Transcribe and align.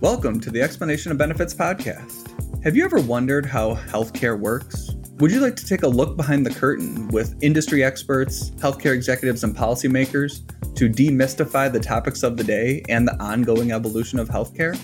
Welcome 0.00 0.40
to 0.40 0.50
the 0.50 0.62
Explanation 0.62 1.12
of 1.12 1.18
Benefits 1.18 1.52
podcast. 1.52 2.64
Have 2.64 2.74
you 2.74 2.86
ever 2.86 3.02
wondered 3.02 3.44
how 3.44 3.74
healthcare 3.74 4.40
works? 4.40 4.92
Would 5.18 5.30
you 5.30 5.40
like 5.40 5.56
to 5.56 5.66
take 5.66 5.82
a 5.82 5.88
look 5.88 6.16
behind 6.16 6.46
the 6.46 6.54
curtain 6.54 7.06
with 7.08 7.36
industry 7.42 7.84
experts, 7.84 8.48
healthcare 8.52 8.94
executives, 8.94 9.44
and 9.44 9.54
policymakers 9.54 10.40
to 10.74 10.88
demystify 10.88 11.70
the 11.70 11.80
topics 11.80 12.22
of 12.22 12.38
the 12.38 12.44
day 12.44 12.82
and 12.88 13.06
the 13.06 13.14
ongoing 13.22 13.72
evolution 13.72 14.18
of 14.18 14.30
healthcare? 14.30 14.80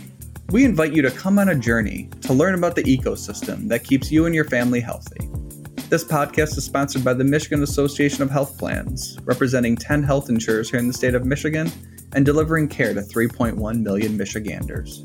We 0.50 0.66
invite 0.66 0.92
you 0.92 1.00
to 1.00 1.10
come 1.10 1.38
on 1.38 1.48
a 1.48 1.54
journey 1.54 2.10
to 2.20 2.34
learn 2.34 2.54
about 2.54 2.76
the 2.76 2.82
ecosystem 2.82 3.68
that 3.68 3.84
keeps 3.84 4.12
you 4.12 4.26
and 4.26 4.34
your 4.34 4.44
family 4.44 4.80
healthy. 4.80 5.30
This 5.88 6.04
podcast 6.04 6.58
is 6.58 6.64
sponsored 6.64 7.04
by 7.04 7.14
the 7.14 7.24
Michigan 7.24 7.62
Association 7.62 8.22
of 8.22 8.30
Health 8.30 8.58
Plans, 8.58 9.18
representing 9.24 9.76
10 9.76 10.02
health 10.02 10.28
insurers 10.28 10.68
here 10.68 10.78
in 10.78 10.88
the 10.88 10.92
state 10.92 11.14
of 11.14 11.24
Michigan 11.24 11.72
and 12.16 12.24
delivering 12.24 12.66
care 12.66 12.94
to 12.94 13.02
3.1 13.02 13.82
million 13.82 14.16
Michiganders. 14.16 15.04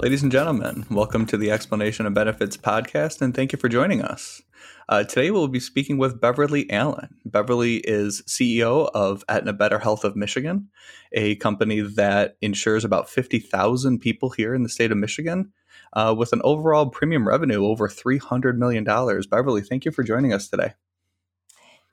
Ladies 0.00 0.24
and 0.24 0.32
gentlemen, 0.32 0.84
welcome 0.90 1.24
to 1.26 1.36
the 1.36 1.52
Explanation 1.52 2.04
of 2.04 2.14
Benefits 2.14 2.56
podcast, 2.56 3.22
and 3.22 3.32
thank 3.32 3.52
you 3.52 3.58
for 3.58 3.68
joining 3.68 4.02
us. 4.02 4.42
Uh, 4.88 5.04
today, 5.04 5.30
we'll 5.30 5.46
be 5.46 5.60
speaking 5.60 5.98
with 5.98 6.20
Beverly 6.20 6.68
Allen. 6.72 7.14
Beverly 7.24 7.76
is 7.76 8.22
CEO 8.26 8.90
of 8.92 9.24
Aetna 9.28 9.52
Better 9.52 9.78
Health 9.78 10.02
of 10.02 10.16
Michigan, 10.16 10.68
a 11.12 11.36
company 11.36 11.80
that 11.80 12.36
insures 12.40 12.84
about 12.84 13.08
50,000 13.08 14.00
people 14.00 14.30
here 14.30 14.52
in 14.52 14.64
the 14.64 14.68
state 14.68 14.90
of 14.90 14.98
Michigan 14.98 15.52
uh, 15.92 16.12
with 16.16 16.32
an 16.32 16.40
overall 16.42 16.86
premium 16.86 17.28
revenue 17.28 17.64
over 17.64 17.88
$300 17.88 18.56
million. 18.56 18.82
Beverly, 18.82 19.62
thank 19.62 19.84
you 19.84 19.92
for 19.92 20.02
joining 20.02 20.32
us 20.32 20.48
today. 20.48 20.72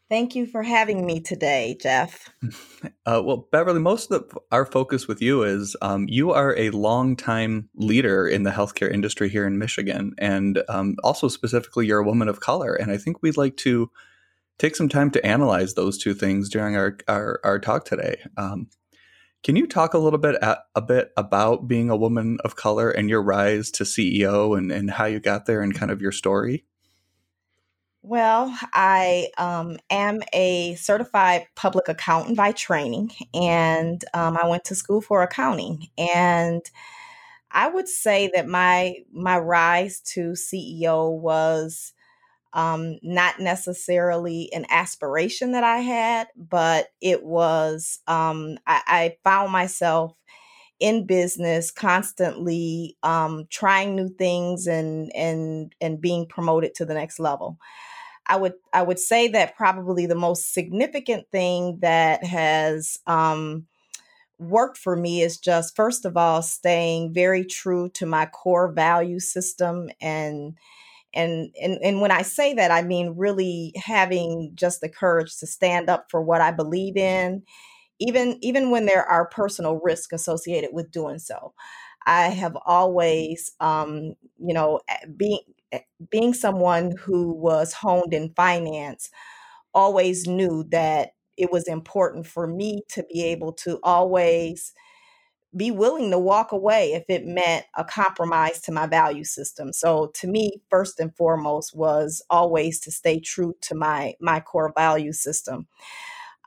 Thank 0.07 0.35
you 0.35 0.45
for 0.45 0.61
having 0.61 1.05
me 1.05 1.19
today, 1.19 1.77
Jeff. 1.81 2.29
Uh, 3.07 3.21
well, 3.23 3.47
Beverly, 3.51 3.79
most 3.79 4.09
of 4.09 4.27
the, 4.27 4.39
our 4.51 4.65
focus 4.65 5.07
with 5.07 5.21
you 5.21 5.43
is 5.43 5.75
um, 5.83 6.07
you 6.09 6.31
are 6.31 6.57
a 6.57 6.71
longtime 6.71 7.69
leader 7.75 8.27
in 8.27 8.41
the 8.41 8.49
healthcare 8.49 8.91
industry 8.91 9.29
here 9.29 9.45
in 9.45 9.59
Michigan, 9.59 10.15
and 10.17 10.63
um, 10.69 10.95
also 11.03 11.27
specifically, 11.27 11.85
you're 11.85 11.99
a 11.99 12.05
woman 12.05 12.27
of 12.27 12.39
color. 12.39 12.73
And 12.73 12.91
I 12.91 12.97
think 12.97 13.21
we'd 13.21 13.37
like 13.37 13.57
to 13.57 13.91
take 14.57 14.75
some 14.75 14.89
time 14.89 15.11
to 15.11 15.23
analyze 15.23 15.75
those 15.75 15.99
two 15.99 16.15
things 16.15 16.49
during 16.49 16.75
our 16.75 16.97
our, 17.07 17.39
our 17.43 17.59
talk 17.59 17.85
today. 17.85 18.23
Um, 18.37 18.69
can 19.43 19.55
you 19.55 19.67
talk 19.67 19.93
a 19.93 19.99
little 19.99 20.17
bit 20.17 20.35
at, 20.41 20.63
a 20.73 20.81
bit 20.81 21.11
about 21.15 21.67
being 21.67 21.91
a 21.91 21.95
woman 21.95 22.39
of 22.43 22.55
color 22.55 22.89
and 22.89 23.07
your 23.07 23.21
rise 23.21 23.69
to 23.71 23.83
CEO 23.83 24.57
and, 24.57 24.71
and 24.71 24.89
how 24.89 25.05
you 25.05 25.19
got 25.19 25.45
there 25.45 25.61
and 25.61 25.75
kind 25.75 25.91
of 25.91 26.01
your 26.01 26.11
story? 26.11 26.65
Well, 28.07 28.55
I 28.71 29.29
um, 29.39 29.79
am 29.89 30.21
a 30.31 30.75
certified 30.75 31.47
public 31.55 31.87
accountant 31.89 32.37
by 32.37 32.51
training, 32.51 33.11
and 33.33 34.03
um, 34.13 34.37
I 34.39 34.47
went 34.47 34.63
to 34.65 34.75
school 34.75 35.01
for 35.01 35.23
accounting. 35.23 35.87
And 35.97 36.61
I 37.51 37.69
would 37.69 37.87
say 37.89 38.31
that 38.35 38.47
my 38.47 38.95
my 39.13 39.39
rise 39.39 40.01
to 40.13 40.35
CEO 40.35 41.11
was 41.11 41.93
um, 42.53 42.99
not 43.03 43.39
necessarily 43.39 44.49
an 44.53 44.65
aspiration 44.69 45.53
that 45.53 45.63
I 45.63 45.79
had, 45.79 46.27
but 46.37 46.89
it 47.01 47.23
was 47.23 47.99
um, 48.07 48.57
I, 48.67 48.81
I 48.87 49.17
found 49.23 49.51
myself 49.51 50.13
in 50.79 51.05
business 51.05 51.71
constantly 51.71 52.97
um, 53.03 53.45
trying 53.49 53.95
new 53.95 54.09
things 54.09 54.67
and 54.67 55.11
and 55.15 55.73
and 55.81 56.01
being 56.01 56.27
promoted 56.27 56.75
to 56.75 56.85
the 56.85 56.93
next 56.93 57.19
level 57.19 57.57
I 58.27 58.37
would 58.37 58.53
I 58.73 58.81
would 58.83 58.99
say 58.99 59.27
that 59.29 59.55
probably 59.55 60.05
the 60.05 60.15
most 60.15 60.53
significant 60.53 61.27
thing 61.31 61.79
that 61.81 62.23
has 62.25 62.99
um, 63.07 63.67
worked 64.39 64.77
for 64.77 64.95
me 64.95 65.21
is 65.21 65.37
just 65.37 65.75
first 65.75 66.05
of 66.05 66.17
all 66.17 66.41
staying 66.41 67.13
very 67.13 67.45
true 67.45 67.89
to 67.89 68.05
my 68.05 68.25
core 68.27 68.71
value 68.71 69.19
system 69.19 69.89
and 70.01 70.57
and 71.13 71.49
and 71.61 71.79
and 71.83 72.01
when 72.01 72.11
I 72.11 72.23
say 72.23 72.53
that 72.55 72.71
I 72.71 72.83
mean 72.83 73.15
really 73.17 73.73
having 73.77 74.51
just 74.55 74.81
the 74.81 74.89
courage 74.89 75.37
to 75.39 75.47
stand 75.47 75.89
up 75.89 76.07
for 76.11 76.21
what 76.21 76.41
I 76.41 76.51
believe 76.51 76.97
in 76.97 77.43
even 77.99 78.37
even 78.41 78.71
when 78.71 78.85
there 78.85 79.05
are 79.05 79.27
personal 79.27 79.79
risks 79.83 80.13
associated 80.13 80.71
with 80.73 80.91
doing 80.91 81.19
so. 81.19 81.53
I 82.05 82.29
have 82.29 82.57
always 82.65 83.51
um, 83.59 84.15
you 84.39 84.53
know 84.53 84.79
being 85.17 85.39
Eh, 85.47 85.53
being 86.11 86.33
someone 86.33 86.93
who 86.97 87.31
was 87.33 87.73
honed 87.73 88.13
in 88.13 88.33
finance, 88.35 89.09
always 89.73 90.27
knew 90.27 90.65
that 90.71 91.11
it 91.37 91.51
was 91.51 91.67
important 91.67 92.27
for 92.27 92.47
me 92.47 92.83
to 92.89 93.03
be 93.11 93.23
able 93.25 93.53
to 93.53 93.79
always 93.83 94.73
be 95.55 95.71
willing 95.71 96.11
to 96.11 96.19
walk 96.19 96.51
away 96.51 96.93
if 96.93 97.05
it 97.07 97.25
meant 97.25 97.65
a 97.77 97.83
compromise 97.83 98.59
to 98.61 98.71
my 98.73 98.87
value 98.87 99.23
system. 99.23 99.71
So 99.71 100.11
to 100.15 100.27
me, 100.27 100.61
first 100.69 100.99
and 100.99 101.15
foremost 101.15 101.75
was 101.75 102.21
always 102.29 102.79
to 102.81 102.91
stay 102.91 103.19
true 103.19 103.55
to 103.61 103.75
my 103.75 104.15
my 104.19 104.41
core 104.41 104.73
value 104.75 105.13
system. 105.13 105.67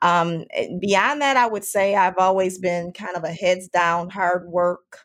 Um, 0.03 0.45
eh, 0.51 0.69
beyond 0.81 1.23
that, 1.23 1.37
I 1.37 1.47
would 1.47 1.65
say 1.65 1.95
I've 1.95 2.19
always 2.19 2.59
been 2.59 2.93
kind 2.93 3.17
of 3.17 3.25
a 3.25 3.33
heads 3.33 3.69
down, 3.69 4.11
hard 4.11 4.49
work, 4.49 5.01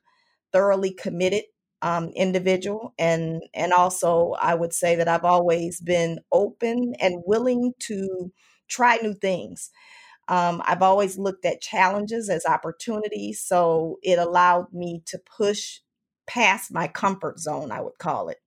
thoroughly 0.52 0.94
committed 0.94 1.44
um, 1.84 2.10
individual 2.16 2.94
and 2.98 3.44
and 3.54 3.74
also 3.74 4.34
i 4.42 4.56
would 4.56 4.74
say 4.74 4.96
that 4.96 5.10
i've 5.10 5.26
always 5.26 5.82
been 5.82 6.20
open 6.32 6.96
and 7.00 7.24
willing 7.28 7.74
to 7.80 8.32
try 8.70 8.98
new 8.98 9.14
things. 9.14 9.70
Um, 10.30 10.62
i've 10.66 10.82
always 10.82 11.18
looked 11.18 11.46
at 11.46 11.62
challenges 11.62 12.30
as 12.30 12.46
opportunities 12.46 13.42
so 13.44 14.00
it 14.04 14.20
allowed 14.20 14.74
me 14.74 15.04
to 15.08 15.20
push 15.38 15.80
past 16.28 16.74
my 16.74 16.88
comfort 16.88 17.40
zone 17.40 17.72
i 17.72 17.82
would 17.82 18.00
call 18.00 18.30
it. 18.30 18.38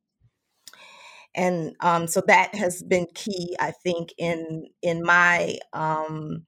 And 1.34 1.76
um, 1.80 2.06
so 2.06 2.22
that 2.28 2.54
has 2.54 2.82
been 2.82 3.06
key 3.14 3.56
i 3.60 3.70
think 3.70 4.14
in 4.18 4.68
in 4.82 5.02
my 5.02 5.58
um, 5.74 6.46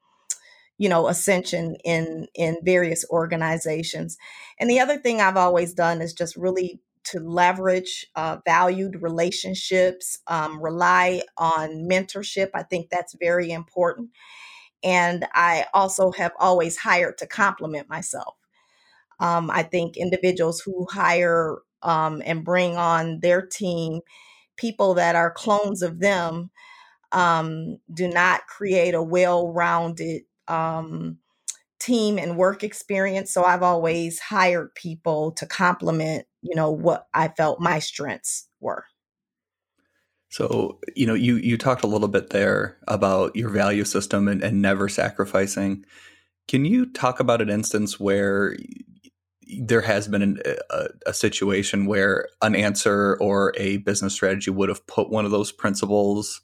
you 0.78 0.88
know 0.88 1.08
ascension 1.08 1.76
in 1.84 2.26
in 2.34 2.58
various 2.64 3.04
organizations. 3.10 4.16
And 4.60 4.70
the 4.70 4.80
other 4.80 4.98
thing 4.98 5.20
i've 5.20 5.36
always 5.36 5.74
done 5.74 6.00
is 6.02 6.12
just 6.14 6.36
really 6.36 6.80
to 7.04 7.20
leverage 7.20 8.06
uh, 8.16 8.38
valued 8.44 9.02
relationships 9.02 10.18
um, 10.26 10.62
rely 10.62 11.22
on 11.38 11.88
mentorship. 11.90 12.50
I 12.54 12.62
think 12.64 12.90
that's 12.90 13.16
very 13.20 13.50
important. 13.52 14.10
And 14.84 15.26
i 15.34 15.66
also 15.74 16.12
have 16.12 16.32
always 16.40 16.78
hired 16.78 17.18
to 17.18 17.26
complement 17.26 17.88
myself. 17.88 18.36
Um, 19.20 19.50
i 19.50 19.62
think 19.62 19.96
individuals 19.96 20.60
who 20.60 20.86
hire 20.90 21.58
um, 21.82 22.22
and 22.24 22.44
bring 22.44 22.76
on 22.76 23.20
their 23.20 23.42
team 23.42 24.00
people 24.56 24.94
that 24.94 25.16
are 25.16 25.30
clones 25.30 25.82
of 25.82 26.00
them 26.00 26.50
um, 27.12 27.78
do 27.92 28.08
not 28.08 28.46
create 28.46 28.94
a 28.94 29.02
well-rounded 29.02 30.22
um, 30.48 31.18
team 31.78 32.18
and 32.18 32.36
work 32.36 32.64
experience. 32.64 33.32
So 33.32 33.44
I've 33.44 33.62
always 33.62 34.18
hired 34.18 34.74
people 34.74 35.32
to 35.32 35.46
complement, 35.46 36.26
you 36.42 36.54
know, 36.54 36.70
what 36.70 37.06
I 37.14 37.28
felt 37.28 37.60
my 37.60 37.78
strengths 37.78 38.48
were. 38.60 38.84
So, 40.30 40.78
you 40.94 41.06
know, 41.06 41.14
you 41.14 41.36
you 41.36 41.56
talked 41.56 41.84
a 41.84 41.88
little 41.88 42.08
bit 42.08 42.30
there 42.30 42.76
about 42.86 43.34
your 43.34 43.48
value 43.48 43.84
system 43.84 44.28
and, 44.28 44.42
and 44.42 44.60
never 44.60 44.88
sacrificing. 44.88 45.84
Can 46.48 46.64
you 46.64 46.86
talk 46.86 47.20
about 47.20 47.40
an 47.40 47.48
instance 47.48 47.98
where 47.98 48.56
there 49.60 49.80
has 49.80 50.08
been 50.08 50.22
an, 50.22 50.38
a, 50.70 50.88
a, 51.06 51.14
situation 51.14 51.86
where 51.86 52.28
an 52.42 52.54
answer 52.54 53.16
or 53.18 53.54
a 53.56 53.78
business 53.78 54.12
strategy 54.12 54.50
would 54.50 54.68
have 54.68 54.86
put 54.86 55.08
one 55.08 55.24
of 55.24 55.30
those 55.30 55.52
principles 55.52 56.42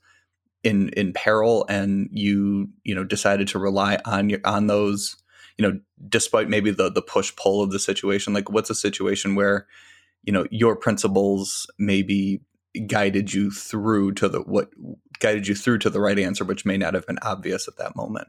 in 0.65 0.89
in 0.91 1.13
peril, 1.13 1.67
and 1.69 2.09
you 2.13 2.71
you 2.83 2.95
know 2.95 3.05
decided 3.05 3.49
to 3.49 3.59
rely 3.59 3.99
on 4.05 4.31
your 4.31 4.41
on 4.45 4.67
those 4.67 5.17
you 5.59 5.67
know, 5.67 5.79
despite 6.09 6.49
maybe 6.49 6.71
the 6.71 6.91
the 6.91 7.03
push 7.03 7.35
pull 7.37 7.63
of 7.63 7.71
the 7.71 7.79
situation? 7.79 8.35
Like, 8.35 8.51
what's 8.51 8.71
a 8.71 8.75
situation 8.75 9.35
where 9.35 9.67
you 10.25 10.33
know 10.33 10.47
your 10.51 10.77
principles 10.77 11.71
maybe 11.79 12.41
guided 12.87 13.33
you 13.33 13.51
through 13.51 14.13
to 14.13 14.29
the 14.29 14.41
what 14.41 14.71
guided 15.21 15.47
you 15.47 15.55
through 15.55 15.79
to 15.79 15.91
the 15.91 16.01
right 16.01 16.19
answer, 16.19 16.45
which 16.45 16.67
may 16.67 16.77
not 16.77 16.95
have 16.95 17.07
been 17.07 17.19
obvious 17.23 17.69
at 17.69 17.77
that 17.77 17.95
moment? 17.95 18.29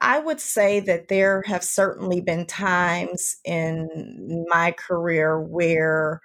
I 0.00 0.18
would 0.18 0.40
say 0.40 0.80
that 0.80 1.08
there 1.08 1.42
have 1.46 1.64
certainly 1.64 2.20
been 2.20 2.46
times 2.46 3.36
in 3.44 4.46
my 4.48 4.72
career 4.72 5.40
where, 5.40 6.20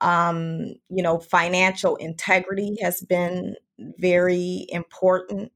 um, 0.00 0.74
you 0.90 1.02
know, 1.02 1.18
financial 1.18 1.96
integrity 1.96 2.76
has 2.82 3.00
been 3.02 3.56
very 3.98 4.66
important, 4.70 5.52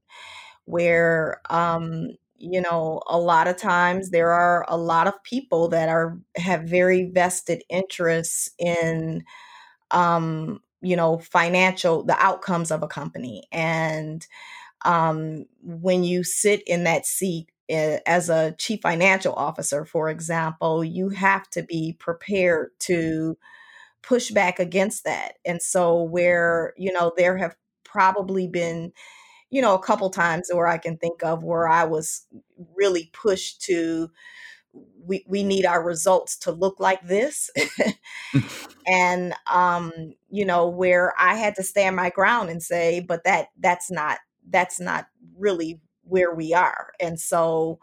where, 0.65 1.41
um, 1.49 2.09
you 2.43 2.61
know 2.61 3.01
a 3.07 3.19
lot 3.19 3.47
of 3.47 3.57
times 3.57 4.11
there 4.11 4.31
are 4.31 4.65
a 4.67 4.77
lot 4.77 5.07
of 5.07 5.23
people 5.23 5.67
that 5.69 5.89
are 5.89 6.17
have 6.37 6.63
very 6.63 7.05
vested 7.05 7.63
interests 7.69 8.49
in 8.59 9.23
um 9.91 10.59
you 10.81 10.95
know 10.95 11.19
financial 11.19 12.03
the 12.03 12.15
outcomes 12.19 12.71
of 12.71 12.83
a 12.83 12.87
company. 12.87 13.43
And 13.51 14.25
um 14.85 15.45
when 15.63 16.03
you 16.03 16.23
sit 16.23 16.63
in 16.67 16.85
that 16.85 17.05
seat 17.05 17.49
as 17.69 18.29
a 18.29 18.53
chief 18.59 18.81
financial 18.81 19.33
officer, 19.33 19.85
for 19.85 20.09
example, 20.09 20.83
you 20.83 21.09
have 21.09 21.49
to 21.51 21.63
be 21.63 21.95
prepared 21.99 22.71
to 22.81 23.37
push 24.03 24.31
back 24.31 24.59
against 24.59 25.03
that. 25.05 25.33
And 25.45 25.61
so, 25.61 26.03
where, 26.03 26.73
you 26.77 26.91
know, 26.91 27.11
there 27.17 27.37
have 27.37 27.55
probably 27.83 28.47
been, 28.47 28.91
you 29.49 29.61
know, 29.61 29.75
a 29.75 29.81
couple 29.83 30.09
times 30.09 30.49
where 30.51 30.67
I 30.67 30.77
can 30.77 30.97
think 30.97 31.23
of 31.23 31.43
where 31.43 31.67
I 31.67 31.85
was 31.85 32.25
really 32.75 33.11
pushed 33.13 33.61
to, 33.63 34.09
we, 35.05 35.25
we 35.27 35.43
need 35.43 35.65
our 35.65 35.83
results 35.83 36.37
to 36.39 36.51
look 36.51 36.79
like 36.79 37.01
this. 37.07 37.49
and, 38.87 39.33
um, 39.51 39.91
you 40.29 40.45
know, 40.45 40.67
where 40.67 41.13
I 41.19 41.35
had 41.35 41.55
to 41.55 41.63
stand 41.63 41.95
my 41.95 42.09
ground 42.09 42.49
and 42.49 42.61
say, 42.63 42.99
but 43.01 43.23
that, 43.25 43.47
that's 43.59 43.91
not, 43.91 44.19
that's 44.49 44.79
not 44.79 45.07
really 45.37 45.81
where 46.03 46.33
we 46.33 46.53
are. 46.53 46.91
And 46.99 47.19
so, 47.19 47.79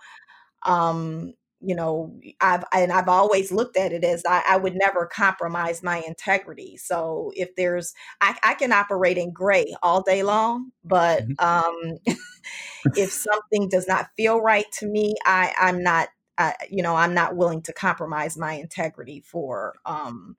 um, 0.64 1.34
you 1.60 1.74
know, 1.74 2.14
I've 2.40 2.64
and 2.72 2.92
I've 2.92 3.08
always 3.08 3.50
looked 3.50 3.76
at 3.76 3.92
it 3.92 4.04
as 4.04 4.22
I, 4.26 4.42
I 4.48 4.56
would 4.56 4.76
never 4.76 5.06
compromise 5.06 5.82
my 5.82 5.98
integrity. 6.06 6.76
So 6.76 7.32
if 7.34 7.54
there's, 7.56 7.94
I, 8.20 8.36
I 8.42 8.54
can 8.54 8.72
operate 8.72 9.18
in 9.18 9.32
gray 9.32 9.74
all 9.82 10.02
day 10.02 10.22
long, 10.22 10.70
but 10.84 11.26
mm-hmm. 11.28 11.44
um, 11.44 11.98
if 12.96 13.10
something 13.10 13.68
does 13.68 13.88
not 13.88 14.08
feel 14.16 14.40
right 14.40 14.66
to 14.78 14.86
me, 14.86 15.16
I 15.24 15.52
I'm 15.58 15.82
not, 15.82 16.08
uh, 16.38 16.52
you 16.70 16.82
know, 16.82 16.94
I'm 16.94 17.14
not 17.14 17.36
willing 17.36 17.62
to 17.62 17.72
compromise 17.72 18.36
my 18.36 18.52
integrity 18.52 19.24
for 19.26 19.74
um, 19.84 20.36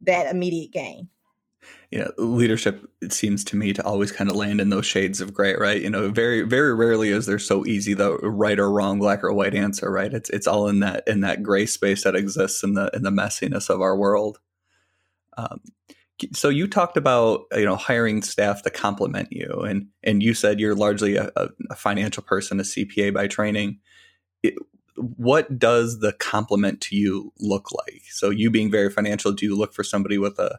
that 0.00 0.34
immediate 0.34 0.72
gain 0.72 1.08
you 1.92 1.98
know, 1.98 2.10
leadership 2.16 2.90
it 3.02 3.12
seems 3.12 3.44
to 3.44 3.56
me 3.56 3.74
to 3.74 3.84
always 3.84 4.10
kind 4.10 4.30
of 4.30 4.34
land 4.34 4.62
in 4.62 4.70
those 4.70 4.86
shades 4.86 5.20
of 5.20 5.34
gray, 5.34 5.54
right? 5.54 5.80
You 5.80 5.90
know, 5.90 6.10
very 6.10 6.40
very 6.40 6.74
rarely 6.74 7.10
is 7.10 7.26
there 7.26 7.38
so 7.38 7.66
easy 7.66 7.92
the 7.92 8.16
right 8.18 8.58
or 8.58 8.72
wrong, 8.72 8.98
black 8.98 9.22
or 9.22 9.30
white 9.34 9.54
answer, 9.54 9.90
right? 9.90 10.12
It's 10.12 10.30
it's 10.30 10.46
all 10.46 10.68
in 10.68 10.80
that 10.80 11.04
in 11.06 11.20
that 11.20 11.42
gray 11.42 11.66
space 11.66 12.04
that 12.04 12.16
exists 12.16 12.62
in 12.62 12.72
the 12.72 12.90
in 12.94 13.02
the 13.02 13.10
messiness 13.10 13.68
of 13.68 13.82
our 13.82 13.94
world. 13.94 14.38
Um, 15.36 15.60
so 16.32 16.48
you 16.48 16.66
talked 16.66 16.96
about 16.96 17.42
you 17.52 17.66
know 17.66 17.76
hiring 17.76 18.22
staff 18.22 18.62
to 18.62 18.70
complement 18.70 19.28
you, 19.30 19.50
and 19.50 19.88
and 20.02 20.22
you 20.22 20.32
said 20.32 20.60
you're 20.60 20.74
largely 20.74 21.16
a, 21.16 21.30
a 21.36 21.76
financial 21.76 22.22
person, 22.22 22.58
a 22.58 22.62
CPA 22.62 23.12
by 23.12 23.26
training. 23.26 23.80
It, 24.42 24.54
what 24.96 25.58
does 25.58 26.00
the 26.00 26.14
complement 26.14 26.80
to 26.82 26.96
you 26.96 27.34
look 27.38 27.68
like? 27.72 28.02
So 28.12 28.30
you 28.30 28.50
being 28.50 28.70
very 28.70 28.90
financial, 28.90 29.32
do 29.32 29.44
you 29.44 29.56
look 29.56 29.74
for 29.74 29.84
somebody 29.84 30.16
with 30.16 30.38
a 30.38 30.58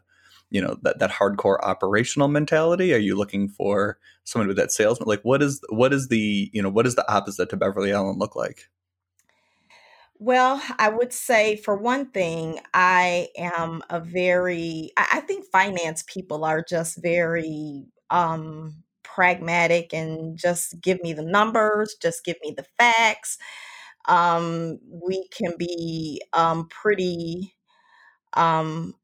you 0.50 0.60
know 0.60 0.76
that 0.82 0.98
that 0.98 1.10
hardcore 1.10 1.58
operational 1.62 2.28
mentality? 2.28 2.94
Are 2.94 2.98
you 2.98 3.16
looking 3.16 3.48
for 3.48 3.98
someone 4.24 4.48
with 4.48 4.56
that 4.56 4.72
salesman? 4.72 5.08
Like 5.08 5.22
what 5.22 5.42
is 5.42 5.60
what 5.68 5.92
is 5.92 6.08
the 6.08 6.50
you 6.52 6.62
know 6.62 6.70
what 6.70 6.86
is 6.86 6.94
the 6.94 7.10
opposite 7.12 7.50
to 7.50 7.56
Beverly 7.56 7.92
Allen 7.92 8.18
look 8.18 8.36
like? 8.36 8.68
Well, 10.18 10.62
I 10.78 10.88
would 10.88 11.12
say 11.12 11.56
for 11.56 11.76
one 11.76 12.06
thing, 12.06 12.60
I 12.72 13.28
am 13.36 13.82
a 13.90 14.00
very 14.00 14.92
I, 14.96 15.20
think 15.20 15.46
finance 15.50 16.04
people 16.06 16.44
are 16.44 16.64
just 16.66 17.02
very 17.02 17.86
um 18.10 18.76
pragmatic 19.02 19.92
and 19.92 20.38
just 20.38 20.80
give 20.80 21.02
me 21.02 21.12
the 21.12 21.22
numbers, 21.24 21.96
just 22.00 22.24
give 22.24 22.36
me 22.42 22.54
the 22.56 22.64
facts. 22.78 23.38
Um, 24.06 24.78
we 24.88 25.28
can 25.28 25.54
be 25.58 26.22
um 26.32 26.68
pretty 26.68 27.54
um 28.34 28.94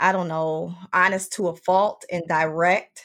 I 0.00 0.12
don't 0.12 0.28
know, 0.28 0.74
honest 0.92 1.32
to 1.34 1.48
a 1.48 1.56
fault 1.56 2.04
and 2.10 2.24
direct. 2.28 3.04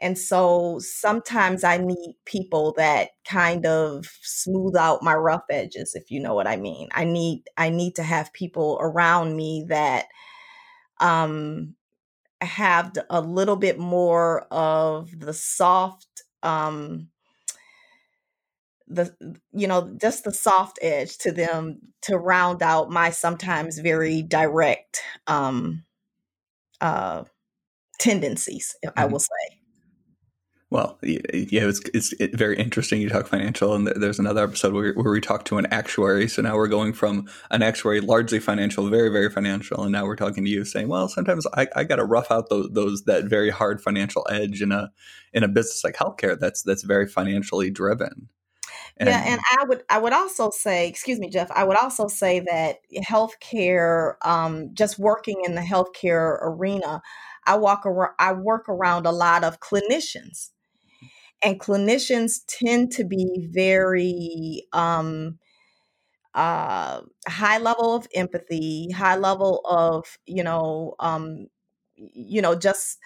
And 0.00 0.16
so 0.16 0.78
sometimes 0.80 1.62
I 1.62 1.76
need 1.76 2.16
people 2.24 2.72
that 2.78 3.10
kind 3.26 3.66
of 3.66 4.06
smooth 4.22 4.74
out 4.76 5.02
my 5.02 5.14
rough 5.14 5.44
edges, 5.50 5.94
if 5.94 6.10
you 6.10 6.20
know 6.20 6.34
what 6.34 6.46
I 6.46 6.56
mean. 6.56 6.88
I 6.92 7.04
need 7.04 7.42
I 7.58 7.68
need 7.68 7.96
to 7.96 8.02
have 8.02 8.32
people 8.32 8.78
around 8.80 9.36
me 9.36 9.66
that 9.68 10.06
um 11.00 11.74
have 12.42 12.92
a 13.10 13.20
little 13.20 13.56
bit 13.56 13.78
more 13.78 14.42
of 14.52 15.10
the 15.20 15.34
soft 15.34 16.22
um 16.42 17.08
the 18.90 19.38
you 19.52 19.66
know 19.66 19.94
just 20.00 20.24
the 20.24 20.32
soft 20.32 20.78
edge 20.82 21.16
to 21.18 21.32
them 21.32 21.78
to 22.02 22.16
round 22.16 22.62
out 22.62 22.90
my 22.90 23.10
sometimes 23.10 23.78
very 23.78 24.20
direct 24.20 25.00
um 25.26 25.84
uh 26.80 27.24
tendencies 27.98 28.76
i 28.84 28.88
mm-hmm. 29.02 29.12
will 29.12 29.20
say 29.20 29.60
well, 30.70 30.98
yeah, 31.02 31.66
it's, 31.66 31.80
it's 31.92 32.14
very 32.36 32.56
interesting. 32.56 33.00
You 33.00 33.08
talk 33.08 33.26
financial, 33.26 33.74
and 33.74 33.88
there's 33.88 34.20
another 34.20 34.44
episode 34.44 34.72
where, 34.72 34.94
where 34.94 35.10
we 35.10 35.20
talk 35.20 35.44
to 35.46 35.58
an 35.58 35.66
actuary. 35.72 36.28
So 36.28 36.42
now 36.42 36.54
we're 36.54 36.68
going 36.68 36.92
from 36.92 37.28
an 37.50 37.60
actuary 37.60 38.00
largely 38.00 38.38
financial, 38.38 38.88
very 38.88 39.08
very 39.08 39.30
financial, 39.30 39.82
and 39.82 39.90
now 39.90 40.06
we're 40.06 40.14
talking 40.14 40.44
to 40.44 40.50
you 40.50 40.64
saying, 40.64 40.86
well, 40.86 41.08
sometimes 41.08 41.44
I, 41.54 41.66
I 41.74 41.82
got 41.82 41.96
to 41.96 42.04
rough 42.04 42.30
out 42.30 42.50
those, 42.50 42.70
those 42.70 43.02
that 43.04 43.24
very 43.24 43.50
hard 43.50 43.82
financial 43.82 44.24
edge 44.30 44.62
in 44.62 44.70
a 44.70 44.92
in 45.32 45.42
a 45.42 45.48
business 45.48 45.82
like 45.82 45.96
healthcare 45.96 46.38
that's 46.38 46.62
that's 46.62 46.84
very 46.84 47.08
financially 47.08 47.68
driven. 47.70 48.28
And 49.00 49.08
yeah, 49.08 49.22
and 49.26 49.40
I 49.58 49.64
would 49.64 49.84
I 49.90 49.98
would 49.98 50.12
also 50.12 50.50
say, 50.50 50.88
excuse 50.88 51.18
me, 51.18 51.30
Jeff, 51.30 51.50
I 51.52 51.64
would 51.64 51.78
also 51.78 52.08
say 52.08 52.40
that 52.40 52.78
healthcare, 53.02 54.14
um, 54.24 54.74
just 54.74 54.98
working 54.98 55.42
in 55.46 55.54
the 55.56 55.62
healthcare 55.62 56.38
arena, 56.42 57.02
I 57.46 57.56
walk 57.56 57.86
around 57.86 58.14
I 58.18 58.34
work 58.34 58.68
around 58.68 59.06
a 59.06 59.12
lot 59.12 59.44
of 59.44 59.60
clinicians. 59.60 60.50
And 61.42 61.60
clinicians 61.60 62.40
tend 62.48 62.92
to 62.92 63.04
be 63.04 63.48
very 63.50 64.66
um, 64.72 65.38
uh, 66.34 67.02
high 67.28 67.58
level 67.58 67.94
of 67.94 68.06
empathy, 68.14 68.90
high 68.92 69.16
level 69.16 69.62
of, 69.64 70.18
you 70.26 70.44
know, 70.44 70.94
um, 71.00 71.48
you 71.96 72.42
know, 72.42 72.54
just 72.54 72.98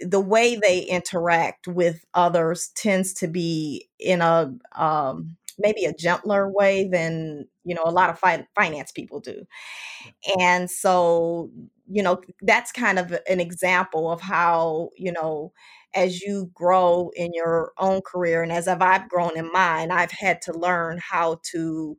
the 0.00 0.20
way 0.20 0.56
they 0.56 0.80
interact 0.80 1.66
with 1.68 2.04
others 2.14 2.70
tends 2.76 3.12
to 3.14 3.28
be 3.28 3.88
in 3.98 4.20
a 4.20 4.52
um, 4.76 5.36
maybe 5.58 5.84
a 5.84 5.94
gentler 5.94 6.50
way 6.50 6.88
than 6.88 7.46
you 7.64 7.74
know 7.74 7.82
a 7.84 7.90
lot 7.90 8.10
of 8.10 8.18
fi- 8.18 8.46
finance 8.54 8.92
people 8.92 9.20
do. 9.20 9.46
And 10.38 10.70
so 10.70 11.50
you 11.88 12.02
know 12.02 12.20
that's 12.42 12.72
kind 12.72 12.98
of 12.98 13.12
an 13.28 13.40
example 13.40 14.10
of 14.10 14.20
how 14.20 14.90
you 14.96 15.12
know 15.12 15.52
as 15.94 16.22
you 16.22 16.50
grow 16.54 17.10
in 17.16 17.32
your 17.34 17.72
own 17.78 18.00
career 18.02 18.42
and 18.42 18.52
as 18.52 18.68
I've 18.68 19.08
grown 19.08 19.36
in 19.36 19.50
mine 19.52 19.90
I've 19.90 20.12
had 20.12 20.40
to 20.42 20.52
learn 20.56 21.00
how 21.02 21.40
to 21.52 21.98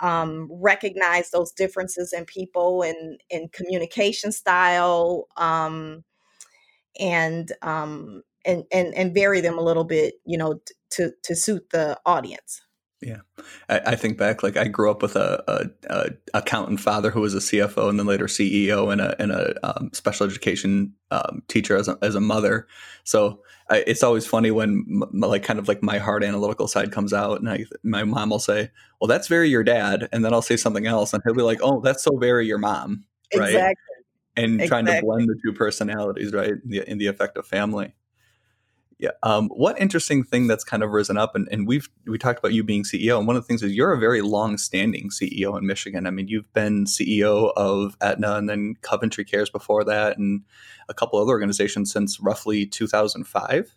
um, 0.00 0.48
recognize 0.52 1.30
those 1.30 1.52
differences 1.52 2.12
in 2.12 2.26
people 2.26 2.82
and 2.82 3.20
in 3.30 3.48
communication 3.50 4.32
style 4.32 5.26
um, 5.36 6.04
and 6.98 7.52
um 7.62 8.22
and 8.44 8.64
and 8.72 8.94
and 8.94 9.14
vary 9.14 9.40
them 9.40 9.58
a 9.58 9.62
little 9.62 9.84
bit 9.84 10.14
you 10.24 10.38
know 10.38 10.54
t- 10.54 10.74
to 10.90 11.12
to 11.22 11.34
suit 11.34 11.70
the 11.70 11.98
audience. 12.06 12.62
Yeah. 13.02 13.20
I, 13.68 13.80
I, 13.80 13.96
think 13.96 14.16
back 14.16 14.42
like 14.42 14.56
i 14.56 14.66
grew 14.66 14.90
up 14.90 15.02
with 15.02 15.14
a, 15.14 15.44
a, 15.46 15.94
a, 15.94 16.10
accountant 16.32 16.80
father 16.80 17.10
who 17.10 17.20
was 17.20 17.34
a 17.34 17.38
cfo 17.38 17.90
and 17.90 17.98
then 17.98 18.06
later 18.06 18.26
ceo 18.26 18.90
and 18.90 19.00
a, 19.02 19.20
and 19.20 19.30
a 19.30 19.54
um, 19.62 19.90
special 19.92 20.26
education 20.26 20.94
um, 21.10 21.42
teacher 21.48 21.76
as 21.76 21.86
a, 21.86 21.98
as 22.00 22.14
a 22.14 22.20
mother. 22.20 22.66
So 23.02 23.42
I, 23.68 23.84
it's 23.86 24.02
always 24.02 24.26
funny 24.26 24.50
when 24.50 24.86
m- 24.88 25.20
like 25.20 25.42
kind 25.42 25.58
of 25.58 25.68
like 25.68 25.82
my 25.82 25.98
hard 25.98 26.24
analytical 26.24 26.66
side 26.66 26.92
comes 26.92 27.12
out 27.12 27.40
and 27.40 27.50
I, 27.50 27.66
my 27.82 28.04
mom 28.04 28.30
will 28.30 28.38
say 28.38 28.70
well 29.00 29.08
that's 29.08 29.28
very 29.28 29.50
your 29.50 29.64
dad 29.64 30.08
and 30.10 30.24
then 30.24 30.32
i'll 30.32 30.40
say 30.40 30.56
something 30.56 30.86
else 30.86 31.12
and 31.12 31.22
he'll 31.26 31.34
be 31.34 31.42
like 31.42 31.60
oh 31.62 31.80
that's 31.80 32.04
so 32.04 32.16
very 32.16 32.46
your 32.46 32.58
mom 32.58 33.04
right? 33.36 33.48
Exactly 33.50 33.93
and 34.36 34.60
exactly. 34.60 34.68
trying 34.68 34.86
to 34.86 35.06
blend 35.06 35.28
the 35.28 35.38
two 35.44 35.52
personalities, 35.52 36.32
right? 36.32 36.50
In 36.50 36.60
the, 36.64 36.90
in 36.90 36.98
the 36.98 37.06
effective 37.06 37.46
family. 37.46 37.94
Yeah. 38.98 39.10
Um, 39.22 39.48
what 39.48 39.80
interesting 39.80 40.22
thing 40.22 40.46
that's 40.46 40.64
kind 40.64 40.82
of 40.82 40.90
risen 40.90 41.16
up, 41.16 41.34
and, 41.34 41.48
and 41.50 41.66
we've 41.66 41.88
we 42.06 42.16
talked 42.16 42.38
about 42.38 42.52
you 42.52 42.62
being 42.62 42.84
CEO, 42.84 43.18
and 43.18 43.26
one 43.26 43.36
of 43.36 43.42
the 43.42 43.46
things 43.46 43.62
is 43.62 43.72
you're 43.72 43.92
a 43.92 43.98
very 43.98 44.22
long-standing 44.22 45.10
CEO 45.10 45.58
in 45.58 45.66
Michigan. 45.66 46.06
I 46.06 46.10
mean, 46.10 46.28
you've 46.28 46.52
been 46.52 46.84
CEO 46.84 47.52
of 47.56 47.96
Aetna 48.00 48.36
and 48.36 48.48
then 48.48 48.74
Coventry 48.82 49.24
Cares 49.24 49.50
before 49.50 49.84
that, 49.84 50.16
and 50.16 50.42
a 50.88 50.94
couple 50.94 51.18
other 51.18 51.32
organizations 51.32 51.92
since 51.92 52.20
roughly 52.20 52.66
2005. 52.66 53.74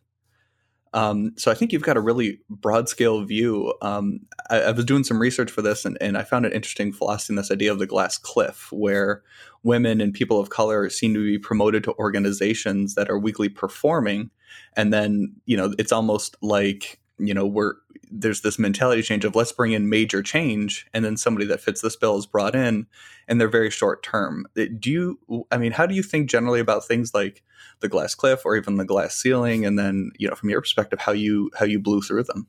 Um, 0.93 1.33
so 1.37 1.51
I 1.51 1.53
think 1.53 1.71
you've 1.71 1.83
got 1.83 1.97
a 1.97 2.01
really 2.01 2.39
broad 2.49 2.89
scale 2.89 3.23
view. 3.23 3.73
Um, 3.81 4.21
I, 4.49 4.61
I, 4.61 4.71
was 4.71 4.85
doing 4.85 5.03
some 5.03 5.19
research 5.19 5.51
for 5.51 5.61
this, 5.61 5.85
and, 5.85 5.97
and 5.99 6.17
I 6.17 6.23
found 6.23 6.45
it 6.45 6.53
interesting 6.53 6.93
philosophy 6.93 7.35
this 7.35 7.51
idea 7.51 7.71
of 7.71 7.79
the 7.79 7.87
glass 7.87 8.17
cliff, 8.17 8.71
where 8.71 9.21
women 9.63 9.99
and 10.01 10.13
people 10.13 10.39
of 10.39 10.49
color 10.49 10.89
seem 10.89 11.13
to 11.13 11.23
be 11.23 11.37
promoted 11.37 11.83
to 11.85 11.93
organizations 11.95 12.95
that 12.95 13.09
are 13.09 13.19
weakly 13.19 13.49
performing, 13.49 14.29
and 14.75 14.93
then 14.93 15.35
you 15.45 15.57
know 15.57 15.73
it's 15.77 15.91
almost 15.91 16.37
like 16.41 16.99
you 17.19 17.33
know 17.33 17.45
we're 17.45 17.75
there's 18.09 18.41
this 18.41 18.57
mentality 18.57 19.01
change 19.01 19.25
of 19.25 19.35
let's 19.35 19.51
bring 19.51 19.73
in 19.73 19.89
major 19.89 20.21
change 20.23 20.87
and 20.93 21.03
then 21.03 21.17
somebody 21.17 21.45
that 21.45 21.59
fits 21.59 21.81
this 21.81 21.95
bill 21.95 22.17
is 22.17 22.25
brought 22.25 22.55
in 22.55 22.87
and 23.27 23.41
they're 23.41 23.49
very 23.49 23.69
short 23.69 24.01
term. 24.03 24.45
Uh, 24.57 24.65
do 24.79 24.91
you 24.91 25.45
i 25.51 25.57
mean 25.57 25.71
how 25.71 25.85
do 25.85 25.95
you 25.95 26.03
think 26.03 26.29
generally 26.29 26.59
about 26.59 26.85
things 26.85 27.13
like 27.13 27.43
the 27.79 27.89
glass 27.89 28.15
cliff 28.15 28.45
or 28.45 28.55
even 28.55 28.77
the 28.77 28.85
glass 28.85 29.15
ceiling? 29.15 29.65
And 29.65 29.77
then 29.77 30.11
you 30.17 30.27
know 30.27 30.35
from 30.35 30.49
your 30.49 30.61
perspective 30.61 30.99
how 30.99 31.11
you 31.11 31.51
how 31.57 31.65
you 31.65 31.79
blew 31.79 32.01
through 32.01 32.23
them 32.23 32.47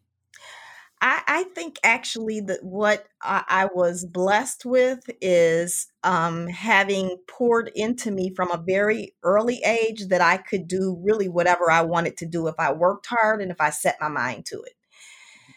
I, 1.00 1.22
I 1.26 1.42
think 1.54 1.78
actually 1.84 2.40
that 2.42 2.64
what 2.64 3.06
I, 3.22 3.44
I 3.48 3.68
was 3.72 4.04
blessed 4.04 4.64
with 4.64 5.00
is 5.20 5.86
um, 6.02 6.48
having 6.48 7.16
poured 7.28 7.70
into 7.74 8.10
me 8.10 8.32
from 8.34 8.50
a 8.50 8.56
very 8.64 9.14
early 9.22 9.60
age 9.64 10.08
that 10.08 10.20
I 10.20 10.38
could 10.38 10.66
do 10.66 10.98
really 11.02 11.28
whatever 11.28 11.70
I 11.70 11.82
wanted 11.82 12.16
to 12.18 12.26
do 12.26 12.48
if 12.48 12.56
I 12.58 12.72
worked 12.72 13.06
hard 13.06 13.40
and 13.40 13.50
if 13.52 13.60
I 13.60 13.70
set 13.70 13.96
my 14.00 14.08
mind 14.08 14.46
to 14.46 14.60
it. 14.62 14.74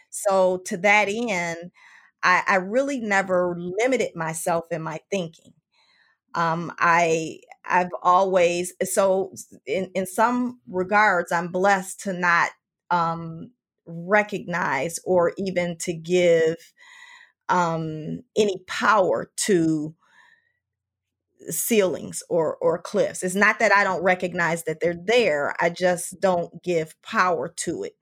So 0.10 0.58
to 0.66 0.78
that 0.78 1.08
end, 1.10 1.72
I, 2.24 2.44
I 2.48 2.56
really 2.58 3.00
never 3.00 3.56
limited 3.58 4.16
myself 4.16 4.66
in 4.72 4.82
my 4.82 5.00
thinking. 5.10 5.54
Um, 6.34 6.72
I 6.80 7.40
I've 7.66 7.90
always 8.04 8.74
so 8.84 9.34
in 9.66 9.92
in 9.96 10.06
some 10.06 10.62
regards 10.70 11.32
I'm 11.32 11.50
blessed 11.50 12.02
to 12.02 12.14
not 12.14 12.52
um, 12.90 13.52
recognize 13.92 15.00
or 15.06 15.34
even 15.38 15.78
to 15.80 15.94
give 15.94 16.56
um, 17.50 18.22
any 18.38 18.64
power 18.68 19.32
to 19.36 19.96
ceilings 21.50 22.24
or 22.30 22.56
or 22.58 22.78
cliffs. 22.78 23.24
It's 23.24 23.36
not 23.36 23.60
that 23.60 23.72
I 23.72 23.84
don't 23.84 24.04
recognize 24.04 24.64
that 24.64 24.80
they're 24.80 24.96
there. 25.06 25.56
I 25.60 25.70
just 25.70 26.20
don't 26.20 26.64
give 26.64 27.00
power 27.02 27.50
to 27.58 27.84
it. 27.84 27.94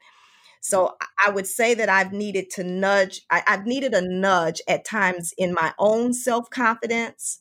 So 0.62 0.96
I 1.24 1.30
would 1.30 1.48
say 1.48 1.74
that 1.76 1.90
I've 1.90 2.12
needed 2.12 2.50
to 2.52 2.64
nudge. 2.64 3.22
I, 3.30 3.44
have 3.48 3.66
needed 3.66 3.94
a 3.94 4.02
nudge 4.02 4.62
at 4.68 4.86
times 4.86 5.34
in 5.38 5.54
my 5.54 5.74
own 5.80 6.14
self 6.14 6.50
confidence, 6.50 7.40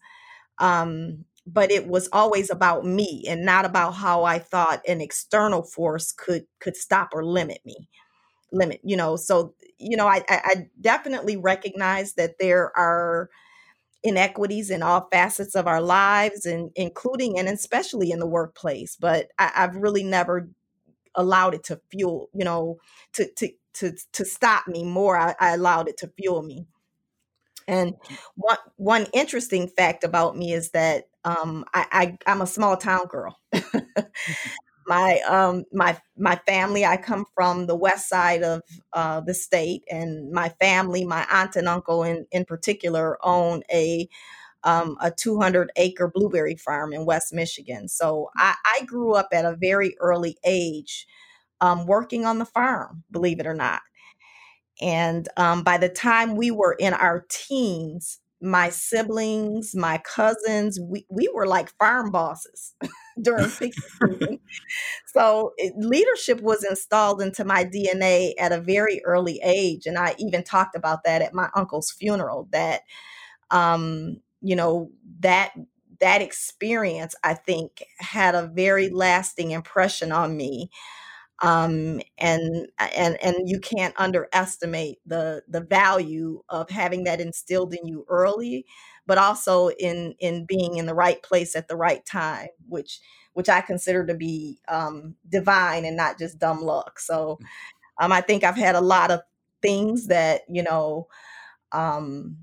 um, 0.58 1.24
but 1.46 1.70
it 1.70 1.88
was 1.88 2.08
always 2.12 2.50
about 2.50 2.84
me 2.84 3.24
and 3.28 3.44
not 3.44 3.64
about 3.64 3.92
how 3.92 4.24
I 4.24 4.38
thought 4.38 4.82
an 4.86 5.00
external 5.00 5.62
force 5.62 6.12
could 6.12 6.46
could 6.60 6.76
stop 6.76 7.10
or 7.12 7.24
limit 7.24 7.60
me 7.64 7.88
limit 8.52 8.80
you 8.84 8.96
know 8.96 9.16
so 9.16 9.54
you 9.78 9.96
know 9.96 10.06
I, 10.06 10.24
I 10.28 10.68
definitely 10.80 11.36
recognize 11.36 12.14
that 12.14 12.38
there 12.38 12.76
are 12.76 13.30
inequities 14.02 14.70
in 14.70 14.82
all 14.82 15.08
facets 15.12 15.54
of 15.54 15.66
our 15.66 15.80
lives 15.80 16.46
and 16.46 16.70
including 16.76 17.38
and 17.38 17.48
especially 17.48 18.10
in 18.10 18.20
the 18.20 18.26
workplace 18.26 18.96
but 18.98 19.28
I, 19.38 19.52
i've 19.56 19.76
really 19.76 20.04
never 20.04 20.48
allowed 21.14 21.54
it 21.54 21.64
to 21.64 21.80
fuel 21.90 22.28
you 22.34 22.44
know 22.44 22.78
to 23.14 23.28
to 23.36 23.50
to, 23.74 23.92
to 24.12 24.24
stop 24.24 24.66
me 24.66 24.84
more 24.84 25.16
I, 25.18 25.34
I 25.38 25.50
allowed 25.54 25.88
it 25.88 25.98
to 25.98 26.12
fuel 26.16 26.42
me 26.42 26.66
and 27.68 27.94
one 28.34 28.56
one 28.76 29.06
interesting 29.12 29.68
fact 29.68 30.02
about 30.02 30.36
me 30.36 30.52
is 30.52 30.70
that 30.70 31.04
um, 31.24 31.64
I, 31.74 32.16
I 32.26 32.32
am 32.32 32.40
a 32.40 32.46
small 32.46 32.76
town 32.78 33.06
girl. 33.06 33.38
my 34.88 35.20
um 35.28 35.64
my 35.72 35.98
my 36.16 36.36
family 36.46 36.84
i 36.84 36.96
come 36.96 37.26
from 37.34 37.66
the 37.66 37.76
west 37.76 38.08
side 38.08 38.42
of 38.42 38.62
uh, 38.94 39.20
the 39.20 39.34
state 39.34 39.84
and 39.90 40.32
my 40.32 40.48
family 40.60 41.04
my 41.04 41.26
aunt 41.30 41.56
and 41.56 41.68
uncle 41.68 42.02
in 42.04 42.26
in 42.32 42.44
particular 42.44 43.18
own 43.24 43.62
a 43.72 44.08
um, 44.64 44.96
a 45.00 45.10
200 45.10 45.70
acre 45.76 46.08
blueberry 46.08 46.56
farm 46.56 46.92
in 46.92 47.06
west 47.06 47.32
michigan. 47.34 47.88
So 47.88 48.30
i, 48.36 48.54
I 48.64 48.84
grew 48.86 49.14
up 49.14 49.28
at 49.32 49.44
a 49.44 49.56
very 49.56 49.96
early 50.00 50.38
age 50.44 51.06
um, 51.60 51.86
working 51.86 52.24
on 52.26 52.38
the 52.38 52.46
farm 52.46 53.04
believe 53.10 53.40
it 53.40 53.46
or 53.46 53.54
not. 53.54 53.82
And 54.80 55.28
um, 55.36 55.64
by 55.64 55.78
the 55.78 55.88
time 55.88 56.36
we 56.36 56.50
were 56.50 56.74
in 56.74 56.94
our 56.94 57.26
teens 57.28 58.20
my 58.40 58.70
siblings, 58.70 59.74
my 59.74 59.98
cousins, 59.98 60.78
we, 60.80 61.04
we 61.10 61.28
were 61.34 61.46
like 61.46 61.76
farm 61.78 62.10
bosses 62.10 62.74
during 63.22 63.50
peak 63.50 63.74
season. 63.74 64.40
So 65.06 65.52
it, 65.56 65.72
leadership 65.76 66.40
was 66.40 66.64
installed 66.64 67.20
into 67.20 67.44
my 67.44 67.64
DNA 67.64 68.32
at 68.38 68.52
a 68.52 68.60
very 68.60 69.00
early 69.04 69.40
age. 69.42 69.86
And 69.86 69.98
I 69.98 70.14
even 70.18 70.44
talked 70.44 70.76
about 70.76 71.04
that 71.04 71.22
at 71.22 71.34
my 71.34 71.48
uncle's 71.56 71.90
funeral 71.90 72.48
that, 72.52 72.82
um, 73.50 74.20
you 74.40 74.54
know, 74.54 74.90
that 75.20 75.52
that 76.00 76.22
experience, 76.22 77.14
I 77.24 77.34
think, 77.34 77.84
had 77.98 78.34
a 78.34 78.46
very 78.46 78.88
lasting 78.90 79.50
impression 79.50 80.12
on 80.12 80.36
me 80.36 80.70
um, 81.40 82.00
and 82.18 82.66
and 82.78 83.16
and 83.22 83.48
you 83.48 83.60
can't 83.60 83.94
underestimate 83.98 84.98
the 85.06 85.42
the 85.48 85.60
value 85.60 86.42
of 86.48 86.68
having 86.70 87.04
that 87.04 87.20
instilled 87.20 87.74
in 87.74 87.86
you 87.86 88.04
early, 88.08 88.66
but 89.06 89.18
also 89.18 89.68
in 89.70 90.14
in 90.18 90.46
being 90.46 90.76
in 90.78 90.86
the 90.86 90.94
right 90.94 91.22
place 91.22 91.54
at 91.54 91.68
the 91.68 91.76
right 91.76 92.04
time, 92.04 92.48
which 92.68 93.00
which 93.34 93.48
I 93.48 93.60
consider 93.60 94.04
to 94.06 94.14
be 94.14 94.58
um, 94.68 95.14
divine 95.28 95.84
and 95.84 95.96
not 95.96 96.18
just 96.18 96.40
dumb 96.40 96.60
luck. 96.60 96.98
So 96.98 97.38
um, 98.00 98.12
I 98.12 98.20
think 98.22 98.44
I've 98.44 98.56
had 98.56 98.74
a 98.76 98.80
lot 98.80 99.10
of 99.10 99.20
things 99.62 100.08
that 100.08 100.42
you 100.48 100.62
know 100.62 101.08
um, 101.72 102.36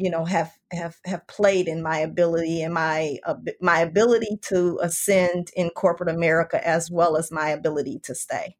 you 0.00 0.10
know 0.10 0.24
have 0.24 0.50
have 0.72 0.96
have 1.04 1.26
played 1.26 1.68
in 1.68 1.82
my 1.82 1.98
ability 1.98 2.62
and 2.62 2.72
my 2.72 3.18
uh, 3.26 3.34
my 3.60 3.80
ability 3.80 4.38
to 4.40 4.78
ascend 4.82 5.50
in 5.54 5.68
corporate 5.70 6.08
America 6.08 6.66
as 6.66 6.90
well 6.90 7.18
as 7.18 7.30
my 7.30 7.50
ability 7.50 8.00
to 8.04 8.14
stay. 8.14 8.56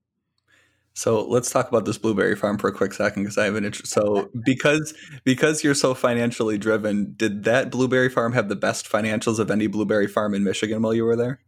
So 0.92 1.26
let's 1.26 1.50
talk 1.50 1.68
about 1.68 1.86
this 1.86 1.96
blueberry 1.96 2.36
farm 2.36 2.58
for 2.58 2.68
a 2.68 2.72
quick 2.72 2.92
second 2.92 3.22
because 3.22 3.38
I 3.38 3.46
have 3.46 3.54
an 3.54 3.64
interest. 3.64 3.90
So 3.90 4.28
because 4.44 4.92
because 5.24 5.64
you're 5.64 5.74
so 5.74 5.94
financially 5.94 6.58
driven, 6.58 7.14
did 7.16 7.44
that 7.44 7.70
blueberry 7.70 8.10
farm 8.10 8.34
have 8.34 8.50
the 8.50 8.56
best 8.56 8.86
financials 8.86 9.38
of 9.38 9.50
any 9.50 9.66
blueberry 9.66 10.08
farm 10.08 10.34
in 10.34 10.44
Michigan 10.44 10.82
while 10.82 10.92
you 10.92 11.04
were 11.04 11.16
there? 11.16 11.40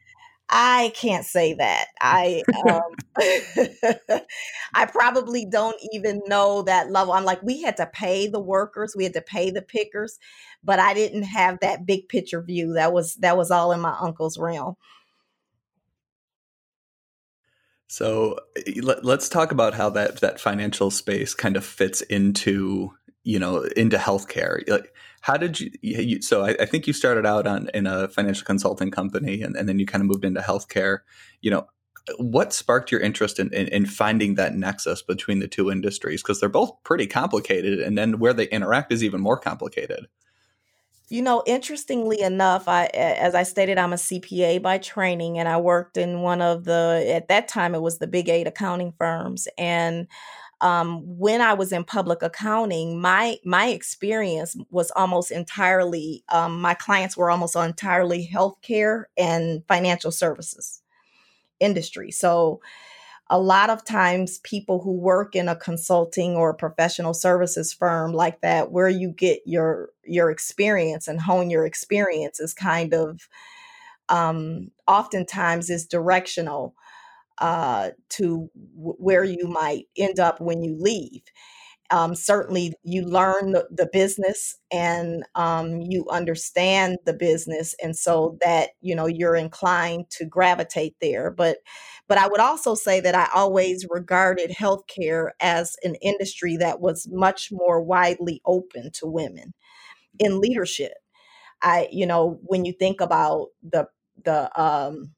I 0.54 0.92
can't 0.94 1.24
say 1.24 1.54
that. 1.54 1.86
I 1.98 2.42
um, 2.68 2.82
I 4.74 4.84
probably 4.84 5.46
don't 5.46 5.80
even 5.92 6.20
know 6.26 6.62
that 6.62 6.90
level. 6.90 7.14
I'm 7.14 7.24
like, 7.24 7.42
we 7.42 7.62
had 7.62 7.78
to 7.78 7.86
pay 7.86 8.28
the 8.28 8.38
workers, 8.38 8.94
we 8.94 9.04
had 9.04 9.14
to 9.14 9.22
pay 9.22 9.50
the 9.50 9.62
pickers, 9.62 10.18
but 10.62 10.78
I 10.78 10.92
didn't 10.92 11.22
have 11.22 11.60
that 11.60 11.86
big 11.86 12.08
picture 12.08 12.42
view. 12.42 12.74
That 12.74 12.92
was 12.92 13.14
that 13.16 13.38
was 13.38 13.50
all 13.50 13.72
in 13.72 13.80
my 13.80 13.96
uncle's 13.98 14.36
realm. 14.36 14.76
So 17.88 18.38
let, 18.82 19.04
us 19.04 19.28
talk 19.28 19.52
about 19.52 19.74
how 19.74 19.88
that 19.90 20.20
that 20.20 20.38
financial 20.38 20.90
space 20.90 21.34
kind 21.34 21.56
of 21.56 21.64
fits 21.64 22.02
into 22.02 22.92
you 23.24 23.38
know 23.38 23.62
into 23.76 23.96
healthcare. 23.96 24.68
Like 24.68 24.92
how 25.20 25.36
did 25.36 25.60
you, 25.60 25.70
you 25.80 26.22
so 26.22 26.44
I, 26.44 26.56
I, 26.60 26.66
think 26.66 26.86
you 26.86 26.92
started 26.92 27.24
out 27.24 27.46
on 27.46 27.68
in 27.72 27.86
a 27.86 28.08
financial 28.08 28.44
consulting 28.44 28.90
company 28.90 29.42
and, 29.42 29.56
and 29.56 29.68
then 29.68 29.78
you 29.78 29.86
kind 29.86 30.02
of 30.02 30.08
moved 30.08 30.24
into 30.24 30.40
healthcare. 30.40 30.98
You 31.40 31.52
know 31.52 31.66
what 32.18 32.52
sparked 32.52 32.90
your 32.90 33.00
interest 33.00 33.38
in, 33.38 33.52
in, 33.52 33.68
in 33.68 33.86
finding 33.86 34.34
that 34.34 34.56
nexus 34.56 35.02
between 35.02 35.38
the 35.38 35.46
two 35.46 35.70
industries? 35.70 36.22
Because 36.22 36.40
they're 36.40 36.48
both 36.48 36.72
pretty 36.82 37.06
complicated 37.06 37.78
and 37.78 37.96
then 37.96 38.18
where 38.18 38.32
they 38.32 38.48
interact 38.48 38.92
is 38.92 39.04
even 39.04 39.20
more 39.20 39.38
complicated. 39.38 40.06
You 41.08 41.20
know 41.20 41.42
interestingly 41.46 42.22
enough 42.22 42.68
i 42.68 42.86
as 42.86 43.34
i 43.34 43.42
stated 43.42 43.76
i'm 43.76 43.92
a 43.92 43.96
cpa 43.96 44.62
by 44.62 44.78
training 44.78 45.38
and 45.38 45.46
i 45.46 45.58
worked 45.58 45.98
in 45.98 46.22
one 46.22 46.40
of 46.40 46.64
the 46.64 47.04
at 47.06 47.28
that 47.28 47.48
time 47.48 47.74
it 47.74 47.82
was 47.82 47.98
the 47.98 48.06
big 48.06 48.30
eight 48.30 48.46
accounting 48.46 48.94
firms 48.96 49.46
and 49.58 50.06
um, 50.62 51.02
when 51.18 51.40
I 51.40 51.54
was 51.54 51.72
in 51.72 51.84
public 51.84 52.22
accounting, 52.22 53.00
my 53.00 53.38
my 53.44 53.68
experience 53.68 54.56
was 54.70 54.92
almost 54.92 55.32
entirely 55.32 56.24
um, 56.30 56.60
my 56.60 56.74
clients 56.74 57.16
were 57.16 57.30
almost 57.30 57.56
entirely 57.56 58.30
healthcare 58.32 59.04
and 59.16 59.62
financial 59.66 60.12
services 60.12 60.80
industry. 61.60 62.12
So 62.12 62.60
a 63.28 63.40
lot 63.40 63.70
of 63.70 63.84
times 63.84 64.38
people 64.40 64.80
who 64.80 64.92
work 64.92 65.34
in 65.34 65.48
a 65.48 65.56
consulting 65.56 66.36
or 66.36 66.54
professional 66.54 67.14
services 67.14 67.72
firm 67.72 68.12
like 68.12 68.40
that 68.42 68.70
where 68.70 68.88
you 68.88 69.08
get 69.08 69.40
your 69.44 69.90
your 70.04 70.30
experience 70.30 71.08
and 71.08 71.20
hone 71.20 71.50
your 71.50 71.66
experience 71.66 72.38
is 72.38 72.54
kind 72.54 72.94
of 72.94 73.28
um, 74.08 74.70
oftentimes 74.86 75.70
is 75.70 75.86
directional 75.86 76.74
uh, 77.38 77.90
to 78.10 78.50
w- 78.76 78.96
where 78.98 79.24
you 79.24 79.46
might 79.48 79.84
end 79.96 80.20
up 80.20 80.40
when 80.40 80.62
you 80.62 80.76
leave. 80.78 81.22
Um, 81.90 82.14
certainly, 82.14 82.74
you 82.84 83.02
learn 83.02 83.52
the, 83.52 83.68
the 83.70 83.88
business 83.92 84.56
and 84.72 85.24
um, 85.34 85.80
you 85.82 86.06
understand 86.10 86.98
the 87.06 87.12
business, 87.12 87.74
and 87.82 87.96
so 87.96 88.38
that 88.42 88.70
you 88.80 88.94
know 88.94 89.06
you're 89.06 89.36
inclined 89.36 90.10
to 90.12 90.24
gravitate 90.24 90.96
there. 91.02 91.30
But, 91.30 91.58
but 92.08 92.18
I 92.18 92.28
would 92.28 92.40
also 92.40 92.74
say 92.74 93.00
that 93.00 93.14
I 93.14 93.28
always 93.34 93.86
regarded 93.90 94.50
healthcare 94.50 95.30
as 95.40 95.76
an 95.84 95.96
industry 95.96 96.56
that 96.58 96.80
was 96.80 97.08
much 97.10 97.50
more 97.52 97.82
widely 97.82 98.40
open 98.46 98.90
to 98.94 99.06
women 99.06 99.52
in 100.18 100.40
leadership. 100.40 100.92
I, 101.62 101.88
you 101.92 102.06
know, 102.06 102.38
when 102.42 102.64
you 102.64 102.72
think 102.72 103.00
about 103.00 103.48
the 103.62 103.86
the 104.24 104.50
um, 104.60 105.12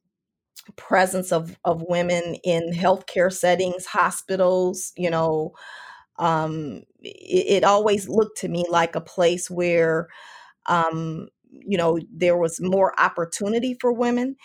presence 0.73 1.33
of 1.33 1.57
of 1.65 1.83
women 1.89 2.37
in 2.45 2.73
healthcare 2.73 3.33
settings, 3.33 3.87
hospitals, 3.87 4.93
you 4.97 5.11
know, 5.11 5.53
um, 6.19 6.83
it, 7.03 7.63
it, 7.63 7.65
always 7.65 8.09
looked 8.09 8.39
to 8.39 8.49
me 8.49 8.65
like 8.71 8.95
a 8.95 9.01
place 9.01 9.51
where, 9.51 10.09
um, 10.67 11.29
you 11.51 11.79
know, 11.79 11.99
there 12.13 12.37
was 12.39 12.61
more 12.61 12.99
opportunity 13.01 13.77
for 13.81 13.93
women. 13.93 14.37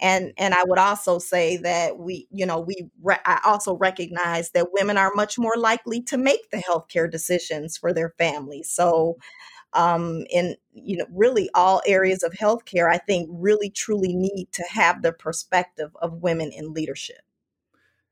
and 0.00 0.32
and 0.38 0.54
I 0.54 0.64
would 0.66 0.78
also 0.78 1.18
say 1.18 1.56
that 1.58 1.98
we, 1.98 2.28
you 2.32 2.46
know, 2.46 2.60
we 2.60 2.88
re- 3.02 3.18
I 3.26 3.40
also 3.44 3.76
recognize 3.76 4.50
that 4.52 4.68
women 4.72 4.96
are 4.98 5.12
much 5.14 5.38
more 5.38 5.56
likely 5.56 6.02
to 6.04 6.18
make 6.18 6.50
the 6.50 6.58
healthcare 6.58 7.10
decisions 7.10 7.76
for 7.78 7.92
their 7.92 8.14
families. 8.18 8.70
So, 8.70 9.16
um, 9.72 10.24
in 10.30 10.56
you 10.72 10.96
know, 10.96 11.06
really 11.12 11.50
all 11.54 11.82
areas 11.86 12.22
of 12.22 12.32
healthcare, 12.32 12.92
I 12.92 12.98
think 12.98 13.28
really 13.32 13.70
truly 13.70 14.14
need 14.14 14.48
to 14.52 14.64
have 14.70 15.02
the 15.02 15.12
perspective 15.12 15.90
of 16.00 16.22
women 16.22 16.52
in 16.52 16.72
leadership. 16.72 17.22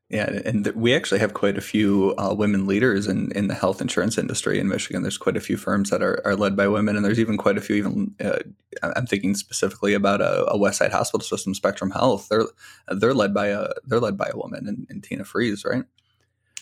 Yeah, 0.09 0.39
and 0.45 0.63
th- 0.63 0.75
we 0.75 0.95
actually 0.95 1.19
have 1.19 1.33
quite 1.33 1.57
a 1.57 1.61
few 1.61 2.15
uh, 2.17 2.33
women 2.33 2.65
leaders 2.65 3.07
in, 3.07 3.29
in 3.33 3.47
the 3.47 3.53
health 3.53 3.81
insurance 3.81 4.17
industry 4.17 4.57
in 4.57 4.69
Michigan. 4.69 5.01
There's 5.01 5.17
quite 5.17 5.35
a 5.35 5.41
few 5.41 5.57
firms 5.57 5.89
that 5.89 6.01
are, 6.01 6.21
are 6.23 6.35
led 6.35 6.55
by 6.55 6.69
women, 6.69 6.95
and 6.95 7.03
there's 7.03 7.19
even 7.19 7.35
quite 7.35 7.57
a 7.57 7.61
few. 7.61 7.75
Even 7.75 8.15
uh, 8.23 8.39
I'm 8.81 9.05
thinking 9.05 9.35
specifically 9.35 9.93
about 9.93 10.21
a, 10.21 10.49
a 10.49 10.57
West 10.57 10.77
Side 10.77 10.93
Hospital 10.93 11.25
System, 11.25 11.53
Spectrum 11.53 11.91
Health. 11.91 12.29
They're 12.29 12.45
they're 12.87 13.13
led 13.13 13.33
by 13.33 13.47
a 13.47 13.67
they're 13.83 13.99
led 13.99 14.17
by 14.17 14.29
a 14.31 14.37
woman, 14.37 14.65
in, 14.65 14.87
in 14.89 15.01
Tina 15.01 15.25
Freese, 15.25 15.65
right? 15.65 15.83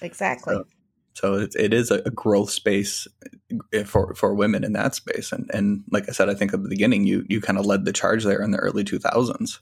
Exactly. 0.02 0.56
So, 0.56 0.66
so 1.16 1.36
it, 1.36 1.56
it 1.56 1.74
is 1.74 1.92
a 1.92 2.02
growth 2.12 2.52
space 2.52 3.08
eh, 3.74 3.84
for 3.84 4.14
for 4.16 4.36
women 4.36 4.64
in 4.64 4.74
that 4.74 4.96
space, 4.96 5.32
and 5.32 5.50
and 5.54 5.84
like 5.92 6.10
I 6.10 6.12
said, 6.12 6.30
I 6.30 6.36
think 6.36 6.54
at 6.54 6.62
the 6.62 6.70
beginning 6.70 7.08
you 7.08 7.26
you 7.30 7.42
kind 7.42 7.58
of 7.58 7.66
led 7.66 7.86
the 7.86 7.94
charge 7.94 8.26
there 8.26 8.42
in 8.42 8.52
the 8.52 8.58
early 8.58 8.84
2000s. 8.84 9.60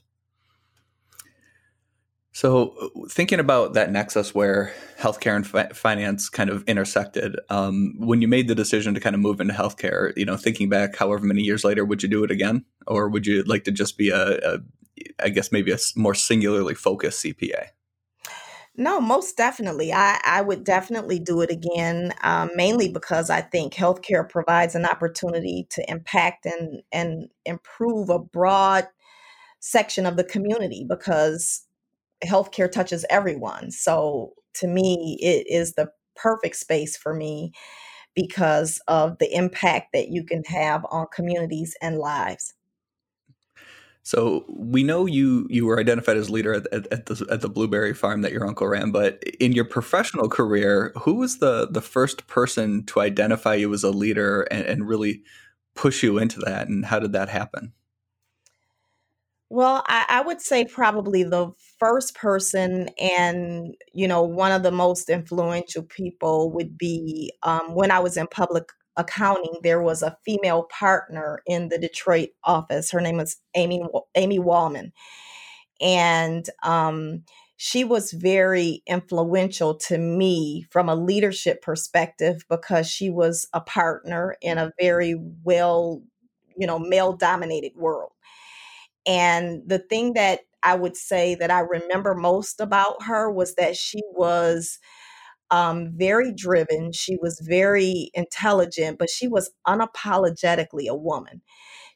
So, 2.32 2.74
uh, 2.82 3.06
thinking 3.08 3.38
about 3.38 3.74
that 3.74 3.92
nexus 3.92 4.34
where 4.34 4.74
healthcare 4.98 5.36
and 5.36 5.46
fi- 5.46 5.68
finance 5.68 6.28
kind 6.28 6.50
of 6.50 6.64
intersected, 6.64 7.38
um, 7.48 7.94
when 7.96 8.20
you 8.20 8.26
made 8.26 8.48
the 8.48 8.56
decision 8.56 8.92
to 8.94 9.00
kind 9.00 9.14
of 9.14 9.20
move 9.20 9.40
into 9.40 9.54
healthcare, 9.54 10.12
you 10.16 10.24
know, 10.24 10.36
thinking 10.36 10.68
back, 10.68 10.96
however 10.96 11.24
many 11.24 11.42
years 11.42 11.62
later, 11.62 11.84
would 11.84 12.02
you 12.02 12.08
do 12.08 12.24
it 12.24 12.32
again, 12.32 12.64
or 12.88 13.08
would 13.08 13.24
you 13.24 13.44
like 13.44 13.62
to 13.64 13.70
just 13.70 13.96
be 13.96 14.10
a, 14.10 14.38
a 14.38 14.58
I 15.20 15.28
guess 15.28 15.52
maybe 15.52 15.70
a 15.70 15.78
more 15.94 16.14
singularly 16.14 16.74
focused 16.74 17.24
CPA? 17.24 17.68
No, 18.76 19.00
most 19.00 19.36
definitely. 19.36 19.92
I, 19.92 20.20
I 20.24 20.40
would 20.42 20.64
definitely 20.64 21.20
do 21.20 21.40
it 21.42 21.50
again, 21.50 22.12
um, 22.22 22.50
mainly 22.56 22.88
because 22.88 23.30
I 23.30 23.40
think 23.40 23.72
healthcare 23.74 24.28
provides 24.28 24.74
an 24.74 24.84
opportunity 24.84 25.66
to 25.70 25.88
impact 25.90 26.44
and 26.44 26.82
and 26.90 27.28
improve 27.46 28.10
a 28.10 28.18
broad 28.18 28.88
section 29.60 30.06
of 30.06 30.16
the 30.16 30.24
community 30.24 30.86
because 30.88 31.62
healthcare 32.24 32.70
touches 32.70 33.04
everyone. 33.10 33.70
So 33.72 34.34
to 34.56 34.68
me, 34.68 35.18
it 35.20 35.46
is 35.48 35.74
the 35.74 35.90
perfect 36.16 36.56
space 36.56 36.96
for 36.96 37.14
me 37.14 37.52
because 38.14 38.80
of 38.88 39.18
the 39.18 39.34
impact 39.34 39.88
that 39.94 40.08
you 40.10 40.24
can 40.24 40.44
have 40.46 40.84
on 40.90 41.06
communities 41.14 41.76
and 41.82 41.98
lives. 41.98 42.54
So 44.04 44.44
we 44.48 44.82
know 44.82 45.06
you 45.06 45.46
you 45.48 45.64
were 45.64 45.80
identified 45.80 46.18
as 46.18 46.28
leader 46.28 46.52
at, 46.52 46.66
at, 46.72 46.86
at, 46.92 47.06
the 47.06 47.26
at 47.30 47.40
the 47.40 47.48
blueberry 47.48 47.94
farm 47.94 48.20
that 48.20 48.32
your 48.32 48.46
uncle 48.46 48.68
ran, 48.68 48.90
but 48.90 49.22
in 49.40 49.52
your 49.52 49.64
professional 49.64 50.28
career, 50.28 50.92
who 51.00 51.14
was 51.14 51.38
the 51.38 51.66
the 51.70 51.80
first 51.80 52.26
person 52.26 52.84
to 52.84 53.00
identify 53.00 53.54
you 53.54 53.72
as 53.72 53.82
a 53.82 53.90
leader 53.90 54.42
and, 54.42 54.66
and 54.66 54.88
really 54.88 55.22
push 55.74 56.02
you 56.02 56.18
into 56.18 56.38
that, 56.40 56.68
and 56.68 56.84
how 56.84 56.98
did 56.98 57.12
that 57.14 57.30
happen? 57.30 57.72
Well, 59.48 59.84
I, 59.86 60.04
I 60.08 60.20
would 60.20 60.42
say 60.42 60.64
probably 60.64 61.22
the 61.22 61.52
first 61.78 62.14
person 62.14 62.88
and, 62.98 63.74
you 63.92 64.08
know, 64.08 64.22
one 64.22 64.52
of 64.52 64.62
the 64.64 64.72
most 64.72 65.08
influential 65.08 65.84
people 65.84 66.50
would 66.52 66.76
be 66.76 67.32
um, 67.42 67.74
when 67.74 67.90
I 67.90 68.00
was 68.00 68.16
in 68.16 68.26
public 68.26 68.64
accounting, 68.96 69.56
there 69.62 69.82
was 69.82 70.02
a 70.02 70.16
female 70.24 70.64
partner 70.64 71.40
in 71.46 71.68
the 71.68 71.78
Detroit 71.78 72.30
office. 72.44 72.90
Her 72.90 73.00
name 73.00 73.16
was 73.16 73.36
Amy 73.54 73.82
Amy 74.14 74.38
Wallman. 74.38 74.92
And 75.80 76.48
um, 76.62 77.24
she 77.56 77.84
was 77.84 78.12
very 78.12 78.82
influential 78.86 79.74
to 79.74 79.98
me 79.98 80.66
from 80.70 80.88
a 80.88 80.94
leadership 80.94 81.62
perspective 81.62 82.44
because 82.48 82.88
she 82.88 83.10
was 83.10 83.48
a 83.52 83.60
partner 83.60 84.36
in 84.40 84.58
a 84.58 84.72
very 84.80 85.14
well, 85.42 86.02
you 86.56 86.66
know, 86.66 86.78
male 86.78 87.12
dominated 87.12 87.72
world. 87.76 88.12
And 89.06 89.62
the 89.66 89.78
thing 89.78 90.14
that 90.14 90.40
I 90.62 90.74
would 90.74 90.96
say 90.96 91.34
that 91.36 91.50
I 91.50 91.60
remember 91.60 92.14
most 92.14 92.60
about 92.60 93.02
her 93.02 93.30
was 93.30 93.54
that 93.56 93.76
she 93.76 94.00
was 94.12 94.78
um, 95.50 95.92
very 95.94 96.32
driven. 96.32 96.92
She 96.92 97.16
was 97.20 97.40
very 97.40 98.10
intelligent, 98.14 98.98
but 98.98 99.10
she 99.10 99.28
was 99.28 99.50
unapologetically 99.66 100.88
a 100.88 100.96
woman. 100.96 101.42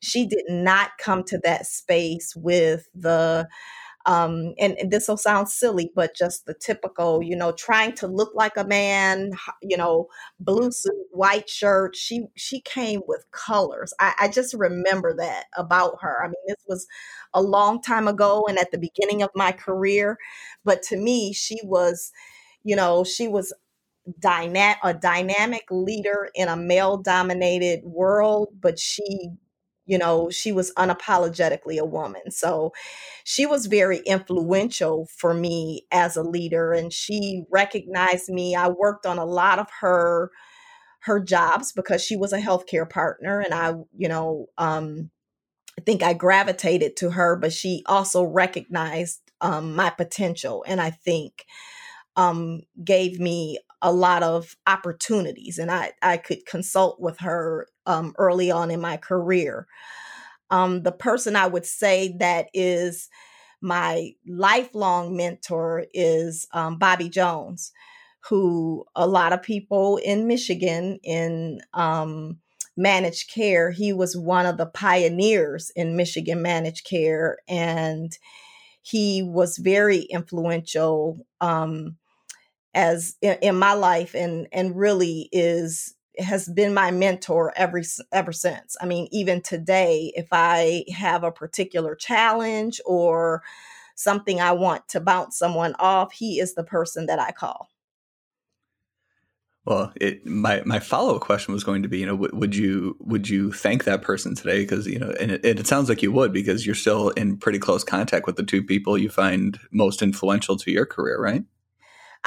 She 0.01 0.27
did 0.27 0.45
not 0.49 0.93
come 1.01 1.25
to 1.25 1.39
that 1.45 1.67
space 1.67 2.35
with 2.37 2.89
the 2.95 3.49
um, 4.07 4.55
and, 4.59 4.75
and 4.79 4.91
this 4.91 5.09
will 5.09 5.19
sound 5.19 5.49
silly, 5.51 5.93
but 5.95 6.17
just 6.17 6.47
the 6.47 6.55
typical, 6.55 7.23
you 7.23 7.37
know, 7.37 7.53
trying 7.53 7.93
to 7.97 8.07
look 8.07 8.31
like 8.35 8.57
a 8.57 8.65
man, 8.65 9.33
you 9.63 9.77
know, 9.77 10.07
blue 10.41 10.71
suit, 10.73 10.95
white 11.11 11.49
shirt. 11.51 11.95
She 11.95 12.27
she 12.35 12.61
came 12.63 13.03
with 13.07 13.27
colors. 13.33 13.93
I, 14.01 14.15
I 14.21 14.29
just 14.29 14.55
remember 14.55 15.15
that 15.19 15.45
about 15.57 15.99
her. 16.01 16.25
I 16.25 16.29
mean, 16.29 16.35
this 16.47 16.65
was 16.67 16.87
a 17.35 17.43
long 17.43 17.83
time 17.83 18.09
ago 18.09 18.45
and 18.49 18.59
at 18.59 18.71
the 18.71 18.79
beginning 18.79 19.23
of 19.23 19.31
my 19.35 19.53
career, 19.53 20.17
but 20.65 20.83
to 20.85 20.97
me, 20.97 21.33
she 21.35 21.59
was, 21.65 22.11
you 22.69 22.77
know, 22.77 23.05
she 23.05 23.29
was 23.29 23.53
dyna- 24.21 24.79
a 24.85 24.95
dynamic 24.95 25.65
leader 25.71 26.31
in 26.35 26.49
a 26.49 26.57
male 26.57 26.99
dominated 26.99 27.83
world, 27.85 28.49
but 28.61 28.79
she 28.79 29.31
you 29.87 29.99
know, 29.99 30.29
she 30.31 30.53
was 30.53 30.73
unapologetically 30.75 31.79
a 31.79 31.85
woman. 31.85 32.31
So 32.31 32.73
she 33.25 33.47
was 33.47 33.67
very 33.67 33.99
influential 34.01 35.09
for 35.19 35.35
me 35.35 35.87
as 35.91 36.17
a 36.17 36.23
leader 36.23 36.73
and 36.75 36.93
she 36.93 37.45
recognized 37.51 38.29
me. 38.29 38.55
I 38.55 38.69
worked 38.69 39.07
on 39.07 39.19
a 39.19 39.25
lot 39.25 39.59
of 39.59 39.67
her 39.81 40.31
her 41.03 41.21
jobs 41.21 41.73
because 41.73 42.03
she 42.05 42.17
was 42.17 42.33
a 42.33 42.41
healthcare 42.41 42.89
partner 42.89 43.41
and 43.41 43.55
I, 43.55 43.75
you 43.97 44.09
know, 44.09 44.47
um 44.59 45.11
I 45.79 45.83
think 45.83 46.03
I 46.03 46.13
gravitated 46.15 46.97
to 46.99 47.11
her, 47.13 47.37
but 47.37 47.53
she 47.53 47.83
also 47.87 48.25
recognized 48.25 49.21
um, 49.41 49.77
my 49.77 49.91
potential 49.91 50.65
and 50.67 50.81
I 50.81 50.91
think 50.91 51.45
um, 52.19 52.61
gave 52.85 53.19
me 53.21 53.59
a 53.81 53.93
lot 53.93 54.25
of 54.25 54.57
opportunities 54.67 55.57
and 55.57 55.71
I, 55.71 55.93
I 56.03 56.17
could 56.17 56.45
consult 56.47 57.01
with 57.01 57.21
her 57.21 57.69
um, 57.87 58.13
early 58.19 58.51
on 58.51 58.73
in 58.73 58.81
my 58.81 58.97
career. 58.97 59.69
Um, 60.51 60.83
the 60.83 60.93
person 60.93 61.37
I 61.37 61.47
would 61.47 61.65
say 61.65 62.17
that 62.19 62.49
is 62.53 63.09
my 63.61 64.13
lifelong 64.27 65.17
mentor 65.17 65.87
is 65.95 66.47
um, 66.53 66.77
Bobby 66.77 67.09
Jones, 67.09 67.73
who 68.29 68.85
a 68.97 69.07
lot 69.07 69.33
of 69.33 69.43
people 69.43 69.99
in 69.99 70.27
Michigan 70.27 70.99
in 71.05 71.61
um, 71.73 72.39
managed 72.77 73.31
care, 73.33 73.71
he 73.71 73.93
was 73.93 74.17
one 74.17 74.47
of 74.47 74.57
the 74.57 74.67
pioneers 74.67 75.71
in 75.77 75.97
Michigan 75.97 76.43
managed 76.43 76.85
care, 76.85 77.39
and 77.49 78.17
he 78.83 79.23
was 79.23 79.59
very 79.59 80.03
influential 80.03 81.27
um, 81.41 81.97
as 82.79 83.17
in, 83.21 83.37
in 83.43 83.59
my 83.59 83.75
life, 83.75 84.15
and 84.15 84.47
and 84.53 84.77
really 84.77 85.29
is 85.33 85.95
has 86.17 86.49
been 86.49 86.73
my 86.73 86.93
mentor 86.93 87.53
ever 87.57 87.83
ever 88.13 88.33
since. 88.33 88.77
I 88.81 88.87
mean, 88.87 89.09
even 89.11 89.43
today, 89.43 90.13
if 90.15 90.29
I 90.31 90.85
have 90.95 91.25
a 91.25 91.33
particular 91.33 91.97
challenge 91.97 92.81
or 92.87 93.43
something 93.97 94.41
I 94.41 94.53
want 94.53 94.89
to 94.91 95.01
bounce 95.01 95.37
someone 95.37 95.75
off, 95.81 96.13
he 96.13 96.39
is 96.39 96.55
the 96.55 96.63
person 96.63 97.07
that 97.07 97.19
I 97.19 97.33
call. 97.33 97.69
Well, 99.65 99.93
it, 100.01 100.25
my 100.25 100.63
my 100.65 100.79
follow 100.79 101.17
up 101.17 101.21
question 101.21 101.53
was 101.53 101.65
going 101.65 101.83
to 101.83 101.89
be, 101.89 101.99
you 101.99 102.07
know, 102.07 102.17
w- 102.17 102.35
would 102.35 102.55
you 102.55 102.97
would 103.01 103.29
you 103.29 103.53
thank 103.53 103.85
that 103.85 104.03
person 104.03 104.37
today? 104.37 104.61
Because 104.61 104.87
you 104.87 105.01
know, 105.01 105.11
and 105.21 105.33
it, 105.33 105.45
it, 105.45 105.67
sounds 105.67 105.89
like 105.89 106.01
you 106.01 106.13
would 106.13 106.33
because 106.33 106.65
you're 106.65 106.77
still 106.77 107.11
in 107.11 107.39
pretty 107.39 107.59
close 107.59 107.83
contact 107.83 108.27
with 108.27 108.37
the 108.37 108.45
two 108.45 108.63
people 108.63 108.97
you 108.97 109.11
find 109.11 109.59
most 109.73 110.01
influential 110.01 110.57
to 110.59 110.71
your 110.71 110.87
career, 110.87 111.21
right? 111.21 111.43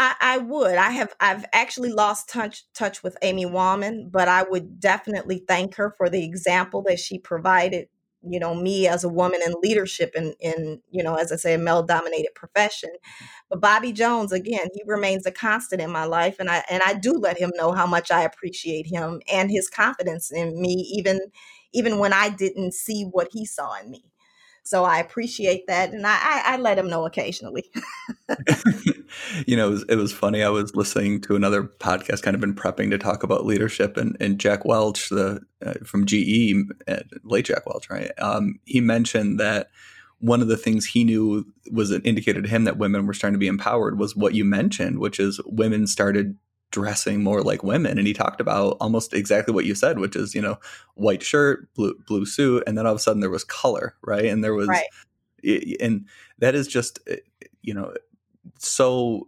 I, 0.02 0.16
I 0.20 0.38
would. 0.40 0.78
I 0.78 0.90
have. 0.92 1.14
I've 1.20 1.46
actually 1.54 1.92
lost 1.92 2.28
touch 2.28 2.64
touch 2.74 3.04
with 3.04 3.16
Amy 3.22 3.46
Wallman, 3.46 4.12
but 4.12 4.28
I 4.28 4.42
would 4.44 4.80
definitely 4.80 5.44
thank 5.48 5.76
her 5.76 5.94
for 5.96 6.10
the 6.10 6.24
example 6.26 6.82
that 6.88 7.00
she 7.00 7.20
provided. 7.20 7.88
You 8.24 8.40
know, 8.40 8.56
me 8.56 8.88
as 8.88 9.04
a 9.04 9.10
woman 9.10 9.42
in 9.46 9.54
leadership, 9.62 10.14
in 10.16 10.34
in 10.40 10.82
you 10.90 11.04
know, 11.04 11.16
as 11.16 11.32
I 11.32 11.36
say, 11.36 11.54
a 11.54 11.60
male 11.60 11.84
dominated 11.84 12.34
profession. 12.36 12.90
But 13.50 13.62
Bobby 13.62 13.92
Jones, 13.94 14.32
again, 14.32 14.68
he 14.74 14.82
remains 14.88 15.28
a 15.28 15.32
constant 15.32 15.82
in 15.84 15.92
my 15.92 16.06
life, 16.06 16.38
and 16.40 16.50
I 16.50 16.64
and 16.70 16.82
I 16.84 16.96
do 16.96 17.14
let 17.14 17.38
him 17.38 17.52
know 17.56 17.72
how 17.72 17.86
much 17.86 18.10
I 18.12 18.24
appreciate 18.24 18.88
him 18.88 19.22
and 19.32 19.52
his 19.52 19.70
confidence 19.70 20.32
in 20.32 20.60
me, 20.60 20.74
even 20.98 21.20
even 21.74 22.00
when 22.00 22.14
I 22.14 22.30
didn't 22.30 22.74
see 22.74 23.04
what 23.04 23.30
he 23.34 23.46
saw 23.46 23.76
in 23.80 23.92
me. 23.92 24.06
So 24.64 24.84
I 24.84 25.00
appreciate 25.00 25.66
that, 25.68 25.92
and 25.92 26.06
I, 26.06 26.18
I, 26.22 26.42
I 26.46 26.58
let 26.58 26.78
him 26.78 26.88
know 26.88 27.06
occasionally. 27.06 27.66
you 29.46 29.58
know, 29.58 29.68
it 29.68 29.72
was, 29.72 29.86
it 29.90 29.96
was, 29.96 30.14
funny. 30.14 30.44
I 30.44 30.50
was 30.50 30.76
listening 30.76 31.20
to 31.22 31.36
another 31.36 31.64
podcast, 31.64 32.22
kind 32.22 32.36
of 32.36 32.42
been 32.42 32.56
prepping 32.56 32.90
to 32.92 32.98
talk 32.98 33.24
about 33.24 33.46
leadership, 33.46 33.98
and, 33.98 34.16
and 34.20 34.40
Jack 34.40 34.64
Welch, 34.64 35.10
the 35.10 35.42
uh, 35.66 35.74
from 35.84 36.06
GE, 36.06 36.54
uh, 36.88 37.00
late 37.24 37.46
Jack 37.46 37.66
Welch, 37.66 37.90
right? 37.90 38.12
Um, 38.20 38.60
he 38.66 38.80
mentioned 38.82 39.40
that 39.40 39.70
one 40.20 40.42
of 40.42 40.48
the 40.48 40.58
things 40.58 40.86
he 40.86 41.04
knew 41.04 41.46
was 41.72 41.92
an 41.92 42.04
indicator 42.04 42.42
to 42.42 42.48
him 42.48 42.64
that 42.66 42.78
women 42.78 43.08
were 43.08 43.14
starting 43.14 43.34
to 43.34 43.40
be 43.40 43.48
empowered 43.48 43.98
was 43.98 44.16
what 44.16 44.36
you 44.36 44.46
mentioned, 44.46 45.00
which 45.00 45.20
is 45.20 45.42
women 45.46 45.88
started 45.88 46.38
dressing 46.72 47.22
more 47.22 47.42
like 47.42 47.64
women 47.64 47.98
and 47.98 48.08
he 48.08 48.14
talked 48.14 48.42
about 48.42 48.78
almost 48.80 49.14
exactly 49.14 49.54
what 49.54 49.66
you 49.66 49.76
said 49.76 50.00
which 50.00 50.16
is 50.16 50.34
you 50.34 50.42
know 50.42 50.58
white 50.96 51.22
shirt 51.22 51.72
blue 51.74 51.94
blue 52.08 52.26
suit 52.26 52.64
and 52.66 52.78
then 52.78 52.86
all 52.86 52.94
of 52.94 52.98
a 52.98 53.02
sudden 53.02 53.20
there 53.20 53.30
was 53.30 53.44
color 53.44 53.96
right? 54.04 54.26
And 54.26 54.44
there 54.44 54.54
was 54.54 54.68
right. 54.68 54.86
and 55.80 56.08
that 56.40 56.56
is 56.56 56.68
just 56.68 57.00
eh, 57.08 57.18
you 57.62 57.74
know 57.74 57.94
so 58.58 59.28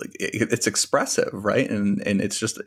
like 0.00 0.16
it's 0.18 0.66
expressive 0.66 1.30
right? 1.32 1.68
And 1.70 2.02
and 2.06 2.20
it's 2.20 2.38
just 2.38 2.60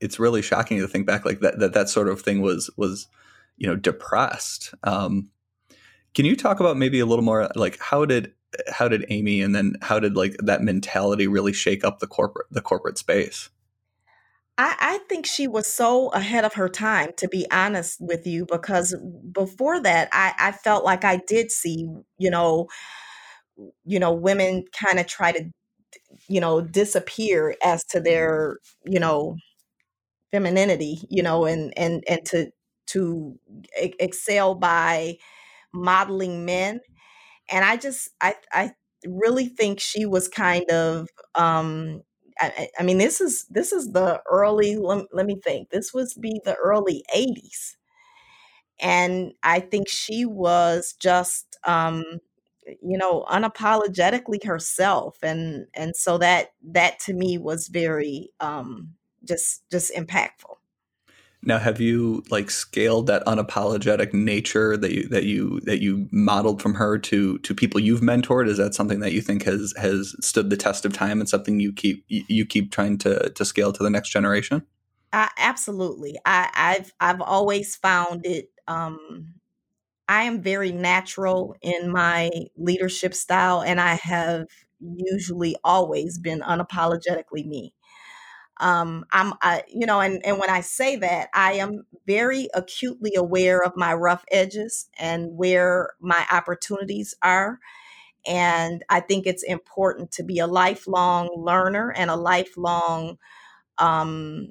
it's 0.00 0.18
really 0.18 0.42
shocking 0.42 0.78
to 0.80 0.88
think 0.88 1.06
back 1.06 1.24
like 1.24 1.40
that 1.40 1.58
that 1.60 1.74
that 1.74 1.88
sort 1.88 2.08
of 2.08 2.20
thing 2.20 2.40
was 2.40 2.70
was 2.76 3.08
you 3.56 3.66
know 3.66 3.76
depressed. 3.76 4.74
Um 4.82 5.28
can 6.14 6.24
you 6.24 6.34
talk 6.34 6.60
about 6.60 6.76
maybe 6.76 6.98
a 7.00 7.06
little 7.06 7.24
more 7.24 7.50
like 7.54 7.78
how 7.78 8.04
did 8.04 8.32
how 8.68 8.88
did 8.88 9.04
amy 9.08 9.40
and 9.40 9.54
then 9.54 9.74
how 9.82 10.00
did 10.00 10.16
like 10.16 10.36
that 10.38 10.62
mentality 10.62 11.26
really 11.26 11.52
shake 11.52 11.84
up 11.84 11.98
the 11.98 12.06
corporate 12.06 12.46
the 12.50 12.60
corporate 12.60 12.98
space? 12.98 13.50
I, 14.58 14.76
I 14.78 14.98
think 15.08 15.24
she 15.24 15.48
was 15.48 15.66
so 15.66 16.08
ahead 16.08 16.44
of 16.44 16.52
her 16.54 16.68
time, 16.68 17.12
to 17.16 17.28
be 17.28 17.46
honest 17.50 17.98
with 17.98 18.26
you, 18.26 18.44
because 18.44 18.94
before 19.32 19.80
that, 19.80 20.10
I, 20.12 20.34
I 20.38 20.52
felt 20.52 20.84
like 20.84 21.02
I 21.02 21.22
did 21.26 21.50
see, 21.50 21.88
you 22.18 22.30
know, 22.30 22.68
you 23.86 23.98
know, 23.98 24.12
women 24.12 24.64
kind 24.78 24.98
of 24.98 25.06
try 25.06 25.32
to 25.32 25.50
you 26.28 26.40
know 26.40 26.60
disappear 26.60 27.54
as 27.62 27.84
to 27.84 28.00
their 28.00 28.58
you 28.84 29.00
know 29.00 29.36
femininity 30.30 31.00
you 31.08 31.22
know 31.22 31.44
and 31.44 31.76
and 31.76 32.04
and 32.08 32.24
to 32.24 32.50
to 32.86 33.38
excel 33.74 34.54
by 34.54 35.16
modeling 35.72 36.44
men 36.44 36.80
and 37.50 37.64
i 37.64 37.76
just 37.76 38.10
i 38.20 38.34
i 38.52 38.72
really 39.06 39.48
think 39.48 39.80
she 39.80 40.06
was 40.06 40.28
kind 40.28 40.70
of 40.70 41.08
um 41.34 42.02
I, 42.40 42.68
I 42.78 42.82
mean 42.84 42.98
this 42.98 43.20
is 43.20 43.46
this 43.50 43.72
is 43.72 43.92
the 43.92 44.22
early 44.30 44.76
let, 44.76 45.06
let 45.12 45.26
me 45.26 45.40
think 45.42 45.70
this 45.70 45.92
was 45.92 46.14
be 46.14 46.40
the 46.44 46.54
early 46.56 47.04
80s 47.14 47.76
and 48.80 49.32
i 49.42 49.60
think 49.60 49.88
she 49.88 50.24
was 50.24 50.94
just 50.98 51.58
um 51.64 52.04
you 52.64 52.98
know 52.98 53.24
unapologetically 53.30 54.44
herself 54.44 55.18
and 55.22 55.66
and 55.74 55.96
so 55.96 56.18
that 56.18 56.48
that 56.62 56.98
to 57.00 57.14
me 57.14 57.38
was 57.38 57.68
very 57.68 58.30
um 58.40 58.90
just 59.24 59.62
just 59.70 59.92
impactful 59.94 60.56
now 61.42 61.58
have 61.58 61.80
you 61.80 62.22
like 62.30 62.50
scaled 62.50 63.06
that 63.06 63.24
unapologetic 63.24 64.12
nature 64.12 64.76
that 64.76 64.92
you 64.92 65.08
that 65.08 65.24
you 65.24 65.60
that 65.60 65.80
you 65.80 66.08
modeled 66.12 66.60
from 66.60 66.74
her 66.74 66.98
to 66.98 67.38
to 67.38 67.54
people 67.54 67.80
you've 67.80 68.00
mentored? 68.00 68.48
Is 68.48 68.58
that 68.58 68.74
something 68.74 69.00
that 69.00 69.12
you 69.12 69.20
think 69.20 69.44
has 69.44 69.72
has 69.76 70.14
stood 70.20 70.50
the 70.50 70.56
test 70.56 70.84
of 70.84 70.92
time 70.92 71.20
and 71.20 71.28
something 71.28 71.60
you 71.60 71.72
keep 71.72 72.04
you 72.08 72.44
keep 72.44 72.72
trying 72.72 72.98
to 72.98 73.30
to 73.30 73.44
scale 73.44 73.72
to 73.72 73.82
the 73.82 73.90
next 73.90 74.10
generation? 74.10 74.66
I, 75.12 75.30
absolutely. 75.38 76.18
I 76.24 76.50
i've 76.54 76.92
i've 77.00 77.20
always 77.20 77.76
found 77.76 78.26
it 78.26 78.50
um 78.68 79.34
I 80.10 80.24
am 80.24 80.42
very 80.42 80.72
natural 80.72 81.54
in 81.62 81.92
my 81.92 82.30
leadership 82.56 83.14
style, 83.14 83.62
and 83.62 83.80
I 83.80 83.94
have 83.94 84.48
usually 84.80 85.54
always 85.62 86.18
been 86.18 86.40
unapologetically 86.40 87.46
me. 87.46 87.72
Um, 88.60 89.04
I'm, 89.12 89.34
I, 89.42 89.62
you 89.68 89.86
know, 89.86 90.00
and, 90.00 90.24
and 90.24 90.38
when 90.38 90.50
I 90.50 90.60
say 90.60 90.96
that, 90.96 91.30
I 91.34 91.54
am 91.54 91.86
very 92.06 92.48
acutely 92.54 93.14
aware 93.16 93.62
of 93.62 93.76
my 93.76 93.94
rough 93.94 94.24
edges 94.30 94.88
and 94.98 95.36
where 95.36 95.90
my 96.00 96.26
opportunities 96.30 97.14
are. 97.22 97.58
And 98.26 98.84
I 98.90 99.00
think 99.00 99.26
it's 99.26 99.42
important 99.42 100.12
to 100.12 100.22
be 100.22 100.38
a 100.38 100.46
lifelong 100.46 101.30
learner 101.36 101.92
and 101.96 102.10
a 102.10 102.16
lifelong 102.16 103.18
um, 103.78 104.50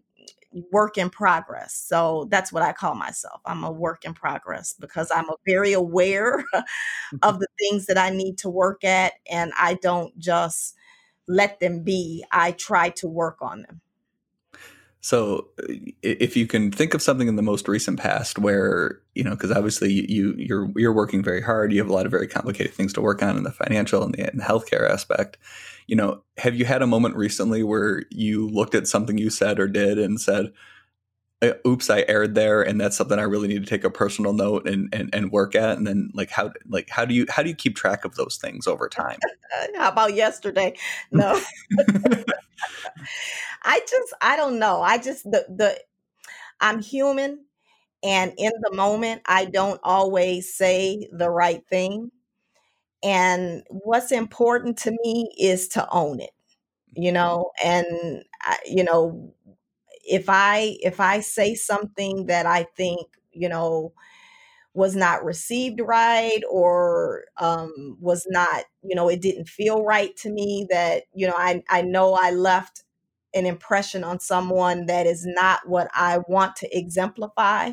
work 0.72 0.98
in 0.98 1.10
progress. 1.10 1.76
So 1.76 2.28
that's 2.32 2.52
what 2.52 2.63
I 2.63 2.74
call 2.74 2.95
myself. 2.95 3.41
I'm 3.45 3.63
a 3.63 3.72
work 3.72 4.06
in 4.06 4.13
progress 4.13 4.74
because 4.80 5.12
I'm 5.13 5.28
very 5.45 5.74
aware 5.74 6.43
of 7.22 7.39
the 7.39 7.48
things 7.60 7.86
that 7.88 7.98
I 7.98 8.10
need 8.10 8.38
to 8.39 8.50
work 8.50 8.84
at 8.84 9.13
and 9.30 9.52
I 9.58 9.76
don't 9.76 10.17
just 10.17 10.76
let 11.28 11.60
them 11.60 11.84
be. 11.84 12.26
I 12.32 12.52
try 12.54 12.89
to 12.89 13.08
work 13.08 13.38
on 13.41 13.62
them. 13.63 13.82
So, 15.02 15.48
if 16.04 16.36
you 16.36 16.46
can 16.46 16.72
think 16.72 16.94
of 16.94 17.02
something 17.02 17.28
in 17.28 17.38
the 17.38 17.42
most 17.42 17.68
recent 17.68 18.00
past 18.00 18.38
where 18.38 19.00
you 19.16 19.24
know, 19.24 19.32
because 19.32 19.52
obviously 19.52 19.92
you 20.12 20.36
you're 20.38 20.70
you're 20.76 20.94
working 20.94 21.24
very 21.24 21.42
hard, 21.42 21.72
you 21.72 21.80
have 21.80 21.90
a 21.90 21.94
lot 21.94 22.06
of 22.06 22.12
very 22.12 22.28
complicated 22.28 22.74
things 22.74 22.94
to 22.94 23.02
work 23.02 23.24
on 23.24 23.38
in 23.38 23.44
the 23.44 23.52
financial 23.52 24.04
and 24.04 24.14
the, 24.14 24.30
and 24.30 24.40
the 24.40 24.46
healthcare 24.46 24.90
aspect 24.90 25.38
you 25.90 25.96
know, 25.96 26.22
have 26.38 26.54
you 26.54 26.66
had 26.66 26.84
a 26.84 26.88
moment 26.88 27.16
recently 27.16 27.64
where 27.64 28.04
you 28.12 28.48
looked 28.48 28.76
at 28.76 28.88
something 28.88 29.18
you 29.18 29.32
said 29.32 29.60
or 29.60 29.68
did 29.68 29.98
and 29.98 30.22
said, 30.22 30.54
uh, 31.42 31.54
oops 31.66 31.90
i 31.90 32.04
erred 32.10 32.36
there 32.36 32.62
and 32.62 32.82
that's 32.82 32.98
something 32.98 33.18
i 33.18 33.24
really 33.24 33.48
need 33.48 33.64
to 33.64 33.70
take 33.70 33.86
a 33.86 33.90
personal 33.90 34.34
note 34.34 34.68
and, 34.68 34.94
and 34.94 35.10
and 35.16 35.32
work 35.32 35.56
at 35.56 35.78
and 35.78 35.88
then 35.88 36.12
like 36.14 36.30
how 36.30 36.52
like 36.68 36.90
how 36.90 37.06
do 37.06 37.14
you 37.14 37.26
how 37.30 37.42
do 37.42 37.48
you 37.48 37.56
keep 37.56 37.78
track 37.78 38.04
of 38.04 38.16
those 38.16 38.36
things 38.36 38.68
over 38.68 38.90
time? 38.90 39.18
How 39.78 39.90
about 39.90 40.14
yesterday? 40.14 40.76
No 41.12 41.40
i 43.63 43.80
just 43.89 44.13
i 44.22 44.36
don't 44.36 44.60
know 44.60 44.82
i 44.82 44.98
just 44.98 45.24
the 45.26 45.45
the 45.50 45.80
i'm 46.62 46.82
human 46.82 47.45
and 48.04 48.34
in 48.38 48.52
the 48.62 48.76
moment 48.76 49.22
i 49.26 49.45
don't 49.45 49.80
always 49.84 50.54
say 50.54 51.08
the 51.12 51.30
right 51.30 51.65
thing 51.69 52.12
and 53.04 53.63
what's 53.69 54.12
important 54.12 54.78
to 54.80 54.91
me 55.04 55.32
is 55.39 55.67
to 55.69 55.88
own 55.91 56.19
it, 56.19 56.32
you 56.93 57.12
mm-hmm. 57.12 57.15
know, 57.15 57.52
and 57.63 58.24
I, 58.41 58.58
you 58.65 58.84
know, 58.84 59.34
if 60.04 60.26
I 60.28 60.78
if 60.82 61.00
I 61.00 61.22
say 61.22 61.56
something 61.56 62.26
that 62.28 62.45
I 62.45 62.63
think, 62.76 63.08
you 63.32 63.48
know, 63.48 63.93
was 64.74 64.95
not 64.95 65.24
received 65.24 65.82
right 65.82 66.41
or 66.50 67.26
um, 67.38 67.98
was 68.00 68.26
not, 68.30 68.65
you 68.84 68.95
know, 68.95 69.10
it 69.10 69.22
didn't 69.22 69.48
feel 69.48 69.84
right 69.84 70.15
to 70.17 70.30
me 70.30 70.67
that, 70.69 71.04
you 71.13 71.28
know, 71.28 71.36
I, 71.38 71.63
I 71.69 71.82
know 71.82 72.13
I 72.13 72.32
left 72.32 72.84
an 73.34 73.46
impression 73.46 74.04
on 74.04 74.20
someone 74.20 74.86
that 74.88 75.06
is 75.06 75.26
not 75.26 75.62
what 75.68 75.89
I 75.94 76.20
want 76.28 76.56
to 76.58 76.78
exemplify. 76.78 77.72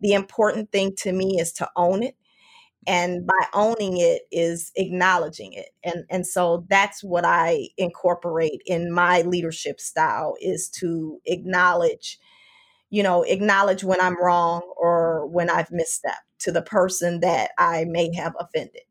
The 0.00 0.14
important 0.14 0.72
thing 0.72 0.94
to 0.98 1.12
me 1.12 1.38
is 1.40 1.52
to 1.54 1.68
own 1.76 2.02
it 2.02 2.16
and 2.86 3.26
by 3.26 3.46
owning 3.52 3.98
it 3.98 4.22
is 4.30 4.70
acknowledging 4.76 5.52
it 5.52 5.70
and 5.82 6.04
and 6.10 6.26
so 6.26 6.66
that's 6.68 7.02
what 7.02 7.24
i 7.24 7.68
incorporate 7.78 8.60
in 8.66 8.92
my 8.92 9.22
leadership 9.22 9.80
style 9.80 10.34
is 10.40 10.68
to 10.68 11.20
acknowledge 11.26 12.18
you 12.90 13.02
know 13.02 13.22
acknowledge 13.22 13.84
when 13.84 14.00
i'm 14.00 14.20
wrong 14.22 14.62
or 14.76 15.26
when 15.26 15.48
i've 15.50 15.68
misstepped 15.68 16.24
to 16.38 16.52
the 16.52 16.62
person 16.62 17.20
that 17.20 17.50
i 17.58 17.84
may 17.84 18.14
have 18.14 18.34
offended 18.38 18.82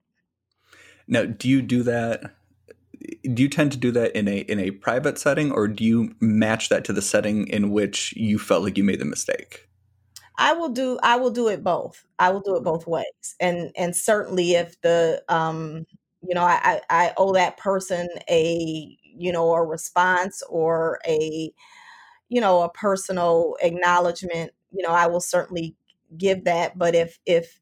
now 1.08 1.26
do 1.26 1.48
you 1.48 1.62
do 1.62 1.84
that 1.84 2.34
do 3.34 3.44
you 3.44 3.50
tend 3.50 3.72
to 3.72 3.78
do 3.78 3.92
that 3.92 4.16
in 4.16 4.28
a 4.28 4.40
in 4.40 4.60
a 4.60 4.72
private 4.72 5.18
setting 5.18 5.52
or 5.52 5.68
do 5.68 5.84
you 5.84 6.14
match 6.20 6.70
that 6.70 6.84
to 6.86 6.94
the 6.94 7.02
setting 7.02 7.48
in 7.48 7.72
which 7.72 8.14
you 8.16 8.38
felt 8.38 8.64
like 8.64 8.78
you 8.78 8.84
made 8.84 9.00
the 9.00 9.06
mistake 9.06 9.68
I 10.38 10.54
will 10.54 10.70
do 10.70 11.00
I 11.04 11.18
will 11.18 11.30
do 11.30 11.48
it 11.48 11.64
both. 11.64 12.06
I 12.18 12.32
will 12.32 12.42
do 12.42 12.56
it 12.56 12.64
both 12.64 12.88
ways. 12.88 13.36
And 13.40 13.72
and 13.78 13.96
certainly 13.96 14.54
if 14.54 14.80
the 14.82 15.24
um 15.30 15.86
you 16.22 16.34
know 16.34 16.44
I 16.44 16.82
I 16.90 17.14
owe 17.18 17.34
that 17.34 17.58
person 17.58 18.10
a 18.30 18.98
you 19.04 19.32
know 19.32 19.54
a 19.54 19.64
response 19.64 20.42
or 20.50 21.00
a 21.08 21.54
you 22.30 22.42
know 22.42 22.64
a 22.64 22.70
personal 22.70 23.56
acknowledgement, 23.62 24.52
you 24.72 24.84
know, 24.84 24.90
I 24.94 25.08
will 25.08 25.22
certainly 25.22 25.76
give 26.18 26.46
that, 26.46 26.78
but 26.78 26.96
if 26.96 27.20
if 27.26 27.60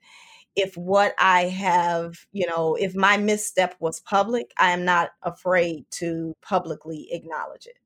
if 0.56 0.76
what 0.76 1.14
I 1.18 1.44
have, 1.44 2.26
you 2.32 2.46
know, 2.48 2.76
if 2.76 2.96
my 2.96 3.18
misstep 3.18 3.76
was 3.80 4.00
public, 4.00 4.52
I 4.58 4.72
am 4.72 4.84
not 4.84 5.12
afraid 5.24 5.86
to 5.92 6.36
publicly 6.42 7.08
acknowledge 7.12 7.66
it. 7.66 7.78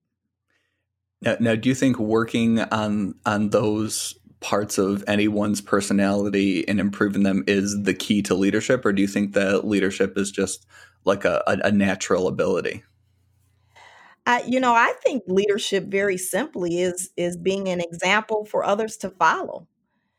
Now, 1.22 1.38
now 1.40 1.56
do 1.56 1.70
you 1.70 1.76
think 1.76 2.00
working 2.00 2.60
on 2.60 3.16
on 3.26 3.50
those 3.50 4.18
parts 4.40 4.78
of 4.78 5.04
anyone's 5.08 5.62
personality 5.62 6.68
and 6.68 6.80
improving 6.80 7.24
them 7.24 7.44
is 7.48 7.82
the 7.84 7.94
key 7.94 8.22
to 8.24 8.36
leadership, 8.36 8.86
or 8.86 8.94
do 8.94 9.02
you 9.02 9.08
think 9.08 9.34
that 9.34 9.66
leadership 9.66 10.18
is 10.18 10.32
just 10.32 10.66
like 11.04 11.26
a, 11.26 11.44
a, 11.48 11.68
a 11.68 11.72
natural 11.72 12.28
ability? 12.28 12.84
I, 14.28 14.44
you 14.48 14.60
know, 14.60 14.74
I 14.74 14.94
think 15.04 15.24
leadership 15.28 15.86
very 15.86 16.18
simply 16.18 16.82
is 16.82 17.12
is 17.16 17.38
being 17.38 17.68
an 17.70 17.80
example 17.80 18.46
for 18.46 18.64
others 18.64 18.98
to 18.98 19.10
follow. 19.12 19.68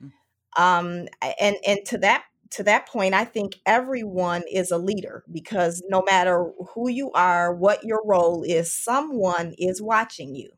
Mm. 0.03 0.13
Um, 0.57 1.09
and 1.41 1.57
and 1.67 1.81
to 1.87 1.99
that 1.99 2.25
to 2.51 2.63
that 2.65 2.89
point, 2.89 3.15
I 3.15 3.25
think 3.25 3.57
everyone 3.67 4.43
is 4.51 4.71
a 4.71 4.79
leader 4.79 5.25
because 5.31 5.83
no 5.89 6.03
matter 6.03 6.51
who 6.75 6.89
you 6.89 7.11
are, 7.13 7.55
what 7.55 7.85
your 7.85 8.03
role 8.05 8.43
is, 8.43 8.73
someone 8.73 9.55
is 9.59 9.83
watching 9.83 10.35
you. 10.35 10.51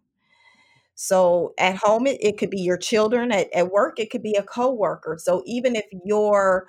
So 0.94 1.54
at 1.58 1.76
home, 1.76 2.06
it, 2.06 2.18
it 2.20 2.38
could 2.38 2.50
be 2.50 2.60
your 2.60 2.76
children. 2.76 3.30
At, 3.30 3.52
at 3.54 3.70
work, 3.70 4.00
it 4.00 4.10
could 4.10 4.22
be 4.22 4.34
a 4.34 4.42
coworker. 4.42 5.16
So 5.20 5.42
even 5.46 5.76
if 5.76 5.84
your 6.04 6.66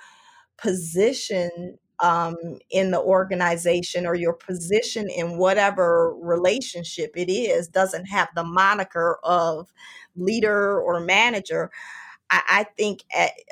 position 0.58 1.78
um, 2.02 2.38
in 2.70 2.92
the 2.92 3.00
organization 3.02 4.06
or 4.06 4.16
your 4.16 4.34
position 4.34 5.10
in 5.10 5.38
whatever 5.38 6.16
relationship 6.16 7.12
it 7.16 7.30
is 7.30 7.68
doesn't 7.68 8.06
have 8.06 8.30
the 8.36 8.44
moniker 8.44 9.20
of 9.24 9.72
leader 10.16 10.80
or 10.80 11.00
manager, 11.02 11.72
I, 12.32 12.42
I 12.48 12.64
think 12.78 13.04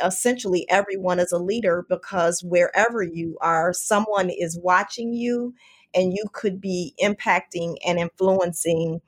essentially 0.03 0.65
everyone 0.69 1.19
is 1.19 1.31
a 1.31 1.39
leader 1.39 1.85
because 1.89 2.43
wherever 2.43 3.03
you 3.03 3.37
are, 3.41 3.73
someone 3.73 4.29
is 4.29 4.59
watching 4.61 5.13
you 5.13 5.53
and 5.93 6.13
you 6.13 6.25
could 6.33 6.61
be 6.61 6.93
impacting 7.01 7.75
and 7.85 7.99
influencing, 7.99 9.01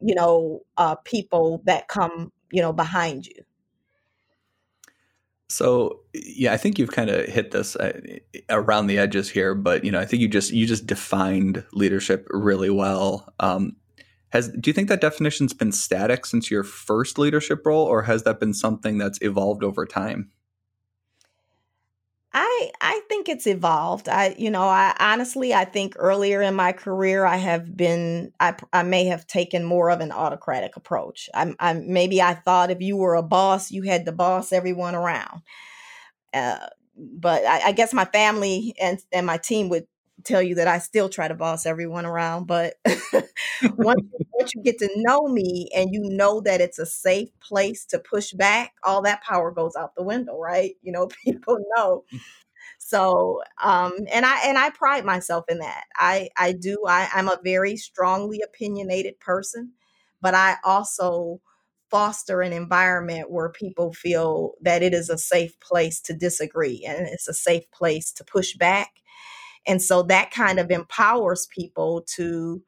you 0.00 0.14
know, 0.14 0.60
uh, 0.76 0.96
people 0.96 1.62
that 1.66 1.88
come, 1.88 2.32
you 2.50 2.62
know, 2.62 2.72
behind 2.72 3.26
you. 3.26 3.42
So 5.48 6.00
yeah, 6.14 6.54
I 6.54 6.56
think 6.56 6.78
you've 6.78 6.92
kind 6.92 7.10
of 7.10 7.26
hit 7.26 7.50
this 7.50 7.76
uh, 7.76 8.00
around 8.48 8.86
the 8.86 8.98
edges 8.98 9.28
here, 9.28 9.54
but 9.54 9.84
you 9.84 9.90
know, 9.90 10.00
I 10.00 10.06
think 10.06 10.22
you 10.22 10.28
just 10.28 10.50
you 10.50 10.66
just 10.66 10.86
defined 10.86 11.62
leadership 11.74 12.26
really 12.30 12.70
well. 12.70 13.30
Um, 13.38 13.76
has 14.32 14.48
do 14.48 14.70
you 14.70 14.74
think 14.74 14.88
that 14.88 15.02
definition's 15.02 15.52
been 15.52 15.72
static 15.72 16.24
since 16.24 16.50
your 16.50 16.64
first 16.64 17.18
leadership 17.18 17.66
role, 17.66 17.84
or 17.84 18.02
has 18.02 18.22
that 18.22 18.40
been 18.40 18.54
something 18.54 18.96
that's 18.96 19.18
evolved 19.20 19.62
over 19.62 19.84
time? 19.84 20.30
I 22.32 22.70
I 22.80 23.02
think 23.10 23.28
it's 23.28 23.46
evolved. 23.46 24.08
I 24.08 24.34
you 24.38 24.50
know 24.50 24.62
I 24.62 24.96
honestly 24.98 25.52
I 25.52 25.66
think 25.66 25.96
earlier 25.98 26.40
in 26.40 26.54
my 26.54 26.72
career 26.72 27.26
I 27.26 27.36
have 27.36 27.76
been 27.76 28.32
I 28.40 28.54
I 28.72 28.84
may 28.84 29.04
have 29.04 29.26
taken 29.26 29.64
more 29.64 29.90
of 29.90 30.00
an 30.00 30.12
autocratic 30.12 30.76
approach. 30.76 31.28
I, 31.34 31.54
I 31.60 31.74
maybe 31.74 32.22
I 32.22 32.32
thought 32.32 32.70
if 32.70 32.80
you 32.80 32.96
were 32.96 33.16
a 33.16 33.22
boss 33.22 33.70
you 33.70 33.82
had 33.82 34.06
to 34.06 34.12
boss 34.12 34.50
everyone 34.50 34.94
around. 34.94 35.42
Uh, 36.32 36.68
but 36.96 37.44
I, 37.44 37.68
I 37.68 37.72
guess 37.72 37.92
my 37.92 38.06
family 38.06 38.74
and 38.80 38.98
and 39.12 39.26
my 39.26 39.36
team 39.36 39.68
would 39.68 39.86
tell 40.24 40.42
you 40.42 40.56
that 40.56 40.68
I 40.68 40.78
still 40.78 41.08
try 41.08 41.28
to 41.28 41.34
boss 41.34 41.66
everyone 41.66 42.06
around. 42.06 42.46
But 42.46 42.74
once, 43.76 44.02
once 44.32 44.54
you 44.54 44.62
get 44.62 44.78
to 44.78 44.88
know 44.96 45.28
me 45.28 45.70
and 45.74 45.92
you 45.92 46.02
know 46.04 46.40
that 46.42 46.60
it's 46.60 46.78
a 46.78 46.86
safe 46.86 47.28
place 47.40 47.84
to 47.86 47.98
push 47.98 48.32
back, 48.32 48.72
all 48.84 49.02
that 49.02 49.22
power 49.22 49.50
goes 49.50 49.74
out 49.76 49.94
the 49.94 50.02
window, 50.02 50.38
right? 50.38 50.76
You 50.82 50.92
know, 50.92 51.08
people 51.24 51.58
know. 51.76 52.04
Mm. 52.12 52.20
So, 52.78 53.42
um, 53.62 53.92
and 54.12 54.26
I 54.26 54.40
and 54.46 54.58
I 54.58 54.70
pride 54.70 55.04
myself 55.04 55.44
in 55.48 55.58
that. 55.58 55.84
I 55.96 56.30
I 56.36 56.52
do. 56.52 56.84
I, 56.86 57.08
I'm 57.14 57.28
a 57.28 57.38
very 57.42 57.76
strongly 57.76 58.40
opinionated 58.42 59.18
person, 59.20 59.72
but 60.20 60.34
I 60.34 60.56
also 60.64 61.40
foster 61.90 62.40
an 62.40 62.52
environment 62.52 63.30
where 63.30 63.50
people 63.50 63.92
feel 63.92 64.54
that 64.62 64.82
it 64.82 64.94
is 64.94 65.10
a 65.10 65.18
safe 65.18 65.58
place 65.60 66.00
to 66.00 66.14
disagree 66.14 66.84
and 66.88 67.06
it's 67.06 67.28
a 67.28 67.34
safe 67.34 67.70
place 67.70 68.10
to 68.12 68.24
push 68.24 68.54
back 68.54 69.01
and 69.66 69.80
so 69.80 70.02
that 70.02 70.30
kind 70.30 70.58
of 70.58 70.70
empowers 70.70 71.46
people 71.54 72.04
to 72.06 72.62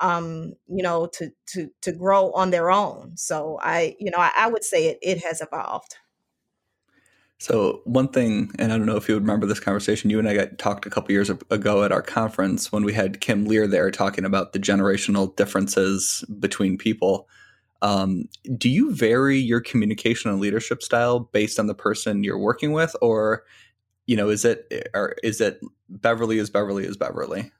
um 0.00 0.52
you 0.66 0.82
know 0.82 1.06
to 1.06 1.30
to 1.46 1.70
to 1.80 1.92
grow 1.92 2.32
on 2.32 2.50
their 2.50 2.70
own 2.70 3.16
so 3.16 3.58
i 3.62 3.94
you 3.98 4.10
know 4.10 4.18
i, 4.18 4.30
I 4.36 4.48
would 4.48 4.64
say 4.64 4.88
it, 4.88 4.98
it 5.02 5.24
has 5.24 5.40
evolved 5.40 5.96
so 7.38 7.82
one 7.84 8.08
thing, 8.08 8.50
and 8.58 8.72
I 8.72 8.78
don't 8.78 8.86
know 8.86 8.96
if 8.96 9.06
you 9.06 9.16
remember 9.16 9.46
this 9.46 9.60
conversation, 9.60 10.08
you 10.08 10.18
and 10.18 10.28
I 10.28 10.34
got 10.34 10.56
talked 10.56 10.86
a 10.86 10.90
couple 10.90 11.12
years 11.12 11.28
ago 11.28 11.82
at 11.82 11.92
our 11.92 12.00
conference 12.00 12.72
when 12.72 12.84
we 12.84 12.92
had 12.94 13.20
Kim 13.20 13.44
Lear 13.44 13.66
there 13.66 13.90
talking 13.90 14.24
about 14.24 14.54
the 14.54 14.58
generational 14.58 15.34
differences 15.36 16.24
between 16.38 16.78
people. 16.78 17.28
Um, 17.82 18.30
do 18.56 18.70
you 18.70 18.94
vary 18.94 19.36
your 19.36 19.60
communication 19.60 20.30
and 20.30 20.40
leadership 20.40 20.82
style 20.82 21.20
based 21.20 21.58
on 21.58 21.66
the 21.66 21.74
person 21.74 22.24
you're 22.24 22.38
working 22.38 22.72
with, 22.72 22.96
or 23.02 23.42
you 24.06 24.16
know, 24.16 24.28
is 24.28 24.44
it 24.44 24.90
or 24.94 25.16
is 25.22 25.40
it 25.40 25.60
Beverly 25.88 26.38
is 26.38 26.50
Beverly 26.50 26.84
is 26.84 26.96
Beverly? 26.96 27.52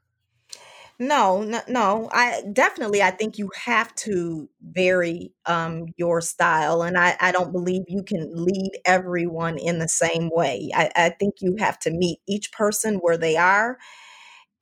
No, 0.99 1.43
no, 1.43 1.61
no. 1.67 2.09
I 2.13 2.43
definitely 2.53 3.03
I 3.03 3.11
think 3.11 3.37
you 3.37 3.51
have 3.65 3.93
to 3.97 4.49
vary 4.63 5.33
um 5.47 5.87
your 5.97 6.21
style 6.21 6.83
and 6.83 6.97
I, 6.97 7.17
I 7.21 7.33
don't 7.33 7.53
believe 7.53 7.83
you 7.89 8.05
can 8.05 8.31
lead 8.33 8.73
everyone 8.85 9.59
in 9.59 9.79
the 9.81 9.89
same 9.89 10.31
way. 10.33 10.71
I, 10.75 10.91
I 10.95 11.09
think 11.11 11.35
you 11.41 11.57
have 11.59 11.79
to 11.81 11.91
meet 11.91 12.21
each 12.29 12.53
person 12.53 12.97
where 12.97 13.17
they 13.19 13.37
are 13.37 13.79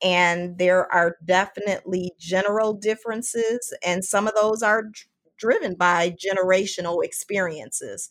and 0.03 0.57
there 0.57 0.91
are 0.93 1.17
definitely 1.25 2.13
general 2.19 2.73
differences 2.73 3.73
and 3.85 4.03
some 4.03 4.27
of 4.27 4.35
those 4.35 4.63
are 4.63 4.83
d- 4.83 4.91
driven 5.37 5.75
by 5.75 6.11
generational 6.11 7.03
experiences 7.03 8.09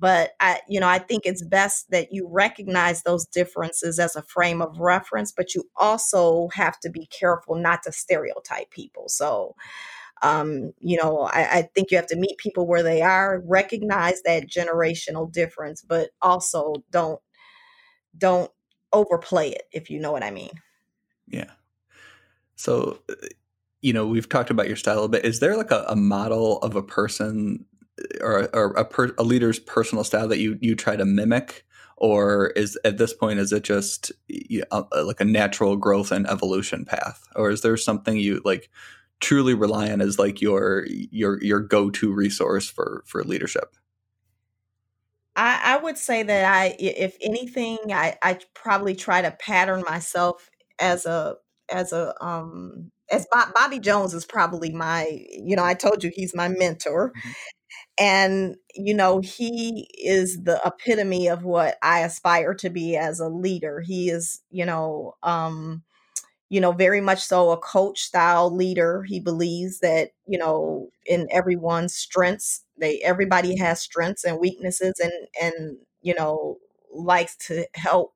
but 0.00 0.32
I, 0.40 0.60
you 0.66 0.80
know, 0.80 0.88
I 0.88 0.98
think 0.98 1.26
it's 1.26 1.44
best 1.44 1.90
that 1.90 2.10
you 2.10 2.26
recognize 2.26 3.02
those 3.02 3.26
differences 3.26 3.98
as 3.98 4.16
a 4.16 4.22
frame 4.22 4.62
of 4.62 4.80
reference, 4.80 5.30
but 5.30 5.54
you 5.54 5.64
also 5.76 6.48
have 6.54 6.80
to 6.80 6.90
be 6.90 7.06
careful 7.06 7.54
not 7.54 7.82
to 7.82 7.92
stereotype 7.92 8.70
people. 8.70 9.10
So, 9.10 9.54
um, 10.22 10.72
you 10.80 10.96
know, 10.96 11.28
I, 11.30 11.58
I 11.58 11.62
think 11.74 11.90
you 11.90 11.98
have 11.98 12.06
to 12.08 12.16
meet 12.16 12.38
people 12.38 12.66
where 12.66 12.82
they 12.82 13.02
are, 13.02 13.42
recognize 13.44 14.22
that 14.22 14.48
generational 14.48 15.30
difference, 15.30 15.82
but 15.82 16.10
also 16.22 16.74
don't 16.90 17.20
don't 18.16 18.50
overplay 18.92 19.50
it, 19.50 19.68
if 19.70 19.90
you 19.90 20.00
know 20.00 20.12
what 20.12 20.24
I 20.24 20.30
mean. 20.30 20.50
Yeah. 21.28 21.50
So, 22.56 23.00
uh, 23.08 23.14
you 23.82 23.92
know, 23.92 24.06
we've 24.06 24.28
talked 24.28 24.50
about 24.50 24.66
your 24.66 24.76
style 24.76 25.04
a 25.04 25.08
bit. 25.08 25.24
Is 25.24 25.40
there 25.40 25.56
like 25.56 25.70
a, 25.70 25.84
a 25.88 25.96
model 25.96 26.58
of 26.58 26.74
a 26.74 26.82
person 26.82 27.66
or, 28.20 28.48
or 28.54 28.72
a, 28.72 28.84
per, 28.84 29.14
a 29.18 29.22
leader's 29.22 29.58
personal 29.58 30.04
style 30.04 30.28
that 30.28 30.38
you 30.38 30.58
you 30.60 30.74
try 30.74 30.96
to 30.96 31.04
mimic? 31.04 31.64
Or 31.96 32.48
is 32.56 32.78
at 32.84 32.96
this 32.96 33.12
point 33.12 33.40
is 33.40 33.52
it 33.52 33.62
just 33.62 34.10
you 34.28 34.64
know, 34.72 34.88
like 35.02 35.20
a 35.20 35.24
natural 35.24 35.76
growth 35.76 36.10
and 36.10 36.26
evolution 36.26 36.84
path? 36.84 37.26
Or 37.36 37.50
is 37.50 37.60
there 37.60 37.76
something 37.76 38.16
you 38.16 38.40
like 38.44 38.70
truly 39.20 39.52
rely 39.54 39.90
on 39.90 40.00
as 40.00 40.18
like 40.18 40.40
your 40.40 40.86
your 40.88 41.42
your 41.42 41.60
go-to 41.60 42.12
resource 42.12 42.68
for 42.68 43.04
for 43.06 43.22
leadership? 43.22 43.76
I, 45.36 45.60
I 45.64 45.76
would 45.76 45.98
say 45.98 46.22
that 46.22 46.44
I 46.44 46.74
if 46.78 47.16
anything 47.20 47.78
I, 47.90 48.16
I 48.22 48.38
probably 48.54 48.94
try 48.94 49.22
to 49.22 49.30
pattern 49.30 49.82
myself 49.86 50.48
as 50.78 51.06
a 51.06 51.36
as 51.68 51.92
a 51.92 52.14
um 52.24 52.90
as 53.10 53.26
Bobby 53.54 53.78
Jones 53.78 54.14
is 54.14 54.24
probably 54.24 54.70
my 54.70 55.06
you 55.30 55.54
know 55.54 55.64
I 55.64 55.74
told 55.74 56.02
you 56.02 56.10
he's 56.14 56.34
my 56.34 56.48
mentor. 56.48 57.10
Mm-hmm 57.10 57.30
and 58.00 58.56
you 58.74 58.94
know 58.94 59.20
he 59.20 59.88
is 60.02 60.44
the 60.44 60.60
epitome 60.66 61.28
of 61.28 61.44
what 61.44 61.78
i 61.82 62.00
aspire 62.00 62.54
to 62.54 62.70
be 62.70 62.96
as 62.96 63.20
a 63.20 63.28
leader. 63.28 63.82
He 63.82 64.10
is 64.10 64.42
you 64.50 64.66
know 64.66 65.16
um 65.24 65.84
you 66.50 66.60
know 66.60 66.72
very 66.72 67.00
much 67.00 67.22
so 67.24 67.50
a 67.52 67.58
coach 67.58 68.00
style 68.00 68.54
leader. 68.54 69.04
He 69.04 69.20
believes 69.20 69.80
that 69.80 70.10
you 70.26 70.38
know 70.38 70.90
in 71.06 71.28
everyone's 71.30 71.94
strengths 71.94 72.64
they 72.78 73.00
everybody 73.00 73.56
has 73.58 73.82
strengths 73.82 74.24
and 74.24 74.40
weaknesses 74.40 74.94
and 75.02 75.12
and 75.42 75.78
you 76.02 76.14
know 76.14 76.58
likes 76.94 77.36
to 77.48 77.66
help 77.74 78.14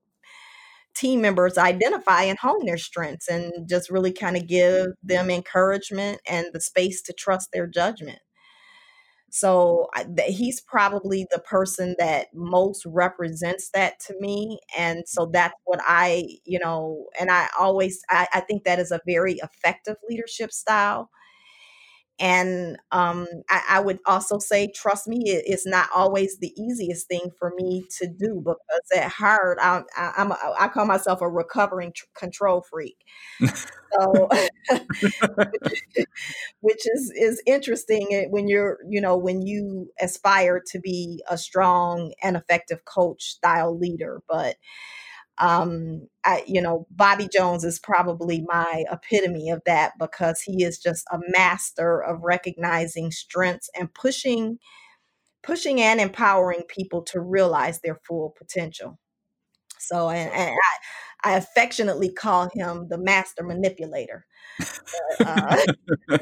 team 0.94 1.20
members 1.20 1.58
identify 1.58 2.22
and 2.22 2.38
hone 2.38 2.64
their 2.66 2.78
strengths 2.78 3.28
and 3.28 3.68
just 3.68 3.90
really 3.90 4.12
kind 4.12 4.36
of 4.36 4.46
give 4.46 4.86
them 5.02 5.30
encouragement 5.30 6.20
and 6.28 6.46
the 6.52 6.60
space 6.60 7.02
to 7.02 7.12
trust 7.12 7.50
their 7.52 7.66
judgment 7.66 8.20
so 9.34 9.88
I, 9.96 10.06
he's 10.28 10.60
probably 10.60 11.26
the 11.32 11.40
person 11.40 11.96
that 11.98 12.28
most 12.32 12.86
represents 12.86 13.68
that 13.74 13.98
to 14.06 14.14
me. 14.20 14.60
And 14.78 14.98
mm-hmm. 14.98 15.06
so 15.06 15.26
that's 15.26 15.56
what 15.64 15.80
I, 15.84 16.38
you 16.44 16.60
know, 16.60 17.06
and 17.18 17.32
I 17.32 17.48
always, 17.58 18.00
I, 18.08 18.28
I 18.32 18.38
think 18.38 18.62
that 18.62 18.78
is 18.78 18.92
a 18.92 19.00
very 19.04 19.40
effective 19.42 19.96
leadership 20.08 20.52
style. 20.52 21.10
And 22.20 22.78
um, 22.92 23.26
I, 23.50 23.62
I, 23.70 23.80
would 23.80 23.98
also 24.06 24.38
say, 24.38 24.70
trust 24.72 25.08
me, 25.08 25.22
it, 25.26 25.44
it's 25.46 25.66
not 25.66 25.88
always 25.94 26.38
the 26.38 26.52
easiest 26.56 27.08
thing 27.08 27.30
for 27.38 27.52
me 27.56 27.84
to 27.98 28.06
do 28.06 28.40
because 28.44 28.82
at 28.96 29.10
heart, 29.10 29.58
I, 29.60 29.82
I, 29.96 30.12
I'm 30.18 30.30
a, 30.30 30.38
I 30.58 30.68
call 30.68 30.86
myself 30.86 31.20
a 31.22 31.28
recovering 31.28 31.92
tr- 31.92 32.04
control 32.16 32.64
freak. 32.70 32.96
So, 33.98 34.28
which 36.60 36.82
is 36.86 37.12
is 37.16 37.42
interesting 37.46 38.08
eh, 38.12 38.24
when 38.28 38.48
you're, 38.48 38.78
you 38.88 39.00
know, 39.00 39.16
when 39.16 39.42
you 39.42 39.90
aspire 40.00 40.62
to 40.68 40.78
be 40.78 41.22
a 41.28 41.36
strong 41.36 42.12
and 42.22 42.36
effective 42.36 42.84
coach 42.84 43.22
style 43.24 43.76
leader, 43.76 44.20
but 44.28 44.56
um 45.38 46.06
I, 46.24 46.44
you 46.46 46.62
know 46.62 46.86
bobby 46.90 47.28
jones 47.32 47.64
is 47.64 47.78
probably 47.78 48.44
my 48.46 48.84
epitome 48.90 49.50
of 49.50 49.62
that 49.66 49.92
because 49.98 50.40
he 50.40 50.62
is 50.62 50.78
just 50.78 51.04
a 51.10 51.18
master 51.28 52.02
of 52.02 52.22
recognizing 52.22 53.10
strengths 53.10 53.68
and 53.78 53.92
pushing 53.92 54.58
pushing 55.42 55.80
and 55.80 56.00
empowering 56.00 56.62
people 56.68 57.02
to 57.02 57.20
realize 57.20 57.80
their 57.80 58.00
full 58.06 58.34
potential 58.38 58.98
so 59.78 60.08
and, 60.08 60.30
and 60.32 60.56
I, 61.24 61.32
I 61.32 61.36
affectionately 61.36 62.12
call 62.12 62.48
him 62.54 62.86
the 62.88 62.98
master 62.98 63.42
manipulator 63.42 64.26
but, 64.58 65.26
uh, 65.26 65.56
do, 66.08 66.18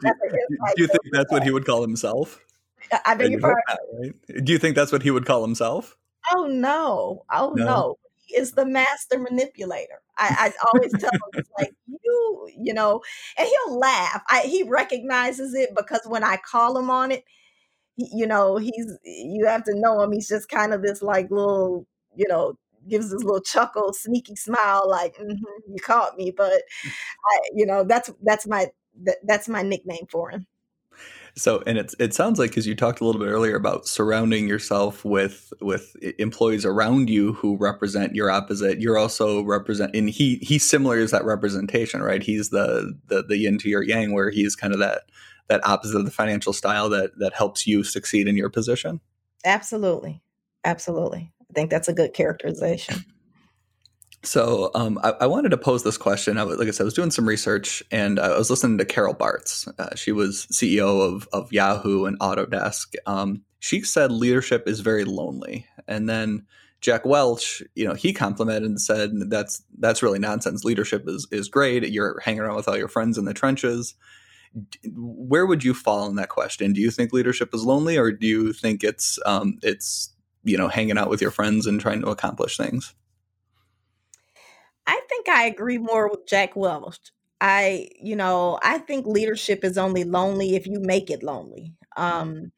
do 0.00 0.72
you 0.76 0.86
think 0.86 1.02
that's 1.12 1.30
what 1.30 1.42
he 1.42 1.50
would 1.50 1.66
call 1.66 1.82
himself 1.82 2.40
i 3.04 3.14
beg 3.14 3.32
your 3.32 3.40
pardon 3.40 3.62
right? 4.00 4.44
do 4.44 4.52
you 4.52 4.58
think 4.58 4.76
that's 4.76 4.92
what 4.92 5.02
he 5.02 5.10
would 5.10 5.26
call 5.26 5.42
himself 5.42 5.98
Oh 6.32 6.46
no! 6.46 7.24
Oh 7.30 7.52
no! 7.54 7.64
no. 7.64 7.96
Is 8.34 8.52
the 8.52 8.66
master 8.66 9.18
manipulator. 9.18 10.02
I, 10.16 10.52
I 10.54 10.66
always 10.72 10.92
tell 10.98 11.10
him 11.10 11.42
like 11.58 11.74
you, 11.86 12.48
you 12.58 12.74
know, 12.74 13.02
and 13.38 13.48
he'll 13.48 13.78
laugh. 13.78 14.22
I, 14.30 14.42
he 14.42 14.62
recognizes 14.62 15.54
it 15.54 15.70
because 15.76 16.02
when 16.06 16.24
I 16.24 16.36
call 16.36 16.78
him 16.78 16.90
on 16.90 17.12
it, 17.12 17.24
you 17.96 18.26
know, 18.26 18.56
he's 18.56 18.98
you 19.04 19.46
have 19.46 19.64
to 19.64 19.74
know 19.74 20.00
him. 20.02 20.12
He's 20.12 20.28
just 20.28 20.48
kind 20.48 20.72
of 20.74 20.82
this 20.82 21.02
like 21.02 21.30
little, 21.30 21.86
you 22.16 22.26
know, 22.28 22.58
gives 22.88 23.10
this 23.10 23.22
little 23.22 23.40
chuckle, 23.40 23.92
sneaky 23.92 24.36
smile, 24.36 24.88
like 24.88 25.16
mm-hmm, 25.16 25.72
you 25.72 25.76
caught 25.82 26.16
me. 26.16 26.32
But 26.36 26.62
I, 27.26 27.38
you 27.54 27.66
know, 27.66 27.84
that's 27.84 28.10
that's 28.22 28.46
my 28.46 28.68
that, 29.04 29.18
that's 29.24 29.48
my 29.48 29.62
nickname 29.62 30.06
for 30.10 30.30
him. 30.30 30.46
So, 31.36 31.64
and 31.66 31.78
it 31.78 31.94
it 31.98 32.14
sounds 32.14 32.38
like 32.38 32.50
because 32.50 32.66
you 32.66 32.76
talked 32.76 33.00
a 33.00 33.04
little 33.04 33.20
bit 33.20 33.28
earlier 33.28 33.56
about 33.56 33.88
surrounding 33.88 34.46
yourself 34.46 35.04
with 35.04 35.52
with 35.60 35.96
employees 36.18 36.64
around 36.64 37.10
you 37.10 37.32
who 37.32 37.56
represent 37.56 38.14
your 38.14 38.30
opposite. 38.30 38.80
You're 38.80 38.98
also 38.98 39.42
represent, 39.42 39.96
and 39.96 40.08
he 40.08 40.36
he's 40.36 40.68
similar 40.68 40.98
as 40.98 41.10
that 41.10 41.24
representation, 41.24 42.02
right? 42.02 42.22
He's 42.22 42.50
the 42.50 42.96
the 43.08 43.24
the 43.24 43.36
yin 43.36 43.58
to 43.58 43.68
your 43.68 43.82
yang, 43.82 44.12
where 44.12 44.30
he's 44.30 44.54
kind 44.54 44.72
of 44.72 44.78
that 44.78 45.02
that 45.48 45.66
opposite 45.66 45.98
of 45.98 46.04
the 46.04 46.12
financial 46.12 46.52
style 46.52 46.88
that 46.90 47.18
that 47.18 47.34
helps 47.34 47.66
you 47.66 47.82
succeed 47.82 48.28
in 48.28 48.36
your 48.36 48.48
position. 48.48 49.00
Absolutely, 49.44 50.22
absolutely. 50.64 51.32
I 51.50 51.52
think 51.52 51.70
that's 51.70 51.88
a 51.88 51.92
good 51.92 52.14
characterization. 52.14 53.04
So 54.24 54.70
um, 54.74 54.98
I, 55.02 55.10
I, 55.20 55.26
wanted 55.26 55.50
to 55.50 55.58
pose 55.58 55.82
this 55.82 55.98
question. 55.98 56.38
I 56.38 56.44
was, 56.44 56.58
like 56.58 56.68
I 56.68 56.70
said, 56.70 56.84
I 56.84 56.86
was 56.86 56.94
doing 56.94 57.10
some 57.10 57.28
research 57.28 57.82
and 57.90 58.18
I 58.18 58.36
was 58.36 58.48
listening 58.48 58.78
to 58.78 58.84
Carol 58.84 59.14
Bartz. 59.14 59.68
Uh, 59.78 59.94
she 59.94 60.12
was 60.12 60.46
CEO 60.46 61.02
of, 61.02 61.28
of 61.32 61.52
Yahoo 61.52 62.06
and 62.06 62.18
Autodesk. 62.20 62.94
Um, 63.06 63.42
she 63.60 63.82
said 63.82 64.10
leadership 64.10 64.66
is 64.66 64.80
very 64.80 65.04
lonely. 65.04 65.66
And 65.86 66.08
then 66.08 66.46
Jack 66.80 67.06
Welch, 67.06 67.62
you 67.74 67.86
know, 67.86 67.94
he 67.94 68.12
complimented 68.12 68.64
and 68.64 68.80
said 68.80 69.10
that's 69.30 69.62
that's 69.78 70.02
really 70.02 70.18
nonsense. 70.18 70.64
Leadership 70.64 71.04
is 71.06 71.26
is 71.30 71.48
great. 71.48 71.88
You're 71.88 72.20
hanging 72.20 72.40
around 72.40 72.56
with 72.56 72.68
all 72.68 72.76
your 72.76 72.88
friends 72.88 73.16
in 73.16 73.24
the 73.24 73.32
trenches. 73.32 73.94
Where 74.94 75.46
would 75.46 75.64
you 75.64 75.72
fall 75.72 76.06
in 76.08 76.16
that 76.16 76.28
question? 76.28 76.74
Do 76.74 76.82
you 76.82 76.90
think 76.90 77.12
leadership 77.12 77.54
is 77.54 77.64
lonely, 77.64 77.96
or 77.96 78.12
do 78.12 78.26
you 78.26 78.52
think 78.52 78.84
it's 78.84 79.18
um, 79.24 79.58
it's 79.62 80.14
you 80.44 80.58
know 80.58 80.68
hanging 80.68 80.98
out 80.98 81.08
with 81.08 81.22
your 81.22 81.30
friends 81.30 81.66
and 81.66 81.80
trying 81.80 82.02
to 82.02 82.08
accomplish 82.08 82.58
things? 82.58 82.94
I 84.86 85.00
think 85.08 85.28
I 85.28 85.44
agree 85.46 85.78
more 85.78 86.08
with 86.08 86.26
Jack 86.26 86.56
Welch. 86.56 86.98
I, 87.40 87.88
you 88.00 88.16
know, 88.16 88.58
I 88.62 88.78
think 88.78 89.06
leadership 89.06 89.64
is 89.64 89.76
only 89.76 90.04
lonely 90.04 90.54
if 90.56 90.66
you 90.66 90.80
make 90.80 91.10
it 91.10 91.22
lonely. 91.22 91.72
Um, 91.96 92.52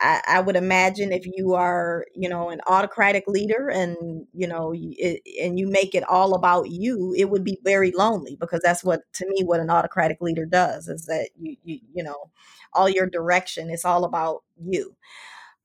I, 0.00 0.22
I 0.28 0.40
would 0.40 0.56
imagine 0.56 1.12
if 1.12 1.26
you 1.26 1.54
are, 1.54 2.06
you 2.14 2.28
know, 2.28 2.50
an 2.50 2.60
autocratic 2.68 3.24
leader 3.28 3.70
and 3.70 4.26
you 4.34 4.46
know, 4.48 4.72
it, 4.76 5.22
and 5.42 5.58
you 5.58 5.68
make 5.68 5.94
it 5.94 6.04
all 6.08 6.34
about 6.34 6.70
you, 6.70 7.14
it 7.18 7.30
would 7.30 7.44
be 7.44 7.58
very 7.64 7.92
lonely 7.92 8.36
because 8.40 8.60
that's 8.62 8.84
what, 8.84 9.02
to 9.14 9.26
me, 9.28 9.44
what 9.44 9.60
an 9.60 9.70
autocratic 9.70 10.20
leader 10.22 10.46
does 10.46 10.88
is 10.88 11.06
that 11.06 11.30
you, 11.38 11.56
you, 11.64 11.80
you 11.94 12.02
know, 12.04 12.30
all 12.74 12.88
your 12.88 13.08
direction 13.08 13.70
is 13.70 13.84
all 13.84 14.04
about 14.04 14.42
you. 14.62 14.96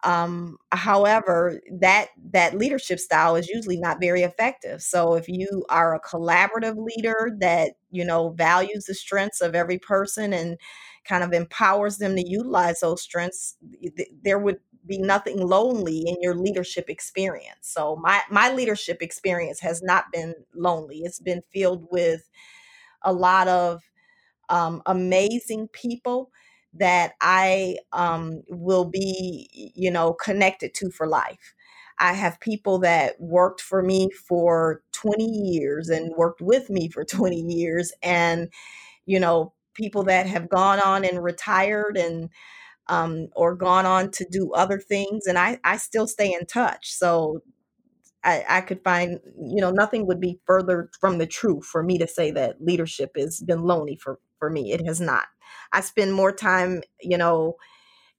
Um, 0.03 0.57
however, 0.71 1.59
that 1.79 2.07
that 2.31 2.57
leadership 2.57 2.99
style 2.99 3.35
is 3.35 3.47
usually 3.49 3.77
not 3.77 3.99
very 3.99 4.21
effective. 4.21 4.81
So 4.83 5.15
if 5.15 5.27
you 5.27 5.65
are 5.69 5.95
a 5.95 6.01
collaborative 6.01 6.75
leader 6.77 7.31
that 7.39 7.73
you 7.91 8.05
know 8.05 8.29
values 8.29 8.85
the 8.85 8.93
strengths 8.93 9.41
of 9.41 9.55
every 9.55 9.79
person 9.79 10.33
and 10.33 10.57
kind 11.05 11.23
of 11.23 11.33
empowers 11.33 11.97
them 11.97 12.15
to 12.15 12.27
utilize 12.27 12.79
those 12.81 13.01
strengths, 13.01 13.55
there 14.23 14.39
would 14.39 14.59
be 14.85 14.99
nothing 14.99 15.39
lonely 15.41 16.03
in 16.07 16.15
your 16.21 16.35
leadership 16.35 16.89
experience. 16.89 17.59
So 17.61 17.95
my 17.97 18.21
my 18.29 18.51
leadership 18.53 19.01
experience 19.01 19.59
has 19.61 19.81
not 19.81 20.05
been 20.13 20.33
lonely. 20.55 20.99
It's 20.99 21.19
been 21.19 21.41
filled 21.51 21.87
with 21.91 22.29
a 23.03 23.13
lot 23.13 23.47
of 23.47 23.83
um, 24.49 24.81
amazing 24.85 25.69
people 25.69 26.31
that 26.73 27.13
I 27.21 27.77
um, 27.93 28.41
will 28.49 28.85
be, 28.85 29.71
you 29.75 29.91
know, 29.91 30.13
connected 30.13 30.73
to 30.75 30.89
for 30.91 31.07
life. 31.07 31.55
I 31.99 32.13
have 32.13 32.39
people 32.39 32.79
that 32.79 33.19
worked 33.19 33.61
for 33.61 33.81
me 33.81 34.09
for 34.27 34.81
20 34.93 35.25
years 35.25 35.89
and 35.89 36.13
worked 36.15 36.41
with 36.41 36.69
me 36.69 36.89
for 36.89 37.03
20 37.05 37.41
years, 37.41 37.91
and, 38.03 38.49
you 39.05 39.19
know, 39.19 39.53
people 39.75 40.03
that 40.03 40.27
have 40.27 40.49
gone 40.49 40.79
on 40.81 41.05
and 41.05 41.23
retired 41.23 41.97
and, 41.97 42.29
um, 42.89 43.27
or 43.35 43.55
gone 43.55 43.85
on 43.85 44.11
to 44.11 44.25
do 44.31 44.51
other 44.53 44.79
things, 44.79 45.27
and 45.27 45.37
I, 45.39 45.59
I 45.63 45.77
still 45.77 46.07
stay 46.07 46.33
in 46.33 46.45
touch. 46.47 46.93
So 46.93 47.41
I, 48.23 48.43
I 48.49 48.61
could 48.61 48.83
find, 48.83 49.19
you 49.39 49.61
know, 49.61 49.71
nothing 49.71 50.05
would 50.07 50.19
be 50.19 50.39
further 50.45 50.89
from 50.99 51.17
the 51.17 51.27
truth 51.27 51.65
for 51.65 51.83
me 51.83 51.97
to 51.99 52.07
say 52.07 52.31
that 52.31 52.61
leadership 52.61 53.11
has 53.17 53.41
been 53.41 53.63
lonely 53.63 53.95
for, 53.95 54.19
for 54.39 54.49
me. 54.49 54.71
It 54.73 54.85
has 54.85 54.99
not. 54.99 55.25
I 55.71 55.81
spend 55.81 56.13
more 56.13 56.31
time, 56.31 56.81
you 57.01 57.17
know, 57.17 57.55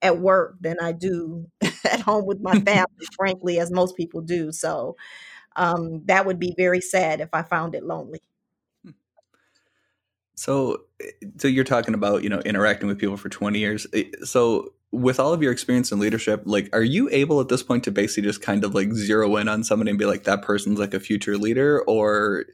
at 0.03 0.19
work 0.19 0.57
than 0.61 0.77
I 0.81 0.93
do 0.93 1.47
at 1.85 2.01
home 2.01 2.27
with 2.27 2.41
my 2.41 2.59
family, 2.61 3.07
frankly, 3.17 3.59
as 3.59 3.71
most 3.71 3.97
people 3.97 4.21
do. 4.21 4.53
So 4.53 4.97
um, 5.57 6.03
that 6.07 6.25
would 6.25 6.39
be 6.39 6.55
very 6.57 6.81
sad 6.81 7.21
if 7.21 7.29
I 7.33 7.43
found 7.43 7.75
it 7.75 7.85
lonely. 7.85 8.21
Hmm. 8.85 8.93
So, 10.35 10.85
eh, 11.01 11.11
so 11.39 11.49
you're 11.49 11.65
talking 11.65 11.95
about 11.95 12.23
you 12.23 12.31
know 12.31 12.41
interacting 12.41 12.89
with 12.89 12.99
people 12.99 13.17
for 13.17 13.29
20 13.29 13.59
years. 13.59 13.87
Eh, 13.93 14.05
so, 14.25 14.73
with 14.93 15.21
all 15.21 15.33
of 15.33 15.43
your 15.43 15.53
experience 15.53 15.93
in 15.93 15.99
leadership, 15.99 16.43
like, 16.47 16.71
are 16.73 16.83
you 16.83 17.11
able 17.11 17.41
at 17.41 17.49
this 17.49 17.63
point 17.63 17.85
to 17.85 17.91
basically 17.91 18.23
just 18.23 18.41
kind 18.41 18.65
of 18.65 18.75
like 18.75 18.93
zero 18.95 19.37
in 19.37 19.49
on 19.49 19.63
somebody 19.65 19.91
and 19.91 19.99
be 19.99 20.07
like, 20.07 20.25
that 20.25 20.43
person's 20.43 20.79
like 20.79 20.95
a 20.95 21.01
future 21.01 21.37
leader, 21.37 21.83
or 21.83 22.45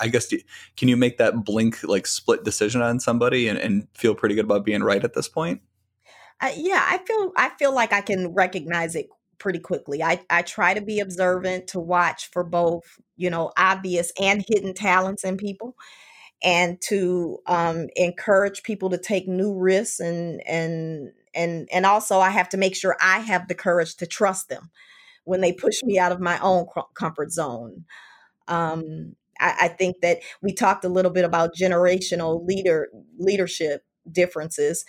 I 0.00 0.08
guess 0.08 0.32
can 0.76 0.88
you 0.88 0.96
make 0.96 1.18
that 1.18 1.44
blink 1.44 1.82
like 1.82 2.06
split 2.06 2.44
decision 2.44 2.82
on 2.82 3.00
somebody 3.00 3.48
and, 3.48 3.58
and 3.58 3.88
feel 3.94 4.14
pretty 4.14 4.34
good 4.34 4.44
about 4.44 4.64
being 4.64 4.82
right 4.82 5.02
at 5.02 5.14
this 5.14 5.28
point? 5.28 5.60
Uh, 6.40 6.52
yeah, 6.56 6.84
I 6.86 6.98
feel 6.98 7.32
I 7.36 7.50
feel 7.58 7.74
like 7.74 7.92
I 7.92 8.00
can 8.00 8.28
recognize 8.28 8.94
it 8.94 9.08
pretty 9.38 9.58
quickly. 9.58 10.02
I 10.02 10.20
I 10.30 10.42
try 10.42 10.74
to 10.74 10.80
be 10.80 11.00
observant 11.00 11.68
to 11.68 11.80
watch 11.80 12.30
for 12.30 12.44
both 12.44 12.84
you 13.16 13.30
know 13.30 13.52
obvious 13.56 14.12
and 14.20 14.44
hidden 14.46 14.72
talents 14.72 15.24
in 15.24 15.36
people, 15.36 15.76
and 16.42 16.80
to 16.82 17.38
um, 17.46 17.88
encourage 17.96 18.62
people 18.62 18.90
to 18.90 18.98
take 18.98 19.28
new 19.28 19.54
risks 19.54 20.00
and 20.00 20.40
and 20.46 21.12
and 21.34 21.68
and 21.72 21.86
also 21.86 22.20
I 22.20 22.30
have 22.30 22.48
to 22.50 22.56
make 22.56 22.76
sure 22.76 22.96
I 23.00 23.18
have 23.18 23.48
the 23.48 23.54
courage 23.54 23.96
to 23.96 24.06
trust 24.06 24.48
them 24.48 24.70
when 25.24 25.40
they 25.40 25.52
push 25.52 25.82
me 25.82 25.98
out 25.98 26.12
of 26.12 26.20
my 26.20 26.38
own 26.40 26.66
comfort 26.94 27.32
zone. 27.32 27.84
Um, 28.48 29.14
I, 29.40 29.54
I 29.62 29.68
think 29.68 29.96
that 30.02 30.18
we 30.42 30.52
talked 30.54 30.84
a 30.84 30.88
little 30.88 31.10
bit 31.10 31.24
about 31.24 31.54
generational 31.54 32.46
leader 32.46 32.88
leadership 33.18 33.82
differences. 34.12 34.84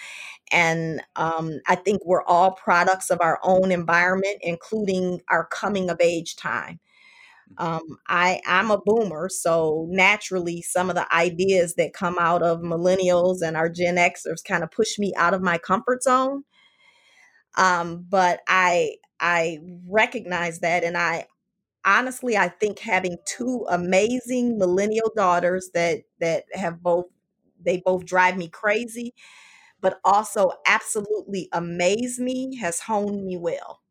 And 0.52 1.02
um, 1.16 1.60
I 1.68 1.76
think 1.76 2.02
we're 2.06 2.24
all 2.24 2.52
products 2.54 3.10
of 3.10 3.20
our 3.22 3.40
own 3.44 3.72
environment, 3.72 4.38
including 4.42 5.22
our 5.30 5.46
coming 5.48 5.90
of 5.90 6.00
age 6.02 6.36
time. 6.36 6.80
Um, 7.58 7.82
I, 8.08 8.42
I'm 8.48 8.72
a 8.72 8.80
boomer, 8.80 9.28
so 9.30 9.86
naturally, 9.90 10.62
some 10.62 10.90
of 10.90 10.96
the 10.96 11.14
ideas 11.14 11.76
that 11.76 11.94
come 11.94 12.18
out 12.20 12.42
of 12.42 12.62
millennials 12.62 13.42
and 13.42 13.58
our 13.58 13.70
Gen 13.70 13.98
Xers 13.98 14.44
kind 14.48 14.64
of 14.64 14.72
push 14.72 14.98
me 14.98 15.14
out 15.18 15.34
of 15.34 15.42
my 15.42 15.58
comfort 15.58 16.04
zone. 16.04 16.44
Um, 17.58 18.06
but 18.10 18.40
I 18.48 18.96
I 19.20 19.60
recognize 19.88 20.60
that, 20.60 20.84
and 20.84 20.98
I 20.98 21.26
honestly, 21.86 22.38
I 22.38 22.50
think 22.50 22.80
having 22.80 23.18
two 23.26 23.66
amazing 23.70 24.58
millennial 24.58 25.12
daughters 25.16 25.70
that 25.74 26.04
that 26.20 26.46
have 26.54 26.82
both 26.82 27.06
they 27.64 27.82
both 27.86 28.06
drive 28.06 28.38
me 28.38 28.48
crazy, 28.48 29.14
but 29.80 30.00
also 30.04 30.52
absolutely 30.66 31.50
amaze 31.52 32.20
me 32.20 32.56
has 32.58 32.80
honed 32.82 33.26
me 33.26 33.38
well. 33.38 33.82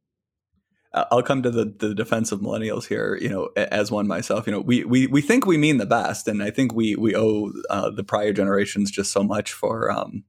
I'll 0.93 1.22
come 1.22 1.43
to 1.45 1.51
the, 1.53 1.72
the 1.78 1.95
defense 1.95 2.32
of 2.32 2.41
millennials 2.41 2.84
here, 2.84 3.16
you 3.20 3.28
know, 3.28 3.51
as 3.57 3.93
one 3.93 4.09
myself. 4.09 4.47
You 4.47 4.53
know, 4.53 4.61
we, 4.61 4.84
we, 4.84 5.07
we 5.07 5.20
think 5.20 5.47
we 5.47 5.57
mean 5.57 5.78
the 5.78 5.86
best, 5.86 6.26
and 6.26 6.43
I 6.43 6.51
think 6.51 6.74
we 6.74 6.97
we 6.97 7.14
owe 7.14 7.53
uh, 7.70 7.91
the 7.91 8.03
prior 8.03 8.32
generations 8.32 8.91
just 8.91 9.12
so 9.12 9.22
much 9.22 9.53
for, 9.53 9.91
um, 9.93 10.24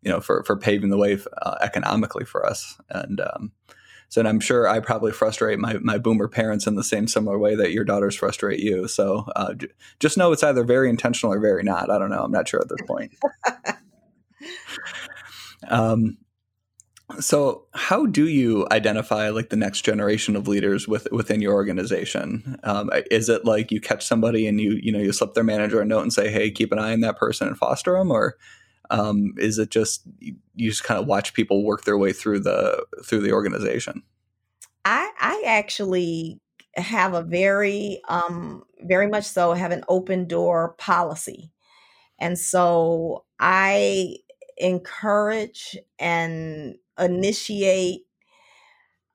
you 0.00 0.10
know, 0.10 0.22
for 0.22 0.42
for 0.44 0.56
paving 0.56 0.88
the 0.88 0.96
way 0.96 1.18
uh, 1.42 1.56
economically 1.60 2.24
for 2.24 2.46
us. 2.46 2.80
And 2.88 3.20
um, 3.20 3.52
so 4.08 4.20
and 4.20 4.28
I'm 4.28 4.40
sure 4.40 4.68
I 4.68 4.80
probably 4.80 5.12
frustrate 5.12 5.58
my, 5.58 5.74
my 5.78 5.98
boomer 5.98 6.28
parents 6.28 6.66
in 6.66 6.76
the 6.76 6.84
same 6.84 7.08
similar 7.08 7.38
way 7.38 7.54
that 7.56 7.72
your 7.72 7.84
daughters 7.84 8.16
frustrate 8.16 8.60
you. 8.60 8.88
So 8.88 9.26
uh, 9.34 9.54
j- 9.54 9.68
just 10.00 10.16
know 10.16 10.32
it's 10.32 10.44
either 10.44 10.64
very 10.64 10.88
intentional 10.88 11.34
or 11.34 11.40
very 11.40 11.62
not. 11.62 11.90
I 11.90 11.98
don't 11.98 12.10
know. 12.10 12.22
I'm 12.22 12.32
not 12.32 12.48
sure 12.48 12.60
at 12.60 12.68
this 12.68 12.86
point. 12.86 13.12
um, 15.68 16.18
so 17.20 17.66
how 17.72 18.06
do 18.06 18.26
you 18.26 18.66
identify 18.72 19.28
like 19.30 19.50
the 19.50 19.56
next 19.56 19.82
generation 19.82 20.34
of 20.34 20.48
leaders 20.48 20.88
with, 20.88 21.06
within 21.12 21.40
your 21.40 21.54
organization? 21.54 22.58
Um, 22.64 22.90
is 23.10 23.28
it 23.28 23.44
like 23.44 23.70
you 23.70 23.80
catch 23.80 24.04
somebody 24.04 24.46
and 24.46 24.60
you 24.60 24.78
you 24.82 24.90
know 24.90 24.98
you 24.98 25.12
slip 25.12 25.34
their 25.34 25.44
manager 25.44 25.80
a 25.80 25.84
note 25.84 26.02
and 26.02 26.12
say, 26.12 26.30
hey, 26.30 26.50
keep 26.50 26.72
an 26.72 26.78
eye 26.78 26.92
on 26.92 27.00
that 27.00 27.16
person 27.16 27.46
and 27.46 27.56
foster 27.56 27.92
them, 27.92 28.10
or 28.10 28.36
um, 28.90 29.34
is 29.38 29.58
it 29.58 29.70
just 29.70 30.02
you 30.20 30.70
just 30.70 30.84
kind 30.84 31.00
of 31.00 31.06
watch 31.06 31.34
people 31.34 31.64
work 31.64 31.84
their 31.84 31.98
way 31.98 32.12
through 32.12 32.40
the 32.40 32.84
through 33.04 33.20
the 33.20 33.32
organization? 33.32 34.02
I 34.84 35.10
I 35.20 35.42
actually 35.46 36.40
have 36.74 37.14
a 37.14 37.22
very 37.22 38.00
um 38.08 38.62
very 38.82 39.08
much 39.08 39.24
so 39.24 39.52
have 39.52 39.72
an 39.72 39.84
open 39.88 40.26
door 40.26 40.74
policy. 40.78 41.50
And 42.18 42.38
so 42.38 43.24
I 43.40 44.16
encourage 44.58 45.76
and 45.98 46.76
initiate 46.98 48.02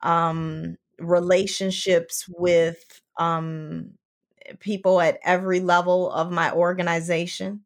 um 0.02 0.76
relationships 0.98 2.26
with 2.28 3.00
um 3.18 3.92
people 4.60 5.00
at 5.00 5.18
every 5.24 5.60
level 5.60 6.10
of 6.10 6.30
my 6.30 6.52
organization. 6.52 7.62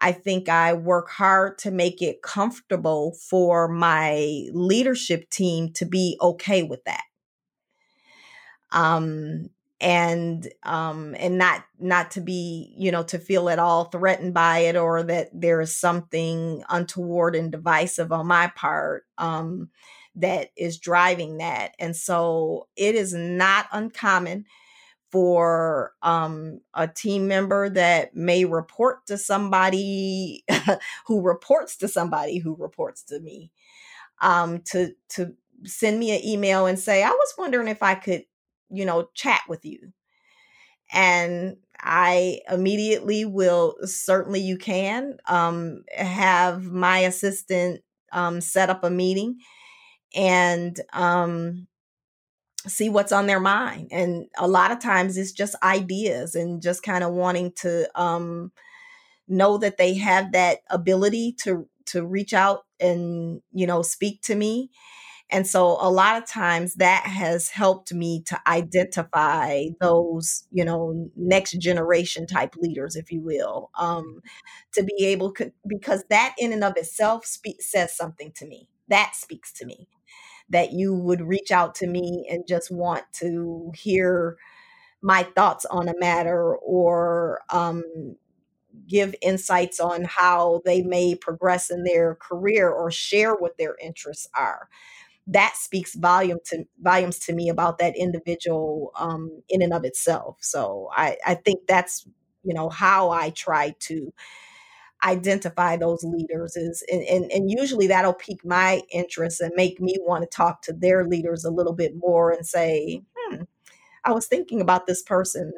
I 0.00 0.12
think 0.12 0.48
I 0.48 0.72
work 0.72 1.10
hard 1.10 1.58
to 1.58 1.70
make 1.70 2.00
it 2.02 2.22
comfortable 2.22 3.12
for 3.28 3.68
my 3.68 4.46
leadership 4.52 5.28
team 5.30 5.72
to 5.74 5.84
be 5.84 6.16
okay 6.20 6.62
with 6.62 6.84
that. 6.84 7.02
Um, 8.72 9.50
and 9.82 10.46
um 10.62 11.16
and 11.18 11.38
not 11.38 11.64
not 11.78 12.10
to 12.10 12.20
be 12.20 12.74
you 12.76 12.92
know 12.92 13.02
to 13.02 13.18
feel 13.18 13.48
at 13.48 13.58
all 13.58 13.86
threatened 13.86 14.34
by 14.34 14.58
it 14.58 14.76
or 14.76 15.02
that 15.02 15.30
there 15.32 15.58
is 15.62 15.74
something 15.74 16.62
untoward 16.68 17.34
and 17.34 17.50
divisive 17.50 18.12
on 18.12 18.26
my 18.26 18.52
part 18.54 19.06
um 19.16 19.70
that 20.14 20.50
is 20.54 20.78
driving 20.78 21.38
that 21.38 21.74
and 21.78 21.96
so 21.96 22.68
it 22.76 22.94
is 22.94 23.14
not 23.14 23.68
uncommon 23.72 24.44
for 25.10 25.92
um, 26.02 26.60
a 26.74 26.86
team 26.88 27.28
member 27.28 27.68
that 27.70 28.14
may 28.14 28.44
report 28.44 29.06
to 29.06 29.18
somebody 29.18 30.44
who 31.06 31.22
reports 31.22 31.76
to 31.78 31.88
somebody 31.88 32.38
who 32.38 32.56
reports 32.56 33.02
to 33.04 33.20
me 33.20 33.50
um, 34.22 34.60
to 34.66 34.92
to 35.10 35.34
send 35.64 35.98
me 35.98 36.16
an 36.16 36.24
email 36.24 36.66
and 36.66 36.78
say, 36.78 37.02
"I 37.02 37.10
was 37.10 37.34
wondering 37.38 37.68
if 37.68 37.82
I 37.82 37.94
could, 37.94 38.24
you 38.70 38.84
know, 38.84 39.08
chat 39.14 39.42
with 39.48 39.64
you." 39.64 39.92
And 40.92 41.56
I 41.78 42.40
immediately 42.50 43.24
will 43.24 43.76
certainly 43.84 44.40
you 44.40 44.58
can 44.58 45.18
um, 45.26 45.84
have 45.96 46.64
my 46.64 47.00
assistant 47.00 47.82
um, 48.12 48.40
set 48.40 48.70
up 48.70 48.82
a 48.82 48.90
meeting 48.90 49.38
and 50.14 50.80
um, 50.92 51.68
see 52.68 52.88
what's 52.88 53.12
on 53.12 53.26
their 53.26 53.40
mind 53.40 53.88
and 53.90 54.26
a 54.36 54.46
lot 54.46 54.70
of 54.70 54.78
times 54.80 55.16
it's 55.16 55.32
just 55.32 55.54
ideas 55.62 56.34
and 56.34 56.60
just 56.62 56.82
kind 56.82 57.02
of 57.02 57.12
wanting 57.12 57.52
to 57.52 57.88
um 58.00 58.52
know 59.28 59.56
that 59.58 59.78
they 59.78 59.94
have 59.94 60.32
that 60.32 60.58
ability 60.70 61.34
to 61.38 61.66
to 61.86 62.04
reach 62.04 62.34
out 62.34 62.64
and 62.78 63.40
you 63.52 63.66
know 63.66 63.82
speak 63.82 64.20
to 64.22 64.34
me 64.34 64.70
and 65.32 65.46
so 65.46 65.78
a 65.80 65.90
lot 65.90 66.20
of 66.20 66.28
times 66.28 66.74
that 66.74 67.04
has 67.04 67.48
helped 67.50 67.94
me 67.94 68.22
to 68.26 68.38
identify 68.46 69.64
those 69.80 70.44
you 70.50 70.64
know 70.64 71.08
next 71.16 71.52
generation 71.52 72.26
type 72.26 72.54
leaders 72.56 72.96
if 72.96 73.10
you 73.10 73.20
will 73.20 73.70
um 73.78 74.20
to 74.74 74.82
be 74.82 75.06
able 75.06 75.32
to 75.32 75.52
because 75.66 76.04
that 76.10 76.34
in 76.38 76.52
and 76.52 76.64
of 76.64 76.76
itself 76.76 77.24
speak, 77.24 77.62
says 77.62 77.96
something 77.96 78.32
to 78.32 78.46
me 78.46 78.68
that 78.90 79.14
speaks 79.16 79.52
to 79.54 79.66
me 79.66 79.88
that 80.50 80.72
you 80.72 80.94
would 80.94 81.22
reach 81.22 81.52
out 81.52 81.74
to 81.76 81.88
me 81.88 82.28
and 82.30 82.46
just 82.48 82.70
want 82.70 83.04
to 83.14 83.72
hear 83.74 84.36
my 85.02 85.22
thoughts 85.36 85.64
on 85.66 85.88
a 85.88 85.98
matter 85.98 86.56
or 86.56 87.40
um, 87.50 87.84
give 88.88 89.14
insights 89.22 89.80
on 89.80 90.04
how 90.04 90.62
they 90.64 90.82
may 90.82 91.14
progress 91.14 91.70
in 91.70 91.84
their 91.84 92.16
career 92.16 92.70
or 92.70 92.90
share 92.90 93.34
what 93.34 93.58
their 93.58 93.76
interests 93.82 94.28
are. 94.36 94.68
That 95.26 95.56
speaks 95.56 95.94
volume 95.94 96.38
to 96.46 96.64
volumes 96.80 97.18
to 97.20 97.34
me 97.34 97.48
about 97.50 97.78
that 97.78 97.96
individual 97.96 98.92
um, 98.98 99.42
in 99.48 99.62
and 99.62 99.72
of 99.72 99.84
itself. 99.84 100.38
So 100.40 100.90
I, 100.94 101.16
I 101.26 101.34
think 101.34 101.66
that's 101.68 102.06
you 102.44 102.54
know 102.54 102.70
how 102.70 103.10
i 103.10 103.30
try 103.30 103.74
to 103.80 104.12
identify 105.04 105.76
those 105.76 106.04
leaders 106.04 106.56
is 106.56 106.84
and, 106.90 107.02
and, 107.02 107.30
and 107.32 107.50
usually 107.50 107.86
that'll 107.86 108.12
pique 108.12 108.44
my 108.44 108.82
interest 108.90 109.40
and 109.40 109.52
make 109.56 109.80
me 109.80 109.96
want 110.00 110.22
to 110.22 110.36
talk 110.36 110.62
to 110.62 110.72
their 110.72 111.06
leaders 111.06 111.44
a 111.44 111.50
little 111.50 111.74
bit 111.74 111.92
more 111.96 112.30
and 112.30 112.46
say 112.46 113.00
hmm 113.16 113.42
i 114.04 114.12
was 114.12 114.26
thinking 114.26 114.60
about 114.60 114.86
this 114.86 115.02
person 115.02 115.52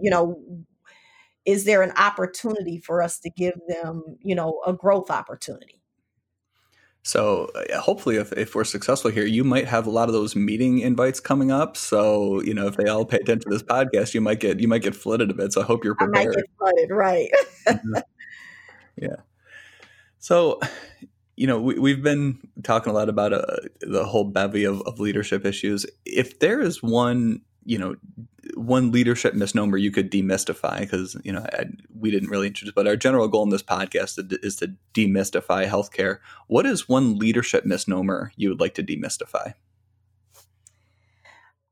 you 0.00 0.10
know 0.10 0.40
is 1.48 1.64
there 1.64 1.82
an 1.82 1.92
opportunity 1.96 2.78
for 2.78 3.02
us 3.02 3.18
to 3.20 3.30
give 3.30 3.54
them 3.68 4.02
you 4.20 4.34
know 4.34 4.60
a 4.66 4.72
growth 4.74 5.10
opportunity? 5.10 5.82
So 7.02 7.50
uh, 7.54 7.80
hopefully 7.80 8.16
if, 8.16 8.32
if 8.32 8.54
we're 8.54 8.64
successful 8.64 9.10
here 9.10 9.24
you 9.24 9.44
might 9.44 9.66
have 9.66 9.86
a 9.86 9.90
lot 9.90 10.10
of 10.10 10.12
those 10.12 10.36
meeting 10.36 10.80
invites 10.80 11.20
coming 11.20 11.50
up. 11.50 11.74
So 11.76 12.42
you 12.42 12.52
know 12.52 12.66
if 12.66 12.76
they 12.76 12.88
all 12.88 13.06
pay 13.06 13.16
attention 13.16 13.50
to 13.50 13.56
this 13.56 13.62
podcast 13.62 14.12
you 14.12 14.20
might 14.20 14.40
get 14.40 14.60
you 14.60 14.68
might 14.68 14.82
get 14.82 14.94
flooded 14.94 15.30
a 15.30 15.34
bit. 15.34 15.54
So 15.54 15.62
i 15.62 15.64
hope 15.64 15.84
you're 15.84 15.94
prepared 15.94 16.18
I 16.18 16.28
might 16.28 16.36
get 16.36 16.44
flooded 16.58 16.90
right. 16.90 17.30
Mm-hmm. 17.66 17.98
Yeah. 19.00 19.16
So, 20.18 20.60
you 21.36 21.46
know, 21.46 21.60
we, 21.60 21.90
have 21.92 22.02
been 22.02 22.38
talking 22.64 22.90
a 22.90 22.94
lot 22.94 23.08
about 23.08 23.32
uh, 23.32 23.44
the 23.80 24.04
whole 24.04 24.24
bevy 24.24 24.64
of, 24.64 24.82
of 24.82 24.98
leadership 24.98 25.44
issues. 25.46 25.86
If 26.04 26.40
there 26.40 26.60
is 26.60 26.82
one, 26.82 27.42
you 27.64 27.78
know, 27.78 27.96
one 28.54 28.90
leadership 28.90 29.34
misnomer 29.34 29.76
you 29.76 29.92
could 29.92 30.10
demystify, 30.10 30.80
because, 30.80 31.16
you 31.22 31.32
know, 31.32 31.46
I, 31.52 31.66
we 31.96 32.10
didn't 32.10 32.30
really 32.30 32.48
introduce, 32.48 32.74
but 32.74 32.88
our 32.88 32.96
general 32.96 33.28
goal 33.28 33.44
in 33.44 33.50
this 33.50 33.62
podcast 33.62 34.18
is 34.42 34.56
to 34.56 34.74
demystify 34.94 35.68
healthcare. 35.68 36.18
What 36.48 36.66
is 36.66 36.88
one 36.88 37.18
leadership 37.18 37.64
misnomer 37.64 38.32
you 38.36 38.48
would 38.48 38.60
like 38.60 38.74
to 38.74 38.82
demystify? 38.82 39.54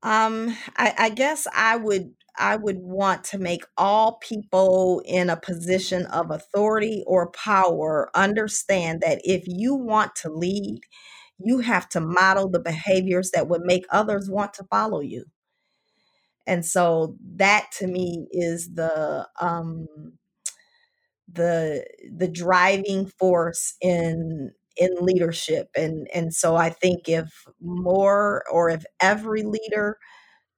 Um, 0.02 0.56
I, 0.76 0.94
I 0.96 1.10
guess 1.10 1.48
I 1.52 1.76
would 1.76 2.14
I 2.38 2.56
would 2.56 2.78
want 2.78 3.24
to 3.26 3.38
make 3.38 3.64
all 3.78 4.18
people 4.22 5.02
in 5.06 5.30
a 5.30 5.36
position 5.36 6.06
of 6.06 6.30
authority 6.30 7.04
or 7.06 7.30
power 7.32 8.10
understand 8.14 9.02
that 9.02 9.20
if 9.24 9.44
you 9.46 9.74
want 9.74 10.14
to 10.16 10.30
lead, 10.30 10.80
you 11.38 11.60
have 11.60 11.88
to 11.90 12.00
model 12.00 12.48
the 12.48 12.60
behaviors 12.60 13.30
that 13.32 13.48
would 13.48 13.62
make 13.62 13.86
others 13.90 14.30
want 14.30 14.54
to 14.54 14.64
follow 14.64 15.00
you. 15.00 15.24
And 16.46 16.64
so 16.64 17.16
that 17.36 17.68
to 17.78 17.86
me 17.86 18.28
is 18.32 18.74
the 18.74 19.28
um 19.40 19.86
the 21.32 21.84
the 22.16 22.28
driving 22.28 23.06
force 23.06 23.74
in 23.80 24.52
in 24.76 24.90
leadership 25.00 25.68
and 25.76 26.08
and 26.14 26.34
so 26.34 26.56
I 26.56 26.70
think 26.70 27.08
if 27.08 27.28
more 27.60 28.44
or 28.52 28.70
if 28.70 28.84
every 29.00 29.42
leader 29.42 29.98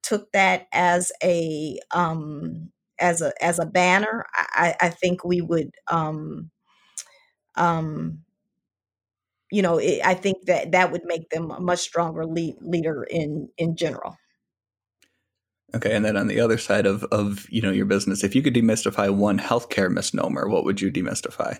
took 0.08 0.32
that 0.32 0.66
as 0.72 1.12
a 1.22 1.78
um, 1.92 2.70
as 2.98 3.20
a 3.20 3.32
as 3.44 3.58
a 3.58 3.66
banner, 3.66 4.24
I, 4.34 4.74
I 4.80 4.88
think 4.88 5.24
we 5.24 5.40
would 5.40 5.70
um, 5.88 6.50
um, 7.56 8.20
you 9.52 9.62
know 9.62 9.78
it, 9.78 10.00
I 10.04 10.14
think 10.14 10.46
that 10.46 10.72
that 10.72 10.90
would 10.92 11.04
make 11.04 11.28
them 11.30 11.50
a 11.50 11.60
much 11.60 11.80
stronger 11.80 12.24
lead, 12.24 12.56
leader 12.60 13.04
in 13.04 13.48
in 13.58 13.76
general. 13.76 14.16
Okay, 15.74 15.94
and 15.94 16.04
then 16.04 16.16
on 16.16 16.28
the 16.28 16.40
other 16.40 16.56
side 16.56 16.86
of 16.86 17.04
of 17.04 17.46
you 17.50 17.60
know 17.60 17.70
your 17.70 17.86
business, 17.86 18.24
if 18.24 18.34
you 18.34 18.42
could 18.42 18.54
demystify 18.54 19.14
one 19.14 19.38
healthcare 19.38 19.90
misnomer, 19.90 20.48
what 20.48 20.64
would 20.64 20.80
you 20.80 20.90
demystify? 20.90 21.58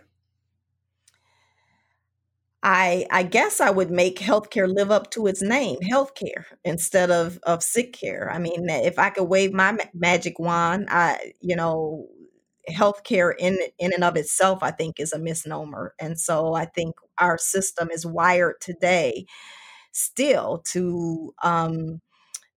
I 2.62 3.06
I 3.10 3.22
guess 3.22 3.60
I 3.60 3.70
would 3.70 3.90
make 3.90 4.18
healthcare 4.18 4.72
live 4.72 4.90
up 4.90 5.10
to 5.12 5.26
its 5.28 5.42
name, 5.42 5.78
healthcare, 5.80 6.44
instead 6.64 7.10
of 7.10 7.38
of 7.44 7.62
sick 7.62 7.92
care. 7.92 8.30
I 8.32 8.38
mean, 8.38 8.68
if 8.68 8.98
I 8.98 9.10
could 9.10 9.24
wave 9.28 9.52
my 9.52 9.72
ma- 9.72 9.84
magic 9.94 10.38
wand, 10.40 10.88
I 10.90 11.32
you 11.40 11.54
know, 11.56 12.08
healthcare 12.70 13.32
in 13.38 13.58
in 13.78 13.92
and 13.92 14.02
of 14.04 14.16
itself, 14.16 14.58
I 14.62 14.72
think, 14.72 14.98
is 14.98 15.12
a 15.12 15.18
misnomer, 15.20 15.94
and 16.00 16.18
so 16.18 16.54
I 16.54 16.64
think 16.66 16.96
our 17.18 17.38
system 17.38 17.90
is 17.92 18.04
wired 18.04 18.56
today 18.60 19.26
still 19.92 20.62
to 20.72 21.34
um, 21.42 22.00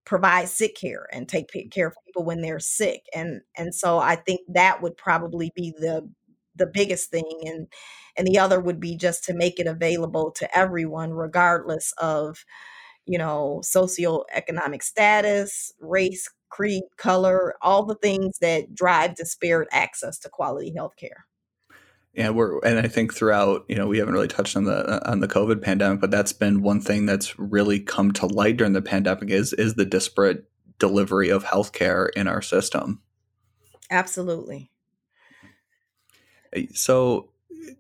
provide 0.06 0.50
sick 0.50 0.76
care 0.76 1.08
and 1.14 1.30
take 1.30 1.50
care 1.72 1.88
of 1.88 1.96
people 2.06 2.24
when 2.26 2.42
they're 2.42 2.60
sick, 2.60 3.04
and 3.16 3.42
and 3.58 3.74
so 3.76 4.00
I 4.00 4.16
think 4.18 4.42
that 4.50 4.82
would 4.82 4.98
probably 4.98 5.52
be 5.56 5.74
the 5.80 6.10
the 6.56 6.68
biggest 6.68 7.10
thing 7.10 7.42
and 7.46 7.68
and 8.18 8.28
the 8.28 8.38
other 8.38 8.60
would 8.60 8.80
be 8.80 8.96
just 8.96 9.24
to 9.24 9.34
make 9.34 9.60
it 9.60 9.68
available 9.68 10.32
to 10.32 10.58
everyone 10.58 11.12
regardless 11.12 11.94
of 11.98 12.46
you 13.06 13.18
know 13.18 13.62
socioeconomic 13.64 14.84
status 14.84 15.72
race 15.80 16.30
creed 16.50 16.84
color 16.98 17.56
all 17.62 17.86
the 17.86 17.96
things 17.96 18.38
that 18.40 18.74
drive 18.76 19.16
disparate 19.16 19.70
access 19.72 20.18
to 20.20 20.30
quality 20.30 20.74
health 20.76 20.96
care 20.98 21.26
yeah 22.14 22.30
we're 22.30 22.60
and 22.60 22.80
i 22.80 22.88
think 22.88 23.14
throughout 23.14 23.64
you 23.70 23.76
know 23.76 23.88
we 23.88 23.98
haven't 23.98 24.14
really 24.14 24.28
touched 24.28 24.58
on 24.58 24.66
the 24.66 24.76
uh, 24.76 25.12
on 25.12 25.20
the 25.22 25.28
covid 25.28 25.62
pandemic 25.62 26.02
but 26.02 26.12
that's 26.12 26.34
been 26.34 26.62
one 26.62 26.82
thing 26.82 27.06
that's 27.06 27.38
really 27.40 27.80
come 27.80 28.12
to 28.12 28.26
light 28.26 28.58
during 28.58 28.74
the 28.74 28.82
pandemic 28.82 29.30
is 29.30 29.54
is 29.54 29.76
the 29.76 29.86
disparate 29.86 30.46
delivery 30.82 31.30
of 31.30 31.46
healthcare 31.46 32.10
in 32.16 32.28
our 32.28 32.42
system. 32.42 33.00
Absolutely 33.92 34.71
Eh, 36.54 36.68
so 36.74 37.30
eh, 37.52 37.74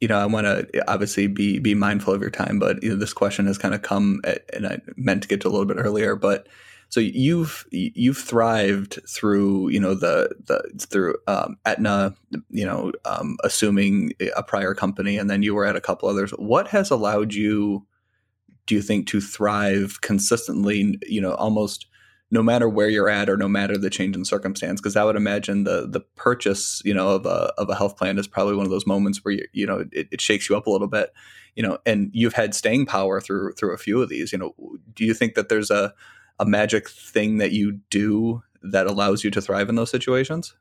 you 0.00 0.08
know, 0.08 0.18
I 0.18 0.26
want 0.26 0.46
to 0.46 0.66
eh, 0.74 0.82
obviously 0.88 1.26
be 1.26 1.58
be 1.58 1.74
mindful 1.74 2.14
of 2.14 2.20
your 2.20 2.30
time, 2.30 2.58
but 2.58 2.82
you 2.82 2.90
know, 2.90 2.96
this 2.96 3.12
question 3.12 3.46
has 3.46 3.58
kind 3.58 3.74
of 3.74 3.82
come, 3.82 4.20
at, 4.24 4.44
and 4.52 4.66
I 4.66 4.78
meant 4.96 5.22
to 5.22 5.28
get 5.28 5.40
to 5.42 5.48
a 5.48 5.50
little 5.50 5.66
bit 5.66 5.78
earlier, 5.78 6.16
but 6.16 6.48
so 6.90 6.98
you've 6.98 7.66
you've 7.70 8.18
thrived 8.18 8.98
through 9.08 9.68
you 9.68 9.78
know 9.78 9.94
the 9.94 10.34
the 10.46 10.86
through 10.86 11.16
um, 11.28 11.56
Aetna, 11.64 12.14
you 12.50 12.66
know, 12.66 12.92
um, 13.04 13.36
assuming 13.44 14.12
a 14.36 14.42
prior 14.42 14.74
company, 14.74 15.16
and 15.16 15.30
then 15.30 15.42
you 15.42 15.54
were 15.54 15.64
at 15.64 15.76
a 15.76 15.80
couple 15.80 16.08
others. 16.08 16.32
What 16.32 16.66
has 16.68 16.90
allowed 16.90 17.32
you, 17.32 17.86
do 18.66 18.74
you 18.74 18.82
think, 18.82 19.06
to 19.08 19.20
thrive 19.20 20.00
consistently? 20.00 20.98
You 21.06 21.20
know, 21.20 21.34
almost 21.34 21.86
no 22.30 22.42
matter 22.42 22.68
where 22.68 22.88
you're 22.88 23.08
at 23.08 23.28
or 23.28 23.36
no 23.36 23.48
matter 23.48 23.76
the 23.76 23.90
change 23.90 24.16
in 24.16 24.24
circumstance 24.24 24.80
because 24.80 24.96
i 24.96 25.04
would 25.04 25.16
imagine 25.16 25.64
the 25.64 25.86
the 25.88 26.00
purchase 26.16 26.80
you 26.84 26.94
know 26.94 27.10
of 27.10 27.26
a 27.26 27.52
of 27.58 27.68
a 27.68 27.74
health 27.74 27.96
plan 27.96 28.18
is 28.18 28.26
probably 28.26 28.54
one 28.54 28.66
of 28.66 28.70
those 28.70 28.86
moments 28.86 29.24
where 29.24 29.34
you 29.34 29.46
you 29.52 29.66
know 29.66 29.84
it, 29.92 30.08
it 30.10 30.20
shakes 30.20 30.48
you 30.48 30.56
up 30.56 30.66
a 30.66 30.70
little 30.70 30.88
bit 30.88 31.12
you 31.56 31.62
know 31.62 31.78
and 31.84 32.10
you've 32.12 32.34
had 32.34 32.54
staying 32.54 32.86
power 32.86 33.20
through 33.20 33.52
through 33.54 33.74
a 33.74 33.78
few 33.78 34.00
of 34.00 34.08
these 34.08 34.32
you 34.32 34.38
know 34.38 34.54
do 34.94 35.04
you 35.04 35.14
think 35.14 35.34
that 35.34 35.48
there's 35.48 35.70
a 35.70 35.92
a 36.40 36.46
magic 36.46 36.88
thing 36.88 37.36
that 37.36 37.52
you 37.52 37.80
do 37.90 38.42
that 38.62 38.86
allows 38.86 39.22
you 39.22 39.30
to 39.30 39.42
thrive 39.42 39.68
in 39.68 39.74
those 39.74 39.90
situations? 39.90 40.54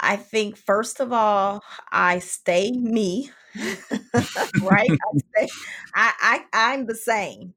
I 0.00 0.16
think 0.16 0.56
first 0.56 1.00
of 1.00 1.12
all 1.12 1.62
i 1.90 2.18
stay 2.18 2.72
me 2.72 3.30
right? 3.54 4.90
I, 4.90 5.18
stay, 5.18 5.48
I, 5.94 6.12
I 6.20 6.44
i'm 6.52 6.86
the 6.86 6.94
same 6.94 7.54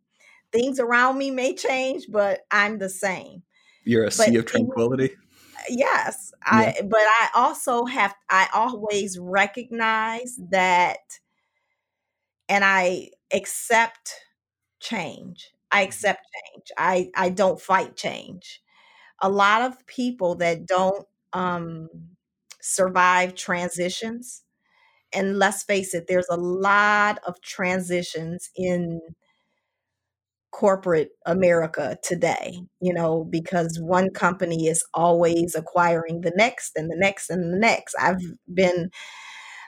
things 0.51 0.79
around 0.79 1.17
me 1.17 1.31
may 1.31 1.53
change, 1.53 2.05
but 2.09 2.41
I'm 2.51 2.77
the 2.79 2.89
same. 2.89 3.43
You're 3.83 4.05
a 4.05 4.11
sea 4.11 4.31
but 4.31 4.39
of 4.39 4.45
tranquility. 4.45 5.15
yes, 5.69 6.33
yeah. 6.51 6.73
I. 6.77 6.81
But 6.83 6.99
I 6.99 7.29
also 7.35 7.85
have. 7.85 8.13
I 8.29 8.47
always 8.53 9.17
recognize 9.17 10.37
that, 10.51 10.99
and 12.49 12.63
I 12.65 13.09
accept 13.33 14.11
change. 14.79 15.51
I 15.71 15.77
mm-hmm. 15.77 15.87
accept 15.87 16.25
change. 16.33 16.71
I 16.77 17.09
I 17.15 17.29
don't 17.29 17.61
fight 17.61 17.95
change. 17.95 18.61
A 19.21 19.29
lot 19.29 19.61
of 19.61 19.85
people 19.87 20.35
that 20.35 20.67
don't 20.67 21.05
um, 21.33 21.89
survive 22.61 23.35
transitions, 23.35 24.43
and 25.13 25.39
let's 25.39 25.63
face 25.63 25.93
it, 25.93 26.07
there's 26.07 26.27
a 26.29 26.37
lot 26.37 27.19
of 27.25 27.41
transitions 27.41 28.49
in 28.55 28.99
corporate 30.51 31.09
America 31.25 31.97
today, 32.03 32.59
you 32.81 32.93
know, 32.93 33.25
because 33.29 33.79
one 33.81 34.09
company 34.09 34.67
is 34.67 34.83
always 34.93 35.55
acquiring 35.55 36.21
the 36.21 36.33
next 36.35 36.71
and 36.75 36.89
the 36.89 36.95
next 36.97 37.29
and 37.29 37.53
the 37.53 37.57
next. 37.57 37.95
I've 37.99 38.21
been, 38.51 38.89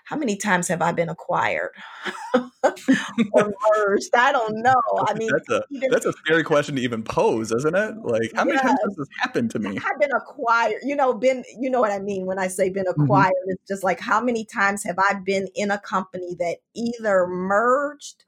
how 0.06 0.16
many 0.16 0.36
times 0.36 0.68
have 0.70 0.82
I 0.82 0.92
been 0.92 1.10
acquired 1.10 1.72
or 2.34 3.54
merged? 3.78 4.10
I 4.16 4.32
don't 4.32 4.64
know. 4.64 4.82
I 5.08 5.14
mean, 5.14 5.30
that's 5.32 5.50
a, 5.50 5.64
even, 5.70 5.92
that's 5.92 6.06
a 6.06 6.14
scary 6.14 6.44
question 6.44 6.78
to 6.78 6.82
even 6.82 7.04
pose, 7.04 7.52
isn't 7.52 7.76
it? 7.76 7.96
Like, 8.02 8.32
how 8.34 8.46
yes, 8.46 8.56
many 8.56 8.58
times 8.60 8.80
has 8.84 8.96
this 8.96 9.08
happened 9.22 9.52
to 9.52 9.60
me? 9.60 9.78
I've 9.78 10.00
been 10.00 10.12
acquired, 10.12 10.82
you 10.84 10.96
know, 10.96 11.14
been, 11.14 11.44
you 11.60 11.70
know 11.70 11.82
what 11.82 11.92
I 11.92 12.00
mean 12.00 12.26
when 12.26 12.40
I 12.40 12.48
say 12.48 12.70
been 12.70 12.86
mm-hmm. 12.86 13.04
acquired. 13.04 13.34
Mm-hmm. 13.44 13.52
It's 13.52 13.68
just 13.68 13.84
like, 13.84 14.00
how 14.00 14.22
many 14.22 14.46
times 14.46 14.84
have 14.86 14.98
I 14.98 15.20
been 15.24 15.48
in 15.54 15.70
a 15.70 15.78
company 15.78 16.36
that 16.40 16.58
either 16.74 17.28
merged 17.28 18.24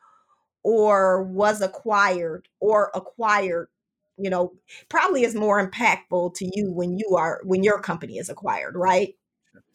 or 0.64 1.24
was 1.24 1.62
acquired 1.62 2.48
or 2.60 2.92
acquired 2.94 3.68
you 4.18 4.30
know 4.30 4.54
probably 4.90 5.24
is 5.24 5.36
more 5.36 5.66
impactful 5.66 6.34
to 6.36 6.46
you 6.54 6.72
when 6.72 6.98
you 6.98 7.16
are 7.18 7.42
when 7.44 7.64
your 7.64 7.80
company 7.80 8.18
is 8.18 8.30
acquired 8.30 8.76
right 8.76 9.16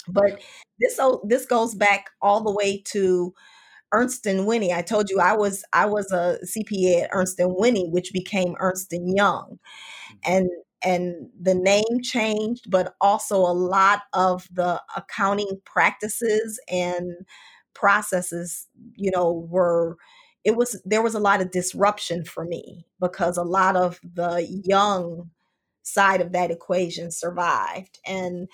but 0.08 0.40
this 0.78 1.00
this 1.24 1.46
goes 1.46 1.74
back 1.74 2.10
all 2.22 2.42
the 2.42 2.52
way 2.52 2.82
to 2.86 3.34
Ernst 3.92 4.26
and 4.26 4.46
Whinney. 4.46 4.72
I 4.72 4.82
told 4.82 5.10
you 5.10 5.20
I 5.20 5.34
was 5.34 5.64
I 5.72 5.86
was 5.86 6.10
a 6.12 6.38
CPA 6.44 7.04
at 7.04 7.10
Ernst 7.12 7.38
and 7.40 7.54
Whinney, 7.56 7.88
which 7.88 8.12
became 8.12 8.56
Ernst 8.58 8.92
and 8.92 9.16
Young, 9.16 9.58
mm. 10.12 10.16
and 10.24 10.50
and 10.84 11.30
the 11.40 11.54
name 11.54 12.02
changed, 12.02 12.70
but 12.70 12.94
also 13.00 13.38
a 13.38 13.52
lot 13.52 14.02
of 14.12 14.46
the 14.52 14.80
accounting 14.96 15.60
practices 15.64 16.60
and 16.70 17.12
processes, 17.74 18.68
you 18.94 19.10
know, 19.10 19.46
were 19.50 19.96
it 20.46 20.56
was 20.56 20.80
there 20.84 21.02
was 21.02 21.16
a 21.16 21.20
lot 21.20 21.40
of 21.42 21.50
disruption 21.50 22.24
for 22.24 22.44
me 22.44 22.86
because 23.00 23.36
a 23.36 23.42
lot 23.42 23.74
of 23.74 23.98
the 24.14 24.46
young 24.64 25.28
side 25.82 26.20
of 26.20 26.30
that 26.32 26.52
equation 26.52 27.10
survived. 27.10 27.98
And 28.06 28.48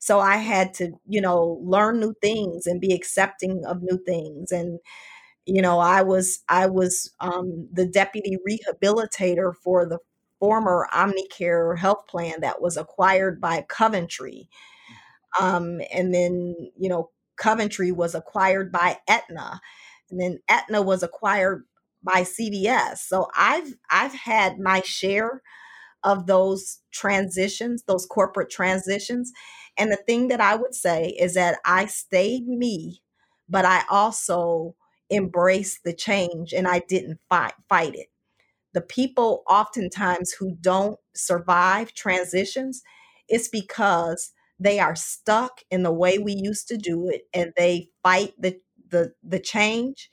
so 0.00 0.20
i 0.20 0.36
had 0.36 0.74
to 0.74 0.92
you 1.06 1.20
know 1.20 1.58
learn 1.62 2.00
new 2.00 2.14
things 2.20 2.66
and 2.66 2.80
be 2.80 2.92
accepting 2.92 3.64
of 3.64 3.80
new 3.80 3.98
things. 4.04 4.50
And 4.50 4.80
you 5.46 5.62
know 5.62 5.78
i 5.78 6.02
was 6.02 6.40
i 6.48 6.66
was 6.66 7.12
um, 7.20 7.68
the 7.72 7.86
deputy 7.86 8.36
rehabilitator 8.48 9.54
for 9.64 9.86
the 9.86 9.98
former 10.40 10.88
omnicare 10.92 11.78
health 11.78 12.06
plan 12.08 12.40
that 12.40 12.60
was 12.60 12.76
acquired 12.76 13.40
by 13.40 13.64
coventry. 13.68 14.48
Um, 15.40 15.80
and 15.92 16.12
then 16.12 16.56
you 16.76 16.88
know 16.88 17.10
coventry 17.36 17.92
was 17.92 18.14
acquired 18.16 18.72
by 18.72 18.98
aetna 19.08 19.60
and 20.10 20.20
then 20.20 20.38
Aetna 20.48 20.82
was 20.82 21.02
acquired 21.02 21.64
by 22.02 22.22
CVS. 22.22 22.98
So 22.98 23.28
I've 23.36 23.74
I've 23.90 24.14
had 24.14 24.58
my 24.58 24.80
share 24.82 25.42
of 26.04 26.26
those 26.26 26.80
transitions, 26.92 27.82
those 27.86 28.06
corporate 28.06 28.50
transitions. 28.50 29.32
And 29.76 29.90
the 29.90 29.96
thing 29.96 30.28
that 30.28 30.40
I 30.40 30.54
would 30.54 30.74
say 30.74 31.08
is 31.18 31.34
that 31.34 31.58
I 31.64 31.86
stayed 31.86 32.46
me, 32.46 33.02
but 33.48 33.64
I 33.64 33.82
also 33.90 34.76
embraced 35.10 35.80
the 35.84 35.92
change 35.94 36.52
and 36.52 36.66
I 36.68 36.80
didn't 36.88 37.18
fight 37.28 37.54
fight 37.68 37.94
it. 37.94 38.08
The 38.74 38.80
people 38.82 39.42
oftentimes 39.48 40.32
who 40.32 40.56
don't 40.60 40.98
survive 41.14 41.94
transitions, 41.94 42.82
it's 43.28 43.48
because 43.48 44.32
they 44.58 44.78
are 44.78 44.96
stuck 44.96 45.60
in 45.70 45.82
the 45.82 45.92
way 45.92 46.18
we 46.18 46.32
used 46.34 46.68
to 46.68 46.76
do 46.76 47.08
it 47.08 47.22
and 47.34 47.52
they 47.56 47.90
fight 48.02 48.34
the 48.38 48.58
the 48.90 49.12
the 49.22 49.40
change 49.40 50.08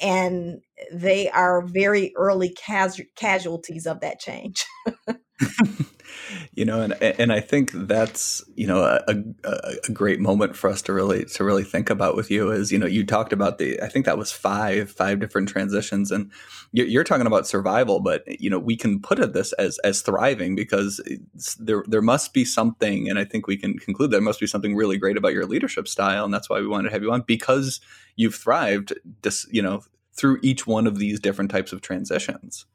and 0.00 0.60
they 0.92 1.30
are 1.30 1.62
very 1.66 2.12
early 2.16 2.54
casu- 2.54 3.06
casualties 3.16 3.86
of 3.86 4.00
that 4.00 4.20
change 4.20 4.64
you 6.54 6.64
know 6.64 6.80
and 6.80 6.92
and 7.02 7.32
I 7.32 7.40
think 7.40 7.70
that's 7.72 8.44
you 8.54 8.66
know 8.66 8.82
a, 8.82 9.14
a, 9.44 9.74
a, 9.88 9.92
great 9.92 10.20
moment 10.20 10.56
for 10.56 10.68
us 10.68 10.82
to 10.82 10.92
really 10.92 11.24
to 11.24 11.44
really 11.44 11.64
think 11.64 11.90
about 11.90 12.16
with 12.16 12.30
you 12.30 12.50
is 12.50 12.72
you 12.72 12.78
know 12.78 12.86
you 12.86 13.04
talked 13.04 13.32
about 13.32 13.58
the 13.58 13.80
I 13.80 13.88
think 13.88 14.06
that 14.06 14.18
was 14.18 14.32
five 14.32 14.90
five 14.90 15.20
different 15.20 15.48
transitions 15.48 16.10
and 16.10 16.30
you're, 16.72 16.86
you're 16.86 17.04
talking 17.04 17.26
about 17.26 17.46
survival 17.46 18.00
but 18.00 18.40
you 18.40 18.50
know 18.50 18.58
we 18.58 18.76
can 18.76 19.00
put 19.00 19.18
it 19.18 19.32
this 19.32 19.52
as 19.54 19.78
as 19.78 20.02
thriving 20.02 20.54
because 20.54 21.00
there 21.58 21.84
there 21.86 22.02
must 22.02 22.32
be 22.32 22.44
something 22.44 23.08
and 23.08 23.18
I 23.18 23.24
think 23.24 23.46
we 23.46 23.56
can 23.56 23.78
conclude 23.78 24.10
there 24.10 24.20
must 24.20 24.40
be 24.40 24.46
something 24.46 24.74
really 24.74 24.98
great 24.98 25.16
about 25.16 25.32
your 25.32 25.46
leadership 25.46 25.88
style 25.88 26.24
and 26.24 26.34
that's 26.34 26.50
why 26.50 26.60
we 26.60 26.66
wanted 26.66 26.88
to 26.88 26.92
have 26.92 27.02
you 27.02 27.12
on 27.12 27.22
because 27.22 27.80
you've 28.16 28.34
thrived 28.34 28.94
just 29.22 29.52
you 29.52 29.62
know 29.62 29.82
through 30.12 30.38
each 30.42 30.66
one 30.66 30.86
of 30.86 30.98
these 30.98 31.20
different 31.20 31.50
types 31.50 31.72
of 31.72 31.80
transitions 31.80 32.66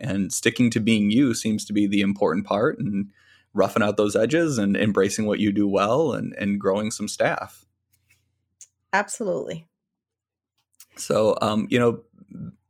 and 0.00 0.32
sticking 0.32 0.70
to 0.70 0.80
being 0.80 1.10
you 1.10 1.34
seems 1.34 1.64
to 1.66 1.72
be 1.72 1.86
the 1.86 2.00
important 2.00 2.46
part 2.46 2.78
and 2.78 3.10
roughing 3.54 3.82
out 3.82 3.96
those 3.96 4.16
edges 4.16 4.58
and 4.58 4.76
embracing 4.76 5.26
what 5.26 5.38
you 5.38 5.52
do 5.52 5.68
well 5.68 6.12
and, 6.12 6.34
and 6.38 6.60
growing 6.60 6.90
some 6.90 7.08
staff. 7.08 7.66
Absolutely. 8.92 9.66
So, 10.96 11.36
um, 11.40 11.66
you 11.70 11.78
know, 11.78 12.02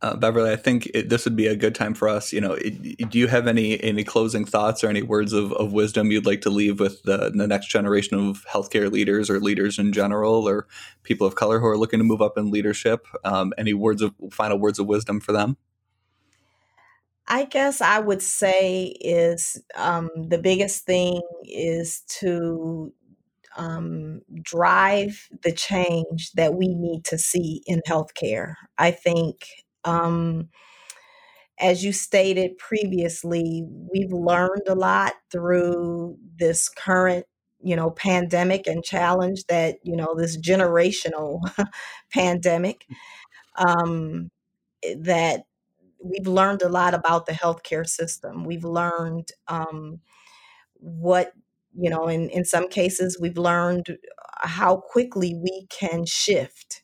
uh, 0.00 0.16
Beverly, 0.16 0.50
I 0.50 0.56
think 0.56 0.86
it, 0.92 1.08
this 1.08 1.24
would 1.24 1.36
be 1.36 1.46
a 1.46 1.54
good 1.54 1.74
time 1.74 1.94
for 1.94 2.08
us. 2.08 2.32
You 2.32 2.40
know, 2.40 2.52
it, 2.54 3.08
do 3.08 3.18
you 3.18 3.28
have 3.28 3.46
any 3.46 3.80
any 3.82 4.02
closing 4.02 4.44
thoughts 4.44 4.82
or 4.82 4.88
any 4.88 5.02
words 5.02 5.32
of, 5.32 5.52
of 5.52 5.72
wisdom 5.72 6.10
you'd 6.10 6.26
like 6.26 6.40
to 6.40 6.50
leave 6.50 6.80
with 6.80 7.02
the, 7.04 7.30
the 7.32 7.46
next 7.46 7.68
generation 7.68 8.18
of 8.18 8.44
healthcare 8.50 8.90
leaders 8.90 9.30
or 9.30 9.38
leaders 9.38 9.78
in 9.78 9.92
general, 9.92 10.48
or 10.48 10.66
people 11.04 11.26
of 11.26 11.36
color 11.36 11.60
who 11.60 11.66
are 11.66 11.78
looking 11.78 12.00
to 12.00 12.04
move 12.04 12.20
up 12.20 12.36
in 12.36 12.50
leadership? 12.50 13.06
Um, 13.22 13.52
any 13.56 13.74
words 13.74 14.02
of 14.02 14.12
final 14.32 14.58
words 14.58 14.80
of 14.80 14.86
wisdom 14.86 15.20
for 15.20 15.30
them? 15.30 15.56
I 17.28 17.44
guess 17.44 17.80
I 17.80 18.00
would 18.00 18.22
say 18.22 18.86
is 19.00 19.62
um, 19.76 20.10
the 20.16 20.38
biggest 20.38 20.84
thing 20.84 21.20
is 21.44 22.02
to 22.20 22.92
um, 23.56 24.22
drive 24.42 25.28
the 25.42 25.52
change 25.52 26.32
that 26.34 26.54
we 26.54 26.68
need 26.74 27.04
to 27.06 27.18
see 27.18 27.62
in 27.66 27.82
healthcare. 27.88 28.54
I 28.78 28.90
think, 28.92 29.46
um, 29.84 30.48
as 31.58 31.84
you 31.84 31.92
stated 31.92 32.58
previously, 32.58 33.64
we've 33.92 34.12
learned 34.12 34.62
a 34.68 34.74
lot 34.74 35.14
through 35.30 36.16
this 36.36 36.68
current 36.68 37.26
you 37.64 37.76
know 37.76 37.90
pandemic 37.90 38.66
and 38.66 38.82
challenge 38.82 39.44
that 39.48 39.76
you 39.84 39.94
know 39.96 40.14
this 40.16 40.36
generational 40.36 41.40
pandemic 42.12 42.84
um, 43.56 44.30
that 44.98 45.44
we've 46.02 46.26
learned 46.26 46.62
a 46.62 46.68
lot 46.68 46.94
about 46.94 47.26
the 47.26 47.32
healthcare 47.32 47.86
system. 47.86 48.44
We've 48.44 48.64
learned 48.64 49.30
um, 49.48 50.00
what 50.74 51.32
you 51.74 51.90
know 51.90 52.08
in, 52.08 52.28
in 52.30 52.44
some 52.44 52.68
cases 52.68 53.18
we've 53.20 53.38
learned 53.38 53.98
how 54.40 54.76
quickly 54.76 55.34
we 55.34 55.66
can 55.70 56.04
shift, 56.04 56.82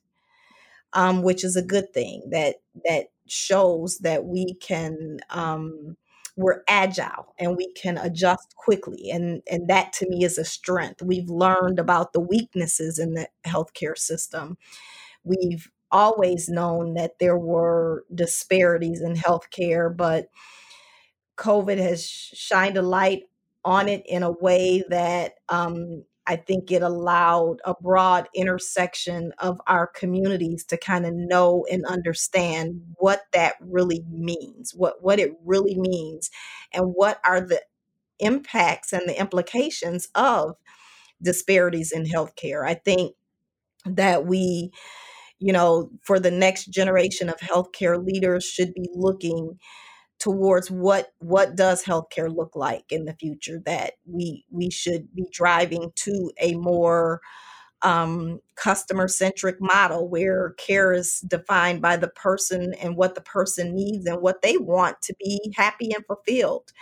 um, 0.93 1.23
which 1.23 1.45
is 1.45 1.57
a 1.57 1.63
good 1.63 1.93
thing. 1.93 2.23
That 2.31 2.57
that 2.87 3.07
shows 3.27 3.99
that 3.99 4.25
we 4.25 4.55
can 4.55 5.19
um, 5.31 5.97
we're 6.37 6.63
agile 6.69 7.35
and 7.39 7.57
we 7.57 7.73
can 7.73 7.99
adjust 7.99 8.55
quickly 8.57 9.11
and 9.11 9.43
and 9.51 9.69
that 9.69 9.93
to 9.95 10.09
me 10.09 10.25
is 10.25 10.39
a 10.39 10.45
strength. 10.45 11.03
We've 11.03 11.29
learned 11.29 11.79
about 11.79 12.13
the 12.13 12.21
weaknesses 12.21 12.99
in 12.99 13.15
the 13.15 13.29
healthcare 13.47 13.99
system. 13.99 14.57
We've 15.25 15.69
always 15.91 16.49
known 16.49 16.95
that 16.95 17.19
there 17.21 17.39
were 17.39 18.05
disparities 18.15 19.01
in 19.01 19.15
healthcare 19.15 19.95
but 19.95 20.29
covid 21.37 21.79
has 21.79 22.09
shined 22.09 22.77
a 22.77 22.83
light 22.83 23.25
on 23.65 23.89
it 23.89 24.03
in 24.07 24.23
a 24.23 24.31
way 24.31 24.83
that 24.89 25.35
um, 25.49 26.05
I 26.29 26.37
think 26.37 26.71
it 26.71 26.83
allowed 26.83 27.57
a 27.65 27.75
broad 27.81 28.29
intersection 28.35 29.33
of 29.39 29.63
our 29.67 29.87
communities 29.87 30.63
to 30.67 30.77
kind 30.77 31.07
of 31.07 31.15
know 31.15 31.65
and 31.71 31.87
understand 31.87 32.83
what 32.97 33.23
that 33.33 33.55
really 33.61 34.05
means, 34.11 34.75
what, 34.75 35.03
what 35.03 35.19
it 35.19 35.33
really 35.43 35.75
means, 35.75 36.31
and 36.75 36.93
what 36.95 37.19
are 37.25 37.41
the 37.41 37.63
impacts 38.19 38.93
and 38.93 39.09
the 39.09 39.19
implications 39.19 40.09
of 40.15 40.57
disparities 41.23 41.93
in 41.93 42.05
healthcare. 42.05 42.63
I 42.63 42.75
think 42.75 43.15
that 43.87 44.27
we, 44.27 44.71
you 45.39 45.53
know, 45.53 45.91
for 46.03 46.21
the 46.21 46.31
next 46.31 46.67
generation 46.67 47.29
of 47.29 47.37
healthcare 47.39 48.05
leaders 48.05 48.45
should 48.45 48.75
be 48.75 48.89
looking 48.95 49.59
towards 50.19 50.71
what 50.71 51.13
what 51.21 51.57
does 51.57 51.85
healthcare 51.85 52.35
look 52.35 52.57
like 52.57 52.85
in 52.91 53.05
the 53.05 53.15
future 53.15 53.61
that 53.67 53.95
we 54.07 54.45
we 54.51 54.71
should 54.71 55.15
be 55.15 55.27
driving 55.33 55.93
to 55.97 56.33
a 56.41 56.55
more 56.57 57.21
um, 57.83 58.41
customer 58.57 59.09
centric 59.09 59.57
model 59.61 60.09
where 60.09 60.51
care 60.59 60.93
is 60.93 61.21
defined 61.21 61.81
by 61.83 61.97
the 61.97 62.09
person 62.09 62.75
and 62.83 62.97
what 62.97 63.15
the 63.15 63.21
person 63.21 63.75
needs 63.75 64.07
and 64.07 64.21
what 64.21 64.43
they 64.43 64.57
want 64.59 65.01
to 65.03 65.15
be 65.21 65.53
happy 65.57 65.93
and 65.95 66.05
fulfilled. 66.07 66.73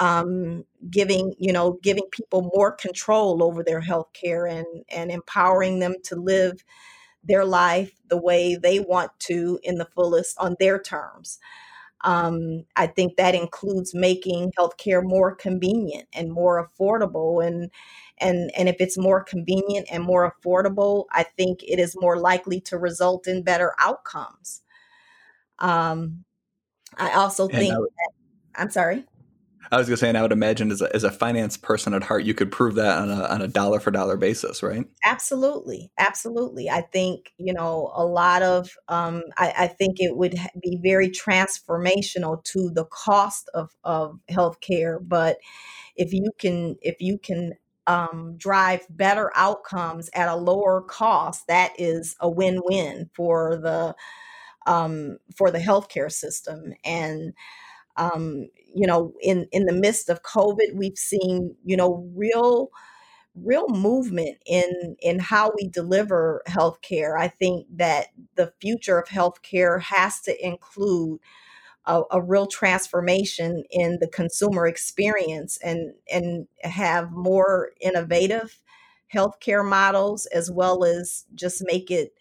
Um, 0.00 0.64
giving 0.90 1.34
you 1.38 1.52
know 1.52 1.78
giving 1.82 2.04
people 2.12 2.50
more 2.54 2.72
control 2.72 3.42
over 3.42 3.62
their 3.64 3.80
health 3.80 4.08
care 4.12 4.46
and 4.46 4.66
and 4.90 5.10
empowering 5.10 5.78
them 5.80 5.94
to 6.04 6.16
live 6.16 6.62
their 7.26 7.44
life 7.44 7.92
the 8.08 8.16
way 8.16 8.56
they 8.56 8.78
want 8.80 9.10
to 9.18 9.58
in 9.62 9.76
the 9.76 9.88
fullest 9.94 10.38
on 10.38 10.56
their 10.58 10.80
terms 10.80 11.38
um, 12.06 12.64
I 12.76 12.86
think 12.86 13.16
that 13.16 13.34
includes 13.34 13.94
making 13.94 14.52
healthcare 14.58 15.02
more 15.02 15.34
convenient 15.34 16.08
and 16.12 16.32
more 16.32 16.64
affordable. 16.64 17.44
And 17.44 17.70
and 18.18 18.50
and 18.56 18.68
if 18.68 18.76
it's 18.78 18.96
more 18.96 19.22
convenient 19.22 19.88
and 19.90 20.04
more 20.04 20.32
affordable, 20.32 21.06
I 21.10 21.24
think 21.24 21.62
it 21.62 21.78
is 21.78 21.96
more 21.98 22.18
likely 22.18 22.60
to 22.62 22.78
result 22.78 23.26
in 23.26 23.42
better 23.42 23.74
outcomes. 23.78 24.62
Um, 25.58 26.24
I 26.96 27.12
also 27.12 27.48
think 27.48 27.74
I 27.74 27.78
would, 27.78 27.90
that, 27.90 28.60
I'm 28.60 28.70
sorry. 28.70 29.04
I 29.72 29.78
was 29.78 29.88
going 29.88 29.96
to 29.96 30.00
say, 30.00 30.08
and 30.08 30.16
I 30.16 30.22
would 30.22 30.32
imagine 30.32 30.70
as 30.70 30.80
a, 30.80 30.94
as 30.94 31.02
a 31.02 31.10
finance 31.10 31.56
person 31.56 31.92
at 31.92 32.04
heart, 32.04 32.24
you 32.24 32.34
could 32.34 32.52
prove 32.52 32.76
that 32.76 32.98
on 32.98 33.10
a, 33.10 33.24
on 33.24 33.42
a 33.42 33.48
dollar 33.48 33.80
for 33.80 33.90
dollar 33.90 34.16
basis, 34.16 34.62
right? 34.62 34.86
Absolutely. 35.04 35.90
Absolutely. 35.98 36.70
I 36.70 36.82
think, 36.82 37.32
you 37.38 37.52
know, 37.52 37.92
a 37.94 38.04
lot 38.04 38.42
of, 38.42 38.70
um, 38.88 39.22
I, 39.36 39.52
I 39.58 39.66
think 39.66 39.96
it 39.98 40.16
would 40.16 40.38
be 40.62 40.78
very 40.82 41.08
transformational 41.08 42.44
to 42.44 42.70
the 42.70 42.84
cost 42.84 43.50
of, 43.54 43.74
of 43.82 44.20
healthcare. 44.30 44.98
But 45.00 45.38
if 45.96 46.12
you 46.12 46.30
can, 46.38 46.76
if 46.80 47.00
you 47.00 47.18
can 47.18 47.54
um, 47.88 48.36
drive 48.36 48.86
better 48.88 49.32
outcomes 49.34 50.10
at 50.14 50.28
a 50.28 50.36
lower 50.36 50.80
cost, 50.82 51.48
that 51.48 51.72
is 51.78 52.14
a 52.20 52.28
win-win 52.28 53.10
for 53.14 53.56
the, 53.56 53.96
um, 54.66 55.18
for 55.36 55.50
the 55.50 55.58
healthcare 55.58 56.12
system. 56.12 56.72
And, 56.84 57.32
um, 57.96 58.48
you 58.74 58.86
know, 58.86 59.12
in 59.20 59.46
in 59.52 59.66
the 59.66 59.72
midst 59.72 60.08
of 60.08 60.22
COVID, 60.22 60.74
we've 60.74 60.98
seen 60.98 61.54
you 61.64 61.76
know 61.76 62.08
real 62.14 62.70
real 63.34 63.68
movement 63.68 64.38
in 64.46 64.96
in 65.00 65.18
how 65.18 65.52
we 65.56 65.68
deliver 65.68 66.42
healthcare. 66.48 67.18
I 67.18 67.28
think 67.28 67.66
that 67.76 68.08
the 68.36 68.52
future 68.60 68.98
of 68.98 69.08
healthcare 69.08 69.80
has 69.82 70.20
to 70.22 70.46
include 70.46 71.20
a, 71.86 72.02
a, 72.10 72.20
real 72.20 72.46
transformation 72.46 73.62
in 73.70 73.98
the 74.00 74.08
consumer 74.08 74.66
experience 74.66 75.58
and 75.62 75.94
and 76.12 76.48
have 76.62 77.12
more 77.12 77.70
innovative 77.80 78.60
healthcare 79.14 79.66
models 79.66 80.26
as 80.26 80.50
well 80.50 80.84
as 80.84 81.24
just 81.34 81.62
make 81.66 81.90
it 81.90 82.12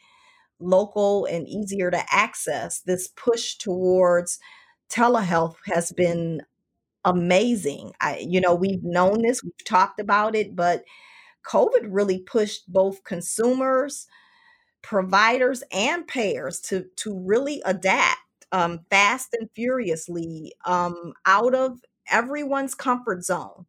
local 0.59 1.25
and 1.25 1.47
easier 1.47 1.91
to 1.91 2.03
access. 2.13 2.81
This 2.81 3.07
push 3.07 3.55
towards 3.55 4.39
telehealth 4.89 5.55
has 5.67 5.91
been 5.91 6.41
amazing. 7.05 7.93
I, 8.01 8.19
you 8.19 8.41
know, 8.41 8.55
we've 8.55 8.83
known 8.83 9.21
this, 9.21 9.43
we've 9.43 9.65
talked 9.65 9.99
about 9.99 10.35
it, 10.35 10.55
but 10.55 10.83
COVID 11.47 11.87
really 11.89 12.19
pushed 12.19 12.71
both 12.71 13.03
consumers, 13.03 14.07
providers, 14.81 15.63
and 15.71 16.07
payers 16.07 16.59
to 16.61 16.85
to 16.97 17.17
really 17.19 17.61
adapt 17.65 18.19
um, 18.51 18.79
fast 18.89 19.35
and 19.39 19.49
furiously 19.55 20.53
um, 20.65 21.13
out 21.25 21.53
of 21.53 21.79
everyone's 22.09 22.75
comfort 22.75 23.23
zone. 23.23 23.65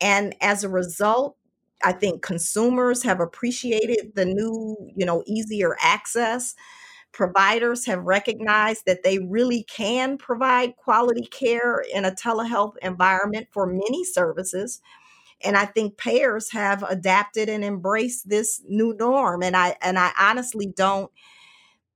And 0.00 0.34
as 0.40 0.64
a 0.64 0.68
result, 0.68 1.36
I 1.84 1.92
think 1.92 2.22
consumers 2.22 3.02
have 3.02 3.20
appreciated 3.20 4.12
the 4.14 4.24
new, 4.24 4.76
you 4.96 5.06
know, 5.06 5.22
easier 5.26 5.76
access 5.80 6.54
providers 7.16 7.86
have 7.86 8.04
recognized 8.04 8.84
that 8.84 9.02
they 9.02 9.18
really 9.18 9.62
can 9.62 10.18
provide 10.18 10.76
quality 10.76 11.24
care 11.24 11.82
in 11.94 12.04
a 12.04 12.10
telehealth 12.10 12.74
environment 12.82 13.48
for 13.50 13.66
many 13.66 14.04
services. 14.04 14.82
And 15.42 15.56
I 15.56 15.64
think 15.64 15.96
payers 15.96 16.52
have 16.52 16.82
adapted 16.82 17.48
and 17.48 17.64
embraced 17.64 18.28
this 18.28 18.60
new 18.68 18.94
norm. 18.98 19.42
And 19.42 19.56
I 19.56 19.76
and 19.80 19.98
I 19.98 20.12
honestly 20.20 20.66
don't 20.66 21.10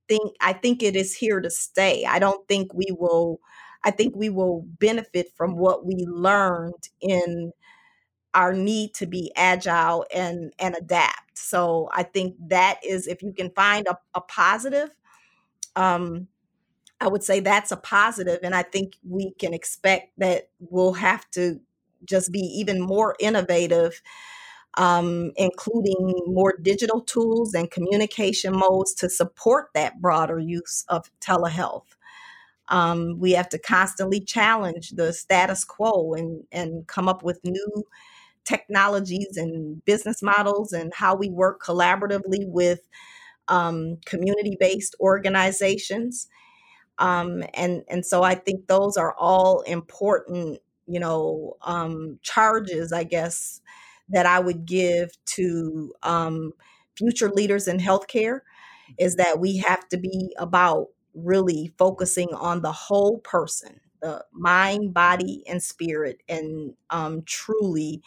think 0.07 0.35
I 0.41 0.53
think 0.53 0.81
it 0.81 0.95
is 0.95 1.15
here 1.15 1.39
to 1.39 1.51
stay. 1.51 2.03
I 2.03 2.17
don't 2.17 2.47
think 2.47 2.73
we 2.73 2.87
will 2.89 3.41
I 3.83 3.91
think 3.91 4.15
we 4.15 4.29
will 4.29 4.65
benefit 4.79 5.31
from 5.35 5.55
what 5.55 5.85
we 5.85 6.03
learned 6.07 6.89
in 6.99 7.51
our 8.33 8.53
need 8.53 8.95
to 8.95 9.05
be 9.05 9.31
agile 9.35 10.03
and 10.11 10.51
and 10.57 10.75
adapt. 10.75 11.37
So 11.37 11.89
I 11.93 12.01
think 12.01 12.37
that 12.47 12.79
is 12.83 13.05
if 13.05 13.21
you 13.21 13.33
can 13.33 13.51
find 13.51 13.85
a, 13.85 13.99
a 14.15 14.21
positive 14.21 14.89
um, 15.75 16.27
I 16.99 17.07
would 17.07 17.23
say 17.23 17.39
that's 17.39 17.71
a 17.71 17.77
positive, 17.77 18.39
and 18.43 18.53
I 18.53 18.63
think 18.63 18.97
we 19.07 19.31
can 19.39 19.53
expect 19.53 20.11
that 20.19 20.49
we'll 20.59 20.93
have 20.93 21.29
to 21.31 21.59
just 22.05 22.31
be 22.31 22.39
even 22.39 22.79
more 22.79 23.15
innovative, 23.19 24.01
um, 24.75 25.31
including 25.35 26.13
more 26.27 26.55
digital 26.61 27.01
tools 27.01 27.53
and 27.53 27.71
communication 27.71 28.55
modes 28.55 28.93
to 28.95 29.09
support 29.09 29.69
that 29.73 30.01
broader 30.01 30.39
use 30.39 30.85
of 30.89 31.09
telehealth. 31.19 31.85
Um, 32.69 33.19
we 33.19 33.31
have 33.31 33.49
to 33.49 33.59
constantly 33.59 34.21
challenge 34.21 34.91
the 34.91 35.11
status 35.11 35.65
quo 35.65 36.13
and 36.13 36.43
and 36.51 36.87
come 36.87 37.09
up 37.09 37.23
with 37.23 37.39
new 37.43 37.85
technologies 38.45 39.37
and 39.37 39.83
business 39.85 40.21
models 40.21 40.73
and 40.73 40.93
how 40.93 41.15
we 41.15 41.29
work 41.29 41.61
collaboratively 41.61 42.47
with 42.47 42.87
um, 43.51 43.97
community 44.05 44.57
based 44.59 44.95
organizations. 44.99 46.27
Um, 46.97 47.43
and, 47.53 47.83
and 47.89 48.05
so 48.05 48.23
I 48.23 48.35
think 48.35 48.67
those 48.67 48.97
are 48.97 49.13
all 49.17 49.61
important, 49.61 50.59
you 50.87 50.99
know, 50.99 51.57
um, 51.61 52.19
charges, 52.23 52.93
I 52.93 53.03
guess, 53.03 53.61
that 54.09 54.25
I 54.25 54.39
would 54.39 54.65
give 54.65 55.11
to 55.25 55.93
um, 56.03 56.53
future 56.95 57.29
leaders 57.29 57.67
in 57.67 57.77
healthcare 57.77 58.39
is 58.97 59.15
that 59.15 59.39
we 59.39 59.57
have 59.57 59.87
to 59.89 59.97
be 59.97 60.33
about 60.37 60.87
really 61.13 61.73
focusing 61.77 62.29
on 62.33 62.61
the 62.61 62.71
whole 62.71 63.19
person, 63.19 63.79
the 64.01 64.23
mind, 64.31 64.93
body, 64.93 65.43
and 65.47 65.61
spirit, 65.61 66.21
and 66.29 66.73
um, 66.89 67.23
truly 67.25 68.01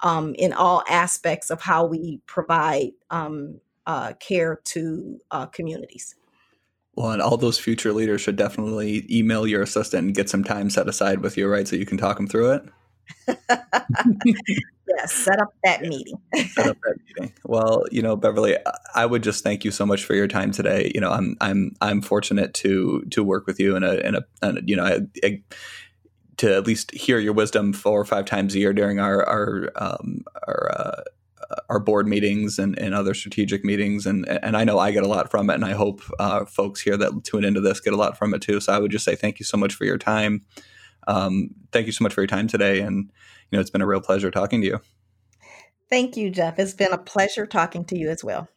um, 0.00 0.34
in 0.36 0.52
all 0.52 0.82
aspects 0.88 1.50
of 1.50 1.60
how 1.60 1.84
we 1.84 2.20
provide 2.26 2.92
um, 3.10 3.60
uh, 3.90 4.12
care 4.20 4.60
to 4.62 5.18
uh, 5.32 5.46
communities. 5.46 6.14
Well, 6.94 7.10
and 7.10 7.20
all 7.20 7.36
those 7.36 7.58
future 7.58 7.92
leaders 7.92 8.20
should 8.20 8.36
definitely 8.36 9.04
email 9.10 9.48
your 9.48 9.62
assistant 9.62 10.06
and 10.06 10.14
get 10.14 10.28
some 10.28 10.44
time 10.44 10.70
set 10.70 10.88
aside 10.88 11.20
with 11.22 11.36
you, 11.36 11.48
right? 11.48 11.66
So 11.66 11.74
you 11.74 11.86
can 11.86 11.98
talk 11.98 12.16
them 12.16 12.28
through 12.28 12.52
it. 12.52 12.62
yes, 14.86 15.12
set 15.12 15.40
up 15.40 15.52
that 15.64 15.82
meeting. 15.82 16.20
set 16.52 16.68
up 16.68 16.76
that 16.84 16.96
meeting. 17.18 17.34
Well, 17.44 17.82
you 17.90 18.00
know, 18.00 18.14
Beverly, 18.14 18.56
I 18.94 19.06
would 19.06 19.24
just 19.24 19.42
thank 19.42 19.64
you 19.64 19.72
so 19.72 19.84
much 19.84 20.04
for 20.04 20.14
your 20.14 20.28
time 20.28 20.52
today. 20.52 20.92
You 20.94 21.00
know, 21.00 21.10
I'm 21.10 21.36
I'm 21.40 21.74
I'm 21.80 22.00
fortunate 22.00 22.54
to 22.54 23.02
to 23.10 23.24
work 23.24 23.48
with 23.48 23.58
you 23.58 23.74
in 23.74 23.82
a 23.82 23.94
in 23.94 24.14
a, 24.14 24.22
in 24.42 24.58
a 24.58 24.60
you 24.64 24.76
know. 24.76 24.86
A, 24.86 25.26
a, 25.26 25.42
to 26.36 26.56
at 26.56 26.66
least 26.66 26.90
hear 26.92 27.18
your 27.18 27.34
wisdom 27.34 27.74
four 27.74 28.00
or 28.00 28.04
five 28.06 28.24
times 28.24 28.54
a 28.54 28.58
year 28.58 28.72
during 28.72 28.98
our 28.98 29.28
our 29.28 29.70
um, 29.76 30.24
our 30.46 30.70
uh, 30.74 31.02
our 31.68 31.80
board 31.80 32.06
meetings 32.06 32.58
and, 32.58 32.78
and 32.78 32.94
other 32.94 33.14
strategic 33.14 33.64
meetings, 33.64 34.06
and 34.06 34.28
and 34.28 34.56
I 34.56 34.64
know 34.64 34.78
I 34.78 34.90
get 34.90 35.02
a 35.02 35.08
lot 35.08 35.30
from 35.30 35.50
it, 35.50 35.54
and 35.54 35.64
I 35.64 35.72
hope 35.72 36.02
uh, 36.18 36.44
folks 36.44 36.80
here 36.80 36.96
that 36.96 37.24
tune 37.24 37.44
into 37.44 37.60
this 37.60 37.80
get 37.80 37.92
a 37.92 37.96
lot 37.96 38.16
from 38.16 38.34
it 38.34 38.42
too. 38.42 38.60
So 38.60 38.72
I 38.72 38.78
would 38.78 38.90
just 38.90 39.04
say 39.04 39.16
thank 39.16 39.38
you 39.38 39.44
so 39.44 39.56
much 39.56 39.74
for 39.74 39.84
your 39.84 39.98
time. 39.98 40.42
Um, 41.06 41.50
thank 41.72 41.86
you 41.86 41.92
so 41.92 42.02
much 42.02 42.14
for 42.14 42.20
your 42.20 42.28
time 42.28 42.46
today, 42.46 42.80
and 42.80 43.10
you 43.50 43.56
know 43.56 43.60
it's 43.60 43.70
been 43.70 43.82
a 43.82 43.86
real 43.86 44.00
pleasure 44.00 44.30
talking 44.30 44.60
to 44.60 44.66
you. 44.66 44.80
Thank 45.88 46.16
you, 46.16 46.30
Jeff. 46.30 46.58
It's 46.58 46.74
been 46.74 46.92
a 46.92 46.98
pleasure 46.98 47.46
talking 47.46 47.84
to 47.86 47.98
you 47.98 48.10
as 48.10 48.22
well. 48.22 48.48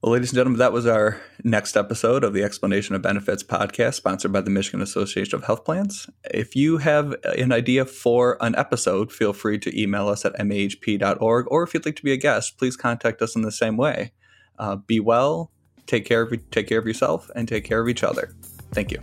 Well, 0.00 0.12
ladies 0.12 0.30
and 0.30 0.36
gentlemen, 0.36 0.60
that 0.60 0.72
was 0.72 0.86
our 0.86 1.20
next 1.42 1.76
episode 1.76 2.22
of 2.22 2.32
the 2.32 2.44
Explanation 2.44 2.94
of 2.94 3.02
Benefits 3.02 3.42
podcast, 3.42 3.94
sponsored 3.94 4.32
by 4.32 4.40
the 4.40 4.48
Michigan 4.48 4.80
Association 4.80 5.34
of 5.34 5.42
Health 5.42 5.64
Plans. 5.64 6.08
If 6.32 6.54
you 6.54 6.78
have 6.78 7.16
an 7.24 7.50
idea 7.50 7.84
for 7.84 8.38
an 8.40 8.54
episode, 8.54 9.10
feel 9.10 9.32
free 9.32 9.58
to 9.58 9.76
email 9.76 10.06
us 10.06 10.24
at 10.24 10.34
mahp.org, 10.34 11.46
or 11.50 11.64
if 11.64 11.74
you'd 11.74 11.84
like 11.84 11.96
to 11.96 12.04
be 12.04 12.12
a 12.12 12.16
guest, 12.16 12.58
please 12.58 12.76
contact 12.76 13.20
us 13.22 13.34
in 13.34 13.42
the 13.42 13.50
same 13.50 13.76
way. 13.76 14.12
Uh, 14.56 14.76
be 14.76 15.00
well, 15.00 15.50
take 15.88 16.04
care 16.04 16.22
of 16.22 16.50
take 16.52 16.68
care 16.68 16.78
of 16.78 16.86
yourself, 16.86 17.28
and 17.34 17.48
take 17.48 17.64
care 17.64 17.80
of 17.80 17.88
each 17.88 18.04
other. 18.04 18.32
Thank 18.72 18.92
you. 18.92 19.00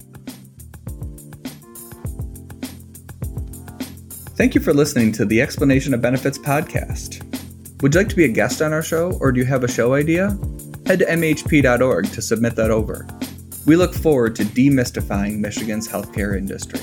Thank 4.37 4.55
you 4.55 4.61
for 4.61 4.73
listening 4.73 5.11
to 5.11 5.25
the 5.25 5.41
Explanation 5.41 5.93
of 5.93 6.01
Benefits 6.01 6.37
podcast. 6.37 7.21
Would 7.81 7.93
you 7.93 7.99
like 7.99 8.09
to 8.09 8.15
be 8.15 8.23
a 8.23 8.29
guest 8.29 8.61
on 8.61 8.71
our 8.71 8.81
show, 8.81 9.11
or 9.19 9.33
do 9.33 9.41
you 9.41 9.45
have 9.45 9.65
a 9.65 9.67
show 9.67 9.93
idea? 9.93 10.37
Head 10.85 10.99
to 10.99 11.05
mahp.org 11.05 12.11
to 12.11 12.21
submit 12.21 12.55
that 12.55 12.69
over. 12.69 13.07
We 13.65 13.75
look 13.75 13.93
forward 13.93 14.35
to 14.35 14.43
demystifying 14.43 15.39
Michigan's 15.39 15.87
healthcare 15.87 16.37
industry. 16.37 16.81